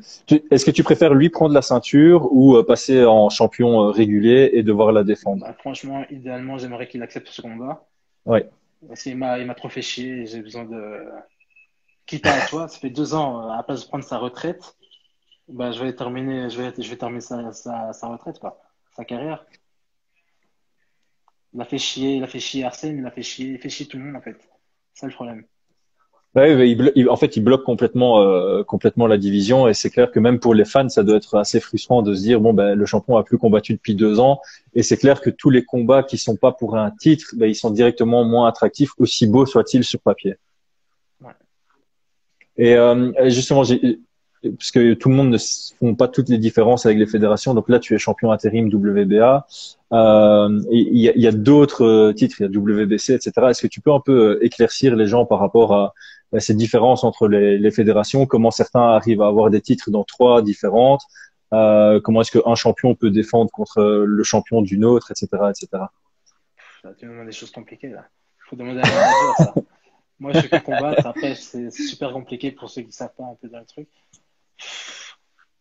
Est-ce 0.50 0.64
que 0.64 0.70
tu 0.70 0.82
préfères 0.82 1.14
lui 1.14 1.30
prendre 1.30 1.54
la 1.54 1.62
ceinture 1.62 2.28
ou 2.32 2.56
euh, 2.56 2.64
passer 2.64 3.04
en 3.04 3.30
champion 3.30 3.82
euh, 3.82 3.90
régulier 3.90 4.50
et 4.52 4.62
devoir 4.62 4.92
la 4.92 5.04
défendre? 5.04 5.44
Bah, 5.46 5.54
Franchement, 5.58 6.04
idéalement, 6.10 6.58
j'aimerais 6.58 6.86
qu'il 6.86 7.02
accepte 7.02 7.28
ce 7.28 7.40
combat. 7.40 7.86
Oui. 8.26 8.40
Parce 8.86 9.02
qu'il 9.02 9.16
m'a, 9.16 9.38
il 9.38 9.46
m'a 9.46 9.54
trop 9.54 9.68
fait 9.68 9.82
chier. 9.82 10.26
J'ai 10.26 10.42
besoin 10.42 10.64
de, 10.64 11.04
quitte 12.06 12.26
à 12.26 12.46
toi, 12.46 12.68
ça 12.68 12.78
fait 12.78 12.90
deux 12.90 13.14
ans, 13.14 13.46
euh, 13.46 13.50
à 13.50 13.56
la 13.56 13.62
place 13.62 13.82
de 13.82 13.88
prendre 13.88 14.04
sa 14.04 14.18
retraite, 14.18 14.76
bah, 15.48 15.72
je 15.72 15.82
vais 15.82 15.94
terminer, 15.94 16.50
je 16.50 16.60
vais, 16.60 16.72
je 16.76 16.88
vais 16.88 16.96
terminer 16.96 17.20
sa, 17.20 17.52
sa, 17.52 17.92
sa 17.92 18.08
retraite, 18.08 18.38
quoi, 18.38 18.60
sa 18.96 19.04
carrière. 19.04 19.44
Il 21.54 21.60
a 21.60 21.64
fait 21.64 21.78
chier, 21.78 22.16
il 22.16 22.24
a 22.24 22.26
fait 22.26 22.40
chier 22.40 22.64
Arsène, 22.64 22.98
il 22.98 23.06
a 23.06 23.10
fait 23.10 23.22
chier, 23.22 23.50
il 23.50 23.58
fait 23.58 23.68
chier 23.68 23.86
tout 23.86 23.98
le 23.98 24.04
monde, 24.04 24.16
en 24.16 24.22
fait. 24.22 24.36
C'est 24.94 25.06
le 25.06 25.12
problème. 25.12 25.44
Ouais, 26.34 26.70
il, 26.70 27.10
en 27.10 27.16
fait, 27.16 27.36
il 27.36 27.44
bloque 27.44 27.62
complètement, 27.62 28.22
euh, 28.22 28.62
complètement 28.64 29.06
la 29.06 29.18
division 29.18 29.68
et 29.68 29.74
c'est 29.74 29.90
clair 29.90 30.10
que 30.10 30.18
même 30.18 30.40
pour 30.40 30.54
les 30.54 30.64
fans, 30.64 30.88
ça 30.88 31.02
doit 31.02 31.16
être 31.16 31.36
assez 31.36 31.60
frustrant 31.60 32.00
de 32.00 32.14
se 32.14 32.22
dire 32.22 32.40
bon 32.40 32.54
ben 32.54 32.74
le 32.74 32.86
champion 32.86 33.18
a 33.18 33.22
plus 33.22 33.36
combattu 33.36 33.74
depuis 33.74 33.94
deux 33.94 34.18
ans 34.18 34.40
et 34.74 34.82
c'est 34.82 34.96
clair 34.96 35.20
que 35.20 35.28
tous 35.28 35.50
les 35.50 35.62
combats 35.62 36.02
qui 36.02 36.16
sont 36.16 36.36
pas 36.36 36.52
pour 36.52 36.78
un 36.78 36.90
titre, 36.90 37.34
ben, 37.36 37.50
ils 37.50 37.54
sont 37.54 37.70
directement 37.70 38.24
moins 38.24 38.48
attractifs, 38.48 38.92
aussi 38.96 39.26
beaux 39.26 39.44
soient-ils 39.44 39.84
sur 39.84 40.00
papier. 40.00 40.36
Et 42.56 42.74
euh, 42.74 43.12
justement, 43.28 43.64
parce 44.42 44.72
que 44.72 44.94
tout 44.94 45.08
le 45.08 45.14
monde 45.14 45.30
ne 45.30 45.38
font 45.78 45.94
pas 45.94 46.08
toutes 46.08 46.28
les 46.28 46.38
différences 46.38 46.84
avec 46.84 46.98
les 46.98 47.06
fédérations. 47.06 47.54
Donc 47.54 47.68
là, 47.68 47.78
tu 47.78 47.94
es 47.94 47.98
champion 47.98 48.32
intérim 48.32 48.66
WBA. 48.66 49.46
Euh, 49.92 50.60
il 50.70 50.98
y 50.98 51.26
a, 51.26 51.32
d'autres 51.32 52.12
titres, 52.12 52.40
il 52.40 52.44
y 52.44 52.46
a 52.46 52.48
WBC, 52.48 53.14
etc. 53.14 53.32
Est-ce 53.50 53.62
que 53.62 53.68
tu 53.68 53.80
peux 53.80 53.92
un 53.92 54.00
peu 54.00 54.12
euh, 54.12 54.44
éclaircir 54.44 54.96
les 54.96 55.06
gens 55.06 55.26
par 55.26 55.38
rapport 55.38 55.74
à 55.74 55.92
ces 56.38 56.54
différences 56.54 57.04
entre 57.04 57.28
les, 57.28 57.58
les, 57.58 57.70
fédérations, 57.70 58.26
comment 58.26 58.50
certains 58.50 58.94
arrivent 58.94 59.22
à 59.22 59.26
avoir 59.26 59.50
des 59.50 59.60
titres 59.60 59.90
dans 59.90 60.02
trois 60.02 60.42
différentes, 60.42 61.02
euh, 61.52 62.00
comment 62.00 62.22
est-ce 62.22 62.36
qu'un 62.36 62.54
champion 62.54 62.94
peut 62.94 63.10
défendre 63.10 63.50
contre 63.50 63.82
le 63.82 64.24
champion 64.24 64.62
d'une 64.62 64.84
autre, 64.84 65.10
etc., 65.10 65.28
etc. 65.50 65.84
Là, 66.84 66.94
tu 66.98 67.06
me 67.06 67.12
demandes 67.12 67.26
des 67.26 67.32
choses 67.32 67.50
compliquées 67.50 67.90
là. 67.90 68.06
Faut 68.48 68.56
demander 68.56 68.80
à 68.80 68.88
manager 68.88 69.36
ça. 69.36 69.54
Moi, 70.22 70.32
je 70.34 70.46
que 70.46 70.56
combattre. 70.58 71.04
Après, 71.04 71.34
c'est 71.34 71.72
super 71.72 72.12
compliqué 72.12 72.52
pour 72.52 72.70
ceux 72.70 72.82
qui 72.82 72.92
savent 72.92 73.12
pas 73.16 73.24
un 73.24 73.34
peu 73.34 73.48
dans 73.48 73.58
le 73.58 73.64
truc. 73.64 73.88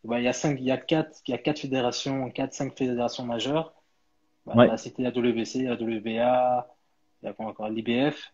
Bah, 0.04 0.20
il 0.20 0.24
y 0.24 0.28
a 0.28 0.34
cinq, 0.34 0.60
il 0.60 0.66
y 0.66 0.72
a 0.72 0.78
quatre, 0.78 1.20
il 1.28 1.32
y 1.32 1.34
a 1.34 1.40
quatre 1.40 1.62
fédérations, 1.62 2.30
quatre, 2.30 2.54
cinq 2.54 2.78
fédérations 2.78 3.26
majeures. 3.26 3.74
Bah, 4.46 4.54
ouais. 4.56 4.78
Cité 4.78 5.02
la 5.02 5.10
WBC, 5.10 5.64
la 5.64 5.74
WBA, 5.74 6.76
il 7.22 7.26
y 7.26 7.28
a 7.28 7.34
quoi 7.34 7.48
encore 7.48 7.70
l'IBF. 7.70 8.32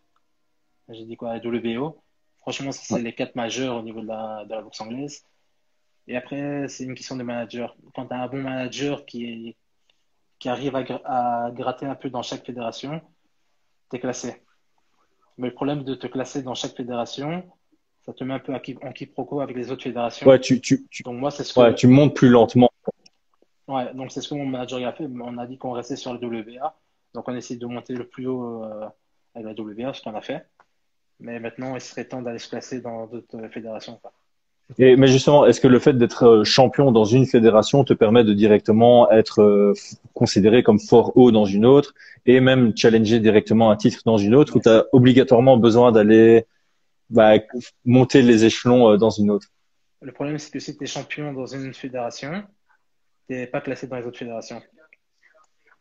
J'ai 0.90 1.06
dit 1.06 1.16
quoi, 1.16 1.34
la 1.34 1.40
WBO. 1.40 1.98
Franchement, 2.40 2.74
c'est 2.74 3.02
les 3.02 3.14
quatre 3.14 3.36
majeurs 3.36 3.78
au 3.78 3.82
niveau 3.82 4.02
de 4.02 4.08
la, 4.08 4.44
de 4.44 4.50
la 4.50 4.62
boxe 4.62 4.82
anglaise. 4.82 5.24
Et 6.10 6.18
après, 6.18 6.68
c'est 6.68 6.84
une 6.84 6.96
question 6.96 7.16
de 7.16 7.24
manager. 7.24 7.74
Quand 7.96 8.06
tu 8.06 8.14
as 8.14 8.22
un 8.22 8.28
bon 8.28 8.42
manager 8.42 9.06
qui, 9.06 9.26
est, 9.26 9.56
qui 10.40 10.50
arrive 10.50 10.76
à, 10.76 10.84
à, 11.06 11.52
gratter 11.52 11.86
un 11.86 11.96
peu 11.96 12.10
dans 12.10 12.22
chaque 12.22 12.46
fédération, 12.46 13.00
tu 13.90 13.96
es 13.96 14.00
classé. 14.02 14.42
Mais 15.38 15.48
le 15.48 15.54
problème 15.54 15.84
de 15.84 15.96
te 15.96 16.08
classer 16.08 16.42
dans 16.42 16.56
chaque 16.56 16.76
fédération, 16.76 17.44
ça 18.06 18.14
te 18.14 18.24
met 18.24 18.34
un 18.34 18.40
peu 18.40 18.54
en 18.54 18.92
quiproquo 18.92 19.42
avec 19.42 19.56
les 19.56 19.72
autres 19.72 19.84
fédérations. 19.84 20.28
Ouais, 20.28 20.40
tu, 20.40 20.62
tu, 20.62 20.88
tu, 20.90 21.04
donc 21.04 21.18
moi, 21.20 21.30
c'est 21.30 21.44
ce 21.44 21.54
que, 21.54 21.60
ouais, 21.60 21.76
tu 21.76 21.88
montes 21.88 22.16
plus 22.16 22.30
lentement. 22.30 22.70
Ouais, 23.68 23.94
donc 23.94 24.12
c'est 24.12 24.22
ce 24.22 24.30
que 24.30 24.36
mon 24.36 24.46
manager 24.46 24.86
a 24.88 24.94
fait. 24.94 25.08
On 25.08 25.38
a 25.38 25.46
dit 25.46 25.58
qu'on 25.58 25.72
restait 25.72 25.98
sur 25.98 26.14
le 26.14 26.20
WBA. 26.26 26.76
Donc 27.14 27.28
on 27.28 27.36
essaie 27.36 27.58
de 27.58 27.66
monter 27.66 27.94
le 27.94 28.08
plus 28.08 28.28
haut 28.28 28.64
euh, 28.64 28.88
avec 29.36 29.58
la 29.58 29.64
WBA, 29.64 29.94
ce 29.94 30.02
qu'on 30.02 30.16
a 30.16 30.22
fait. 30.22 30.48
Mais 31.20 31.40
maintenant, 31.40 31.76
il 31.76 31.82
serait 31.82 32.06
temps 32.06 32.22
d'aller 32.22 32.40
se 32.40 32.48
classer 32.48 32.80
dans 32.80 33.08
d'autres 33.08 33.48
fédérations. 33.50 33.98
Quoi. 34.02 34.14
Et, 34.78 34.98
mais 34.98 35.08
justement, 35.08 35.46
est-ce 35.46 35.62
que 35.62 35.68
le 35.68 35.80
fait 35.80 35.94
d'être 35.94 36.24
euh, 36.24 36.44
champion 36.44 36.92
dans 36.92 37.06
une 37.06 37.26
fédération 37.26 37.84
te 37.86 37.94
permet 37.94 38.24
de 38.24 38.34
directement 38.34 39.10
être 39.12 39.42
euh, 39.42 39.74
considéré 40.14 40.62
comme 40.62 40.80
fort 40.80 41.16
haut 41.16 41.32
dans 41.32 41.46
une 41.46 41.66
autre 41.66 41.94
et 42.26 42.42
même 42.42 42.76
challenger 42.76 43.20
directement 43.22 43.72
un 43.72 43.78
titre 43.78 44.02
dans 44.06 44.18
une 44.18 44.36
autre 44.36 44.58
ou 44.58 44.60
tu 44.60 44.68
as 44.68 44.86
obligatoirement 44.92 45.56
besoin 45.56 45.94
d'aller 45.94 46.46
bah, 47.10 47.36
monter 47.86 48.22
les 48.22 48.44
échelons 48.44 48.92
euh, 48.92 48.98
dans 48.98 49.10
une 49.10 49.32
autre? 49.32 49.48
Le 50.02 50.12
problème, 50.12 50.38
c'est 50.38 50.52
que 50.52 50.60
si 50.60 50.78
tu 50.78 50.84
es 50.84 50.88
champion 50.88 51.32
dans 51.32 51.46
une 51.46 51.74
fédération, 51.74 52.44
tu 53.30 53.36
n'es 53.36 53.48
pas 53.48 53.62
classé 53.62 53.88
dans 53.88 53.96
les 53.96 54.06
autres 54.06 54.20
fédérations. 54.20 54.62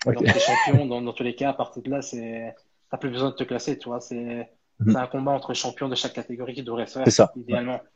Okay. 0.06 0.14
Donc, 0.14 0.24
tu 0.24 0.36
es 0.36 0.40
champion 0.40 0.86
dans, 0.86 1.02
dans, 1.02 1.12
tous 1.12 1.24
les 1.24 1.34
cas. 1.34 1.50
À 1.50 1.54
partir 1.54 1.82
de 1.82 1.90
là, 1.90 2.00
tu 2.00 2.16
n'as 2.16 2.98
plus 2.98 3.10
besoin 3.10 3.30
de 3.30 3.34
te 3.34 3.42
classer. 3.42 3.76
Tu 3.78 3.88
vois, 3.88 4.00
c'est 4.00 4.48
mm 4.78 4.92
-hmm. 4.92 4.96
un 4.96 5.06
combat 5.08 5.32
entre 5.32 5.52
champions 5.54 5.88
de 5.88 5.96
chaque 5.96 6.14
catégorie 6.14 6.54
qui 6.54 6.62
devrait 6.62 6.86
se 6.86 6.98
faire, 6.98 7.12
ça. 7.12 7.32
idéalement. 7.36 7.80
Ouais 7.82 7.95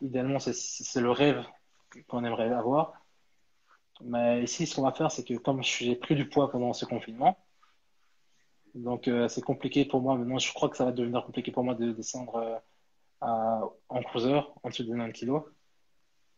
idéalement, 0.00 0.38
c'est 0.38 1.00
le 1.00 1.10
rêve 1.10 1.44
qu'on 2.08 2.24
aimerait 2.24 2.52
avoir. 2.52 2.94
Mais 4.04 4.42
ici, 4.42 4.66
ce 4.66 4.76
qu'on 4.76 4.82
va 4.82 4.92
faire, 4.92 5.10
c'est 5.10 5.24
que 5.24 5.34
comme 5.34 5.62
j'ai 5.62 5.96
pris 5.96 6.14
du 6.14 6.28
poids 6.28 6.50
pendant 6.50 6.72
ce 6.72 6.84
confinement, 6.84 7.38
donc 8.74 9.08
euh, 9.08 9.26
c'est 9.28 9.42
compliqué 9.42 9.86
pour 9.86 10.02
moi. 10.02 10.16
Maintenant, 10.16 10.38
je 10.38 10.52
crois 10.52 10.68
que 10.68 10.76
ça 10.76 10.84
va 10.84 10.92
devenir 10.92 11.24
compliqué 11.24 11.50
pour 11.50 11.64
moi 11.64 11.74
de 11.74 11.92
descendre 11.92 12.36
euh, 12.36 12.56
à, 13.22 13.62
en 13.88 14.02
cruiser, 14.02 14.40
en 14.62 14.68
dessous 14.68 14.84
de 14.84 14.90
90 14.90 15.18
kg. 15.18 15.40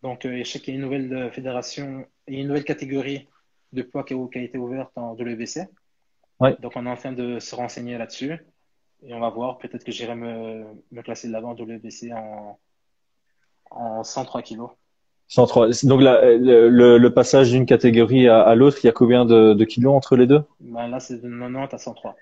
Donc, 0.02 0.24
euh, 0.24 0.38
je 0.38 0.48
sais 0.48 0.60
qu'il 0.60 0.74
y 0.74 0.76
a 0.76 0.78
une 0.78 0.84
nouvelle 0.84 1.32
fédération, 1.32 2.06
il 2.28 2.34
y 2.34 2.36
a 2.38 2.40
une 2.42 2.48
nouvelle 2.48 2.64
catégorie 2.64 3.28
de 3.72 3.82
poids 3.82 4.04
qui 4.04 4.14
a, 4.14 4.28
qui 4.28 4.38
a 4.38 4.42
été 4.42 4.56
ouverte 4.56 4.96
en 4.96 5.14
WBC. 5.14 5.66
Ouais. 6.38 6.56
Donc, 6.60 6.72
on 6.76 6.86
est 6.86 6.90
en 6.90 6.96
train 6.96 7.12
de 7.12 7.40
se 7.40 7.56
renseigner 7.56 7.98
là-dessus. 7.98 8.46
Et 9.02 9.12
on 9.12 9.20
va 9.20 9.30
voir. 9.30 9.58
Peut-être 9.58 9.84
que 9.84 9.90
j'irai 9.90 10.14
me, 10.14 10.64
me 10.92 11.02
classer 11.02 11.28
là-bas 11.28 11.48
en 11.48 11.54
WBC 11.54 12.12
en, 12.12 12.58
en 13.70 14.04
103 14.04 14.42
kilos. 14.42 14.70
103. 15.28 15.68
Donc 15.84 16.00
la, 16.00 16.36
le, 16.36 16.98
le, 16.98 17.14
passage 17.14 17.50
d'une 17.50 17.66
catégorie 17.66 18.28
à, 18.28 18.40
à 18.40 18.54
l'autre, 18.54 18.78
il 18.82 18.86
y 18.86 18.88
a 18.90 18.92
combien 18.92 19.24
de, 19.26 19.52
de, 19.52 19.64
kilos 19.64 19.94
entre 19.94 20.16
les 20.16 20.26
deux? 20.26 20.42
Ben 20.60 20.88
Là, 20.88 21.00
c'est 21.00 21.20
de 21.20 21.28
90 21.28 21.74
à 21.74 21.78
103. 21.78 22.16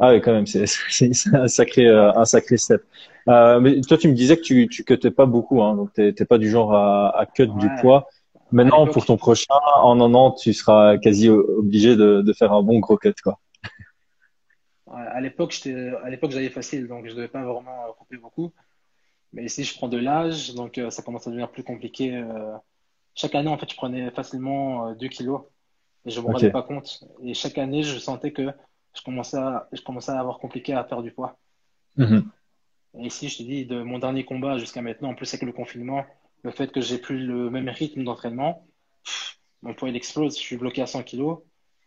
Ah 0.00 0.12
oui, 0.12 0.20
quand 0.20 0.32
même, 0.32 0.46
c'est 0.46 0.64
un 1.32 1.46
sacré, 1.46 1.86
euh, 1.86 2.12
un 2.14 2.24
sacré 2.24 2.56
step. 2.56 2.82
Euh, 3.28 3.60
mais 3.60 3.80
toi, 3.82 3.96
tu 3.96 4.08
me 4.08 4.14
disais 4.14 4.36
que 4.36 4.42
tu, 4.42 4.66
tu 4.68 4.82
cutais 4.82 5.10
pas 5.10 5.26
beaucoup, 5.26 5.62
hein, 5.62 5.76
donc 5.76 5.92
t'es 5.92 6.24
pas 6.24 6.38
du 6.38 6.50
genre 6.50 6.74
à, 6.74 7.16
à 7.16 7.26
cut 7.26 7.44
ouais. 7.44 7.48
du 7.60 7.68
poids. 7.80 8.08
Maintenant, 8.50 8.86
pour 8.88 9.04
ton 9.04 9.16
prochain, 9.16 9.54
en 9.76 9.96
90, 9.96 10.42
tu 10.42 10.52
seras 10.52 10.98
quasi 10.98 11.28
obligé 11.28 11.94
de, 11.94 12.22
de 12.22 12.32
faire 12.32 12.52
un 12.52 12.62
bon 12.62 12.80
gros 12.80 12.96
cut, 12.96 13.14
quoi. 13.22 13.38
Ouais, 14.86 15.02
à 15.12 15.20
l'époque, 15.20 15.56
à 16.02 16.10
l'époque, 16.10 16.32
j'avais 16.32 16.48
facile, 16.48 16.88
donc 16.88 17.06
je 17.06 17.14
devais 17.14 17.28
pas 17.28 17.44
vraiment 17.44 17.92
couper 17.96 18.16
beaucoup. 18.16 18.52
Mais 19.32 19.44
ici, 19.44 19.64
je 19.64 19.74
prends 19.76 19.88
de 19.88 19.96
l'âge, 19.96 20.54
donc 20.54 20.78
euh, 20.78 20.90
ça 20.90 21.02
commence 21.02 21.26
à 21.26 21.30
devenir 21.30 21.50
plus 21.50 21.62
compliqué. 21.62 22.16
Euh. 22.16 22.56
Chaque 23.14 23.34
année, 23.34 23.48
en 23.48 23.58
fait, 23.58 23.70
je 23.70 23.76
prenais 23.76 24.10
facilement 24.10 24.92
2 24.94 25.06
euh, 25.06 25.08
kilos 25.08 25.42
et 26.06 26.10
je 26.10 26.20
ne 26.20 26.26
me 26.26 26.32
rendais 26.32 26.50
pas 26.50 26.62
compte. 26.62 27.04
Et 27.22 27.34
chaque 27.34 27.58
année, 27.58 27.82
je 27.82 27.98
sentais 27.98 28.32
que 28.32 28.50
je 28.94 29.02
commençais 29.02 29.36
à, 29.36 29.68
je 29.72 29.82
commençais 29.82 30.12
à 30.12 30.18
avoir 30.18 30.38
compliqué 30.38 30.72
à 30.72 30.82
perdre 30.82 31.04
du 31.04 31.12
poids. 31.12 31.38
Mm-hmm. 31.98 32.24
Et 32.98 33.06
ici, 33.06 33.28
je 33.28 33.38
te 33.38 33.42
dis, 33.42 33.66
de 33.66 33.82
mon 33.82 33.98
dernier 33.98 34.24
combat 34.24 34.58
jusqu'à 34.58 34.82
maintenant, 34.82 35.10
en 35.10 35.14
plus 35.14 35.32
avec 35.32 35.46
le 35.46 35.52
confinement, 35.52 36.04
le 36.42 36.50
fait 36.50 36.72
que 36.72 36.80
j'ai 36.80 36.98
plus 36.98 37.24
le 37.24 37.50
même 37.50 37.68
rythme 37.68 38.02
d'entraînement, 38.02 38.66
mon 39.62 39.74
poids 39.74 39.90
il 39.90 39.96
explose, 39.96 40.36
je 40.36 40.40
suis 40.40 40.56
bloqué 40.56 40.82
à 40.82 40.86
100 40.86 41.02
kilos. 41.02 41.38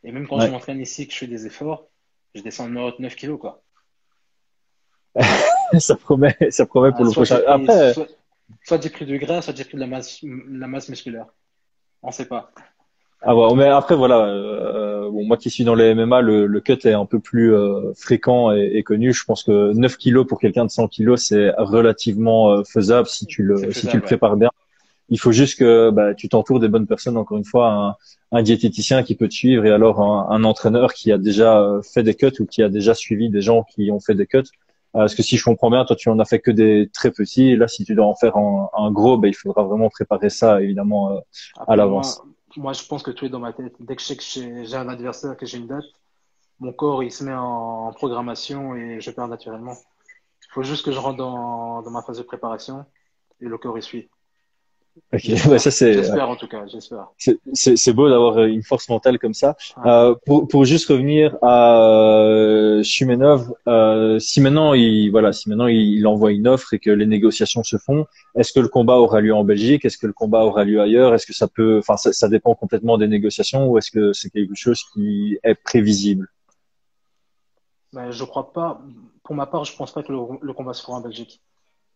Et 0.04 0.12
même 0.12 0.28
quand 0.28 0.38
Ouais. 0.38 0.48
je 0.48 0.52
m'entraîne 0.52 0.80
ici, 0.80 1.08
que 1.08 1.14
je 1.14 1.20
fais 1.20 1.28
des 1.28 1.46
efforts, 1.48 1.88
je 2.36 2.42
descends 2.42 2.68
de 2.68 3.02
9 3.02 3.16
kilos, 3.16 3.40
quoi. 3.40 3.63
ça 5.80 5.96
promet, 5.96 6.36
ça 6.50 6.66
promet 6.66 6.92
pour 6.92 7.06
Ah, 7.06 7.06
le 7.06 7.12
prochain. 7.12 7.40
pris, 7.40 7.46
Après, 7.46 7.94
soit, 7.94 8.08
soit 8.64 8.82
j'ai 8.82 8.90
pris 8.90 9.06
du 9.06 9.20
gras, 9.20 9.42
soit 9.42 9.56
j'ai 9.56 9.66
pris 9.66 9.76
de 9.76 9.82
la 9.82 9.88
masse, 9.88 10.20
la 10.24 10.68
masse 10.68 10.90
musculaire. 10.90 11.28
On 12.02 12.12
sait 12.12 12.26
pas. 12.28 12.52
ah 13.22 13.36
ouais, 13.36 13.56
mais 13.56 13.68
après 13.68 13.96
voilà, 13.96 14.26
euh, 14.28 15.10
bon, 15.10 15.26
moi 15.26 15.38
qui 15.38 15.50
suis 15.50 15.64
dans 15.64 15.76
les 15.76 15.94
MMA, 15.96 16.22
le, 16.22 16.46
le 16.46 16.62
cut 16.62 16.80
est 16.86 16.94
un 16.94 17.06
peu 17.06 17.20
plus 17.20 17.54
euh, 17.56 17.94
fréquent 17.96 18.52
et, 18.52 18.72
et 18.76 18.84
connu. 18.84 19.14
Je 19.14 19.24
pense 19.26 19.44
que 19.44 19.72
9 19.74 19.98
kilos 19.98 20.28
pour 20.28 20.40
quelqu'un 20.40 20.66
de 20.66 20.72
100 20.72 20.88
kilos, 20.90 21.22
c'est 21.28 21.52
relativement 21.58 22.52
euh, 22.52 22.64
faisable 22.64 23.08
si 23.08 23.26
tu 23.26 23.44
le, 23.44 23.72
si 23.72 23.88
tu 23.88 23.96
le 23.98 24.02
ouais. 24.02 24.08
prépares 24.08 24.36
bien. 24.38 24.50
Il 25.10 25.20
faut 25.20 25.32
juste 25.32 25.60
que 25.60 25.90
bah, 25.92 26.14
tu 26.16 26.28
t'entoures 26.30 26.60
des 26.60 26.70
bonnes 26.70 26.88
personnes. 26.88 27.18
Encore 27.18 27.38
une 27.38 27.46
fois, 27.46 27.72
un, 27.72 27.96
un 28.38 28.42
diététicien 28.44 29.04
qui 29.04 29.16
peut 29.16 29.28
te 29.28 29.34
suivre 29.34 29.66
et 29.66 29.72
alors 29.72 30.02
un, 30.02 30.28
un 30.30 30.44
entraîneur 30.44 30.94
qui 30.94 31.12
a 31.12 31.18
déjà 31.18 31.60
euh, 31.62 31.82
fait 31.82 32.04
des 32.04 32.16
cuts 32.16 32.32
ou 32.40 32.46
qui 32.46 32.64
a 32.64 32.70
déjà 32.70 32.94
suivi 32.96 33.30
des 33.30 33.42
gens 33.42 33.64
qui 33.64 33.92
ont 33.92 34.00
fait 34.00 34.16
des 34.16 34.28
cuts. 34.28 34.44
Euh, 34.96 35.00
Parce 35.00 35.16
que 35.16 35.24
si 35.24 35.38
je 35.38 35.44
comprends 35.44 35.72
bien, 35.72 35.86
toi 35.86 35.96
tu 35.96 36.10
en 36.10 36.20
as 36.20 36.26
fait 36.26 36.40
que 36.40 36.52
des 36.52 36.90
très 36.94 37.12
petits. 37.12 37.50
Et 37.52 37.56
là, 37.56 37.68
si 37.68 37.84
tu 37.84 37.96
dois 37.96 38.06
en 38.06 38.16
faire 38.16 38.38
un, 38.38 38.70
un 38.76 38.92
gros, 38.92 39.18
bah, 39.18 39.28
il 39.28 39.34
faudra 39.36 39.64
vraiment 39.64 39.90
préparer 39.90 40.30
ça 40.30 40.62
évidemment 40.62 41.12
euh, 41.12 41.20
à 41.68 41.76
l'avance. 41.76 42.22
moi, 42.24 42.34
moi, 42.58 42.74
je 42.74 42.86
pense 42.86 43.02
que 43.04 43.12
tout 43.12 43.26
est 43.26 43.30
dans 43.30 43.40
ma 43.40 43.54
tête. 43.54 43.76
Dès 43.80 43.96
que 43.96 44.02
je 44.02 44.08
sais 44.08 44.16
que 44.18 44.24
j'ai 44.24 44.66
j'ai 44.66 44.76
un 44.76 44.88
adversaire, 44.90 45.36
que 45.36 45.46
j'ai 45.46 45.58
une 45.58 45.68
date, 45.68 45.86
mon 46.60 46.74
corps, 46.74 47.04
il 47.04 47.12
se 47.12 47.24
met 47.24 47.34
en, 47.34 47.88
en 47.88 47.94
programmation 47.94 48.76
et 48.76 49.02
je 49.02 49.12
perds 49.12 49.28
naturellement. 49.28 49.76
Il 50.44 50.52
faut 50.54 50.64
juste 50.64 50.86
que 50.86 50.92
je 50.92 51.00
rentre 51.00 51.18
dans, 51.18 51.82
dans 51.82 51.92
ma 51.92 52.04
phase 52.04 52.18
de 52.20 52.24
préparation 52.24 52.86
et 53.42 53.46
le 53.46 53.58
corps, 53.58 53.78
il 53.78 53.84
suit. 53.84 54.10
Ok, 55.14 55.22
J'espère. 55.24 55.52
ouais, 55.52 55.60
ça 55.60 55.72
c'est 55.72 55.94
J'espère 55.94 56.30
en 56.30 56.36
tout 56.36 56.48
cas, 56.48 56.66
j'espère. 56.68 57.08
c'est 57.18 57.40
c'est- 57.54 57.76
c'est 57.78 57.94
beau 57.94 58.10
d'avoir 58.10 58.38
euh, 58.38 58.48
une 58.48 58.64
force 58.64 58.90
mentale 58.90 59.18
comme 59.20 59.34
ça. 59.34 59.56
Euh, 59.86 60.16
pour, 60.26 60.48
pour 60.48 60.66
juste 60.66 60.88
revenir 60.90 61.38
à 61.42 61.80
euh, 61.90 62.84
Shumenov, 62.84 63.54
euh, 63.68 64.20
si 64.20 64.42
maintenant 64.42 64.74
il 64.74 65.10
voilà, 65.12 65.32
si 65.32 65.50
maintenant 65.50 65.68
il, 65.68 66.06
envoie 66.08 66.32
une 66.32 66.48
offre 66.48 66.74
et 66.74 66.80
que 66.80 66.90
les 66.92 67.06
négociations 67.06 67.64
se 67.64 67.78
font, 67.78 68.06
est-ce 68.36 68.52
que 68.54 68.60
le 68.60 68.68
combat 68.68 68.96
aura 68.98 69.22
lieu 69.22 69.34
en 69.34 69.44
Belgique? 69.44 69.86
Est-ce 69.86 69.98
que 69.98 70.08
le 70.08 70.14
combat 70.14 70.44
aura 70.46 70.64
lieu 70.64 70.82
ailleurs? 70.82 71.14
Est-ce 71.14 71.26
que 71.26 71.34
ça 71.34 71.48
peut, 71.48 71.78
enfin 71.80 71.98
ça, 71.98 72.12
ça 72.14 72.28
dépend 72.30 72.56
complètement 72.56 72.98
des 72.98 73.08
négociations 73.08 73.68
ou 73.70 73.78
est-ce 73.78 73.92
que 73.92 74.14
c'est 74.14 74.30
quelque 74.30 74.56
chose 74.56 74.84
qui 74.94 75.38
est 75.44 75.56
prévisible? 75.56 76.28
Mais 77.94 78.12
je 78.12 78.24
crois 78.24 78.52
pas, 78.54 78.82
pour 79.24 79.36
ma 79.36 79.46
part, 79.46 79.64
je 79.66 79.76
pense 79.76 79.92
pas 79.94 80.04
que 80.04 80.12
le, 80.12 80.20
le 80.42 80.54
combat 80.54 80.74
se 80.74 80.82
fera 80.82 80.98
en 80.98 81.02
Belgique. 81.02 81.42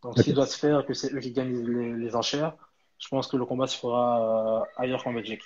Donc, 0.04 0.18
Ok. 0.18 0.24
s'il 0.24 0.34
doit 0.36 0.46
se 0.46 0.58
faire, 0.58 0.86
que 0.86 0.94
c'est 0.94 1.12
eux 1.14 1.20
qui 1.20 1.32
gagnent 1.32 1.66
les, 1.66 1.94
les 1.94 2.16
enchères, 2.16 2.56
je 3.00 3.08
pense 3.10 3.28
que 3.28 3.38
le 3.38 3.46
combat 3.46 3.68
se 3.68 3.78
fera 3.78 4.62
euh, 4.62 4.66
ailleurs 4.78 5.04
qu'en 5.04 5.14
Belgique. 5.14 5.42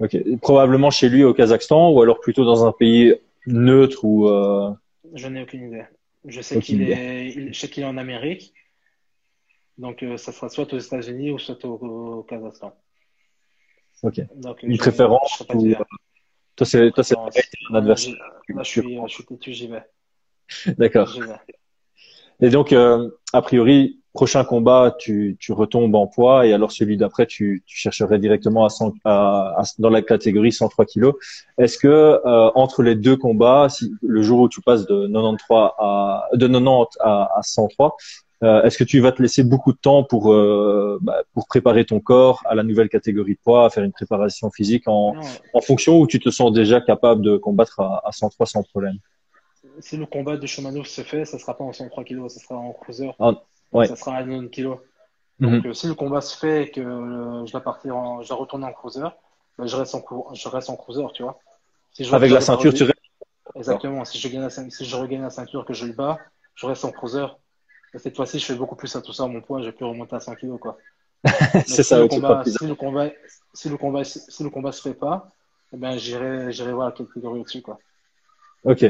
Ok, 0.00 0.16
probablement 0.40 0.90
chez 0.90 1.08
lui 1.08 1.22
au 1.22 1.32
Kazakhstan 1.34 1.90
ou 1.90 2.02
alors 2.02 2.20
plutôt 2.20 2.44
dans 2.44 2.66
un 2.66 2.72
pays 2.72 3.14
neutre 3.46 4.04
ou 4.04 4.28
euh, 4.28 4.70
Je 5.14 5.28
n'ai 5.28 5.42
aucune 5.42 5.68
idée. 5.68 5.84
Je 6.24 6.40
sais 6.40 6.60
qu'il 6.60 6.82
est, 6.82 7.28
il- 7.28 7.52
je 7.54 7.58
sais 7.60 7.68
qu'il 7.68 7.82
est 7.82 7.86
en 7.86 7.96
Amérique. 7.98 8.52
Donc, 9.78 10.02
euh, 10.02 10.16
ça 10.16 10.32
sera 10.32 10.48
soit 10.48 10.72
aux 10.72 10.78
États-Unis 10.78 11.30
ou 11.30 11.38
soit 11.38 11.64
au, 11.64 11.74
au 11.74 12.22
Kazakhstan. 12.24 12.74
Ok. 14.02 14.20
Donc, 14.36 14.62
euh, 14.64 14.68
Une 14.68 14.78
préférence 14.78 15.42
ou 15.54 15.56
dire. 15.58 15.82
toi 16.56 16.66
c'est 16.66 16.90
toi 16.92 17.04
c'est 17.04 17.16
un 17.70 17.74
adversaire. 17.76 18.14
là, 18.48 18.62
je 18.62 18.68
suis, 18.68 18.98
je 19.06 19.12
suis 19.14 19.24
têtu, 19.24 19.52
j'y 19.52 19.68
vais. 19.68 19.84
D'accord. 20.78 21.16
Et 22.40 22.50
donc, 22.50 22.72
euh, 22.72 23.08
a 23.32 23.40
priori, 23.42 24.01
prochain 24.12 24.44
combat, 24.44 24.94
tu, 24.98 25.36
tu 25.40 25.52
retombes 25.52 25.94
en 25.94 26.06
poids 26.06 26.46
et 26.46 26.52
alors 26.52 26.72
celui 26.72 26.96
d'après, 26.96 27.26
tu, 27.26 27.62
tu 27.66 27.76
chercherais 27.76 28.18
directement 28.18 28.64
à, 28.64 28.68
100, 28.68 28.94
à, 29.04 29.62
dans 29.78 29.90
la 29.90 30.02
catégorie 30.02 30.52
103 30.52 30.84
kilos. 30.84 31.14
Est-ce 31.58 31.78
que 31.78 31.88
euh, 31.88 32.50
entre 32.54 32.82
les 32.82 32.94
deux 32.94 33.16
combats, 33.16 33.68
si, 33.68 33.92
le 34.02 34.22
jour 34.22 34.40
où 34.40 34.48
tu 34.48 34.60
passes 34.60 34.86
de 34.86 35.06
93 35.06 35.70
à 35.78 36.28
de 36.34 36.46
90 36.46 36.98
à, 37.00 37.30
à 37.36 37.42
103, 37.42 37.96
euh, 38.42 38.62
est-ce 38.64 38.76
que 38.76 38.84
tu 38.84 38.98
vas 39.00 39.12
te 39.12 39.22
laisser 39.22 39.44
beaucoup 39.44 39.72
de 39.72 39.78
temps 39.78 40.02
pour 40.02 40.32
euh, 40.32 40.98
bah, 41.00 41.22
pour 41.32 41.46
préparer 41.46 41.84
ton 41.84 42.00
corps 42.00 42.42
à 42.44 42.54
la 42.54 42.64
nouvelle 42.64 42.88
catégorie 42.88 43.34
de 43.34 43.40
poids, 43.42 43.66
à 43.66 43.70
faire 43.70 43.84
une 43.84 43.92
préparation 43.92 44.50
physique 44.50 44.88
en, 44.88 45.14
en 45.54 45.60
fonction 45.60 46.00
où 46.00 46.06
tu 46.06 46.18
te 46.18 46.28
sens 46.28 46.52
déjà 46.52 46.80
capable 46.80 47.22
de 47.22 47.36
combattre 47.36 47.80
à, 47.80 48.02
à 48.04 48.12
103 48.12 48.46
sans 48.46 48.62
problème? 48.64 48.98
Si 49.78 49.96
le 49.96 50.06
combat 50.06 50.36
de 50.36 50.46
Shomanov 50.46 50.86
se 50.86 51.00
fait, 51.02 51.24
ça 51.24 51.38
sera 51.38 51.56
pas 51.56 51.64
en 51.64 51.72
103 51.72 52.04
kg, 52.04 52.28
ça 52.28 52.40
sera 52.40 52.56
en 52.56 52.72
cruiser. 52.72 53.10
Ah, 53.18 53.42
ouais. 53.72 53.86
Ça 53.86 53.96
sera 53.96 54.16
à 54.16 54.22
90 54.22 54.50
kg. 54.50 54.76
Donc, 55.40 55.74
si 55.74 55.86
le 55.88 55.94
combat 55.94 56.20
se 56.20 56.36
fait 56.36 56.64
et 56.64 56.70
que 56.70 56.80
je 56.82 57.50
dois 57.50 57.62
partir, 57.62 57.96
en, 57.96 58.22
je 58.22 58.28
dois 58.28 58.36
retourner 58.36 58.66
en 58.66 58.72
cruiser, 58.72 59.00
bah, 59.58 59.66
je 59.66 59.76
reste 59.76 59.94
en 59.94 60.02
je 60.34 60.48
reste 60.48 60.70
en 60.70 60.76
cruiser, 60.76 61.04
tu 61.14 61.22
vois. 61.22 61.38
Si 61.92 62.04
je 62.04 62.14
Avec 62.14 62.30
la 62.30 62.40
ceinture, 62.40 62.72
tu 62.72 62.84
restes. 62.84 62.98
Exactement. 63.54 64.04
Si 64.04 64.18
je 64.18 64.28
gagne 64.28 64.42
la, 64.42 64.50
si 64.50 64.84
je 64.84 64.96
regagne 64.96 65.22
la 65.22 65.30
ceinture 65.30 65.64
que 65.64 65.74
je 65.74 65.84
lui 65.84 65.92
bats, 65.92 66.18
je 66.54 66.66
reste 66.66 66.84
en 66.84 66.92
cruiser 66.92 67.26
cette 67.98 68.16
fois-ci, 68.16 68.38
je 68.38 68.46
fais 68.46 68.54
beaucoup 68.54 68.76
plus 68.76 68.94
à 68.96 69.02
tout 69.02 69.12
ça. 69.12 69.26
Mon 69.26 69.40
poids, 69.40 69.62
j'ai 69.62 69.72
pu 69.72 69.84
remonter 69.84 70.16
à 70.16 70.20
100 70.20 70.34
kg, 70.36 70.58
quoi. 70.58 70.78
c'est 71.66 71.82
ça, 71.82 72.00
le 72.00 72.08
combat, 72.08 72.42
si 72.44 72.66
le 72.66 72.74
combat, 72.74 73.10
si 73.54 73.68
le 73.68 73.76
combat, 73.76 74.02
si 74.04 74.42
le 74.42 74.50
combat 74.50 74.72
se 74.72 74.82
fait 74.82 74.94
pas, 74.94 75.28
eh 75.72 75.76
ben, 75.76 75.96
j'irai, 75.96 76.52
j'irai 76.52 76.72
voir 76.72 76.86
la 76.86 76.92
catégorie 76.92 77.40
au-dessus, 77.40 77.62
quoi. 77.62 77.78
Ok. 78.64 78.84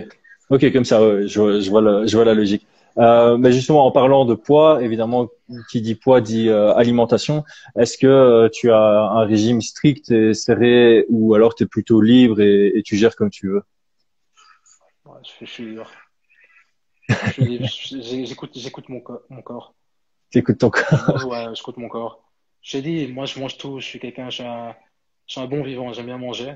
Ok, 0.49 0.73
comme 0.73 0.85
ça, 0.85 0.99
je, 1.27 1.61
je, 1.61 1.71
vois 1.71 1.83
la, 1.83 2.07
je 2.07 2.17
vois 2.17 2.25
la 2.25 2.35
logique. 2.35 2.67
Euh, 2.99 3.37
mais 3.39 3.53
justement, 3.53 3.87
en 3.87 3.91
parlant 3.91 4.25
de 4.25 4.35
poids, 4.35 4.83
évidemment, 4.83 5.29
qui 5.71 5.81
dit 5.81 5.95
poids 5.95 6.21
dit 6.21 6.49
euh, 6.49 6.75
alimentation. 6.75 7.45
Est-ce 7.77 7.97
que 7.99 8.07
euh, 8.07 8.49
tu 8.53 8.71
as 8.71 8.77
un 8.77 9.25
régime 9.25 9.61
strict 9.61 10.11
et 10.11 10.35
serré 10.35 11.07
ou 11.09 11.35
alors 11.35 11.55
tu 11.55 11.65
es 11.65 11.67
plutôt 11.67 12.01
libre 12.01 12.41
et, 12.41 12.73
et, 12.75 12.83
tu 12.83 12.97
gères 12.97 13.17
comme 13.17 13.31
tu 13.31 13.49
veux? 13.49 13.63
Ouais, 15.05 15.21
je, 15.41 15.47
suis 15.47 15.65
libre. 15.65 15.91
J'écoute, 18.55 18.89
mon, 18.89 19.03
mon 19.31 19.43
corps. 19.43 19.75
J'écoute 20.31 20.59
ton 20.59 20.71
corps. 20.71 21.27
Ouais, 21.27 21.47
j'écoute 21.55 21.77
mon 21.77 21.89
corps. 21.89 22.23
J'ai 22.63 22.81
dit, 22.83 23.09
moi, 23.09 23.27
je 23.27 23.41
mange 23.41 23.59
tout. 23.59 23.81
Je 23.81 23.87
suis 23.87 23.99
quelqu'un, 23.99 24.31
je 24.31 24.37
suis 24.37 24.45
un, 24.45 24.75
je 25.27 25.33
suis 25.33 25.41
un 25.41 25.47
bon 25.47 25.63
vivant. 25.63 25.93
J'aime 25.93 26.07
bien 26.07 26.19
manger. 26.19 26.55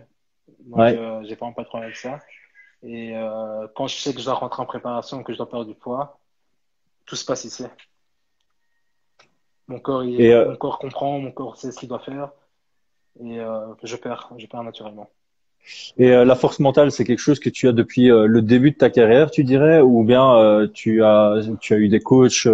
Donc, 0.60 0.78
ouais. 0.78 0.96
euh, 0.96 1.24
j'ai 1.24 1.36
pas 1.36 1.46
un 1.46 1.52
patron 1.52 1.82
avec 1.82 1.96
ça. 1.96 2.20
Et 2.82 3.16
euh, 3.16 3.66
quand 3.74 3.86
je 3.86 3.96
sais 3.96 4.14
que 4.14 4.20
je 4.20 4.24
dois 4.24 4.34
rentrer 4.34 4.62
en 4.62 4.66
préparation, 4.66 5.22
que 5.22 5.32
je 5.32 5.38
dois 5.38 5.48
perdre 5.48 5.66
du 5.66 5.74
poids, 5.74 6.20
tout 7.06 7.16
se 7.16 7.24
passe 7.24 7.44
ici. 7.44 7.64
Mon 9.68 9.80
corps, 9.80 10.04
il, 10.04 10.20
euh... 10.30 10.50
mon 10.50 10.56
corps 10.56 10.78
comprend, 10.78 11.18
mon 11.18 11.32
corps 11.32 11.56
sait 11.56 11.72
ce 11.72 11.78
qu'il 11.78 11.88
doit 11.88 12.00
faire. 12.00 12.30
Et 13.20 13.40
euh, 13.40 13.74
je 13.82 13.96
perds, 13.96 14.30
je 14.36 14.46
perds 14.46 14.62
naturellement. 14.62 15.08
Et 15.96 16.12
euh, 16.12 16.24
la 16.24 16.36
force 16.36 16.60
mentale, 16.60 16.92
c'est 16.92 17.04
quelque 17.04 17.18
chose 17.18 17.40
que 17.40 17.48
tu 17.50 17.66
as 17.66 17.72
depuis 17.72 18.10
euh, 18.10 18.26
le 18.26 18.42
début 18.42 18.70
de 18.70 18.76
ta 18.76 18.90
carrière, 18.90 19.30
tu 19.30 19.42
dirais, 19.42 19.80
ou 19.80 20.04
bien 20.04 20.36
euh, 20.36 20.68
tu 20.72 21.02
as 21.02 21.40
tu 21.60 21.74
as 21.74 21.78
eu 21.78 21.88
des 21.88 22.00
coachs 22.00 22.46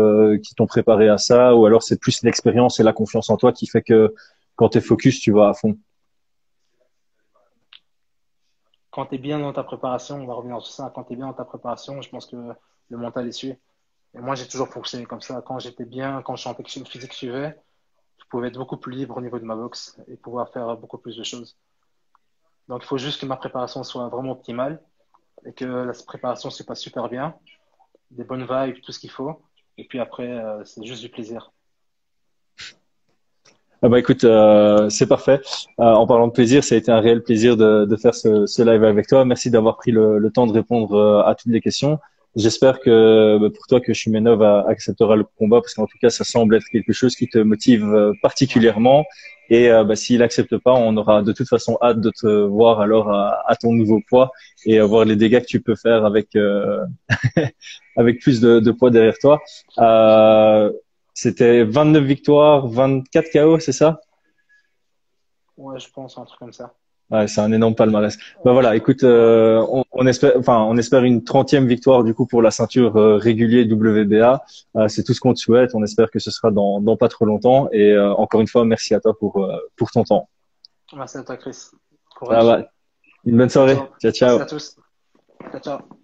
qui 0.43 0.55
t'ont 0.55 0.67
préparé 0.67 1.09
à 1.09 1.19
ça, 1.19 1.55
ou 1.55 1.67
alors 1.67 1.83
c'est 1.83 2.01
plus 2.01 2.23
l'expérience 2.23 2.81
et 2.81 2.83
la 2.83 2.93
confiance 2.93 3.29
en 3.29 3.37
toi 3.37 3.53
qui 3.53 3.67
fait 3.67 3.83
que 3.83 4.15
quand 4.57 4.71
tu 4.71 4.79
es 4.79 4.81
focus, 4.81 5.21
tu 5.21 5.33
vas 5.33 5.49
à 5.49 5.55
fond? 5.55 5.77
Quand 8.91 9.07
tu 9.07 9.17
es 9.17 9.19
bien 9.19 9.39
dans 9.39 9.53
ta 9.53 9.63
préparation, 9.63 10.17
on 10.17 10.27
va 10.27 10.35
revenir 10.35 10.61
sur 10.63 10.73
ça. 10.73 10.93
Quand 10.95 11.05
tu 11.05 11.15
es 11.15 11.17
bien 11.17 11.27
dans 11.27 11.33
ta 11.33 11.45
préparation, 11.45 12.01
je 12.01 12.09
pense 12.09 12.27
que 12.27 12.37
le 12.89 12.97
mental 12.97 13.27
est 13.27 13.33
suivi. 13.33 13.57
Et 14.15 14.21
moi, 14.21 14.35
j'ai 14.35 14.47
toujours 14.47 14.69
fonctionné 14.69 15.07
comme 15.07 15.21
ça. 15.21 15.43
Quand 15.47 15.59
j'étais 15.59 15.85
bien, 15.85 16.23
quand 16.23 16.37
je 16.37 16.43
sentais 16.43 16.63
que 16.63 16.79
le 16.79 16.85
physique 16.85 17.13
suivait, 17.13 17.59
je 18.19 18.25
pouvais 18.29 18.49
être 18.49 18.59
beaucoup 18.59 18.77
plus 18.77 18.93
libre 18.93 19.17
au 19.17 19.21
niveau 19.21 19.39
de 19.39 19.45
ma 19.45 19.57
boxe 19.57 19.99
et 20.09 20.17
pouvoir 20.17 20.51
faire 20.51 20.77
beaucoup 20.77 20.99
plus 20.99 21.17
de 21.17 21.23
choses. 21.23 21.57
Donc, 22.69 22.83
il 22.85 22.87
faut 22.87 22.99
juste 22.99 23.21
que 23.21 23.27
ma 23.27 23.37
préparation 23.37 23.83
soit 23.83 24.09
vraiment 24.09 24.33
optimale 24.33 24.83
et 25.47 25.53
que 25.53 25.65
la 25.65 25.93
préparation 26.07 26.51
se 26.51 26.63
passe 26.63 26.81
super 26.81 27.09
bien, 27.09 27.35
des 28.11 28.25
bonnes 28.25 28.47
vibes, 28.49 28.81
tout 28.83 28.93
ce 28.93 28.99
qu'il 28.99 29.11
faut. 29.11 29.43
Et 29.79 29.85
puis 29.85 29.99
après, 29.99 30.29
euh, 30.29 30.65
c'est 30.65 30.85
juste 30.85 31.03
du 31.03 31.09
plaisir. 31.09 31.53
Ah 33.85 33.89
bah 33.89 33.99
écoute, 33.99 34.23
euh, 34.23 34.89
c'est 34.91 35.09
parfait. 35.09 35.41
Euh, 35.81 35.85
en 35.85 36.07
parlant 36.07 36.29
de 36.29 36.33
plaisir, 36.33 36.63
ça 36.63 36.77
a 36.77 36.79
été 36.79 36.93
un 36.93 37.01
réel 37.01 37.23
plaisir 37.23 37.57
de, 37.57 37.97
faire 37.97 38.15
ce, 38.15 38.63
live 38.63 38.85
avec 38.85 39.09
toi. 39.09 39.25
Merci 39.25 39.51
d'avoir 39.51 39.77
pris 39.77 39.91
le, 39.91 40.31
temps 40.33 40.47
de 40.47 40.53
répondre 40.53 41.25
à 41.27 41.35
toutes 41.35 41.51
les 41.51 41.61
questions. 41.61 41.99
J'espère 42.35 42.81
que 42.81 43.39
bah, 43.39 43.49
pour 43.55 43.67
toi 43.67 43.81
que 43.81 43.93
Chimenov 43.93 44.43
acceptera 44.43 45.17
le 45.17 45.25
combat 45.39 45.61
parce 45.61 45.75
qu'en 45.75 45.87
tout 45.87 45.99
cas, 46.01 46.09
ça 46.09 46.25
semble 46.25 46.57
être 46.57 46.67
quelque 46.73 46.93
chose 46.93 47.15
qui 47.15 47.29
te 47.29 47.39
motive 47.39 47.85
euh, 47.85 48.13
particulièrement. 48.23 49.05
Et 49.51 49.71
euh, 49.71 49.85
bah, 49.85 49.97
s'il 49.97 50.23
accepte 50.23 50.57
pas, 50.57 50.73
on 50.73 50.97
aura 50.97 51.23
de 51.23 51.33
toute 51.33 51.49
façon 51.49 51.77
hâte 51.83 52.01
de 52.01 52.11
te 52.11 52.27
voir 52.27 52.81
alors 52.81 53.11
à, 53.11 53.43
à 53.47 53.55
ton 53.55 53.73
nouveau 53.73 54.01
poids 54.09 54.31
et 54.65 54.81
voir 54.81 55.05
les 55.05 55.17
dégâts 55.17 55.41
que 55.41 55.47
tu 55.47 55.61
peux 55.61 55.77
faire 55.77 56.07
avec 56.07 56.35
euh, 56.37 56.83
avec 57.97 58.21
plus 58.21 58.41
de, 58.41 58.61
de, 58.61 58.71
poids 58.71 58.91
derrière 58.91 59.19
toi. 59.21 59.43
Euh, 59.79 60.73
C'était 61.13 61.65
29 61.65 62.03
victoires, 62.03 62.67
24 62.67 63.31
KO, 63.31 63.59
c'est 63.59 63.73
ça? 63.73 64.01
Ouais, 65.59 65.79
je 65.79 65.91
pense 65.91 66.17
un 66.17 66.25
truc 66.25 66.39
comme 66.39 66.53
ça. 66.55 66.75
Ouais, 67.13 67.29
c'est 67.29 67.43
un 67.43 67.53
énorme 67.53 67.75
palmarès. 67.75 68.17
Bah 68.43 68.53
voilà, 68.53 68.75
écoute, 68.75 69.05
euh, 69.05 69.63
on, 69.71 69.85
on, 69.93 70.07
espère, 70.07 70.33
enfin, 70.39 70.65
on 70.67 70.79
espère 70.79 71.05
une 71.05 71.21
30e 71.21 71.67
victoire 71.67 72.05
du 72.05 72.15
coup 72.15 72.27
pour 72.27 72.41
la 72.41 72.51
ceinture 72.51 72.97
euh, 72.97 73.17
régulier 73.19 73.65
WBA. 73.71 74.43
Euh, 74.77 74.89
c'est 74.89 75.03
tout 75.03 75.13
ce 75.13 75.21
qu'on 75.21 75.35
te 75.35 75.39
souhaite. 75.39 75.75
On 75.75 75.83
espère 75.85 76.11
que 76.11 76.19
ce 76.19 76.31
sera 76.31 76.51
dans, 76.51 76.81
dans 76.81 76.97
pas 76.97 77.09
trop 77.09 77.27
longtemps. 77.27 77.69
Et 77.71 77.93
euh, 77.93 78.15
encore 78.15 78.41
une 78.41 78.49
fois, 78.49 78.65
merci 78.65 78.95
à 78.95 79.01
toi 79.01 79.13
pour 79.19 79.47
pour 79.77 79.91
ton 79.91 80.05
temps. 80.05 80.27
Merci 80.97 81.19
à 81.19 81.23
toi, 81.23 81.37
Chris. 81.37 81.59
Ah, 82.31 82.45
bah, 82.45 82.63
une 83.27 83.37
bonne 83.37 83.51
soirée. 83.51 83.77
Ciao, 84.01 84.13
ciao. 84.13 84.39
Merci 84.39 84.43
à 84.43 84.47
tous. 84.47 84.77
Ciao, 85.51 85.61
ciao. 85.61 86.02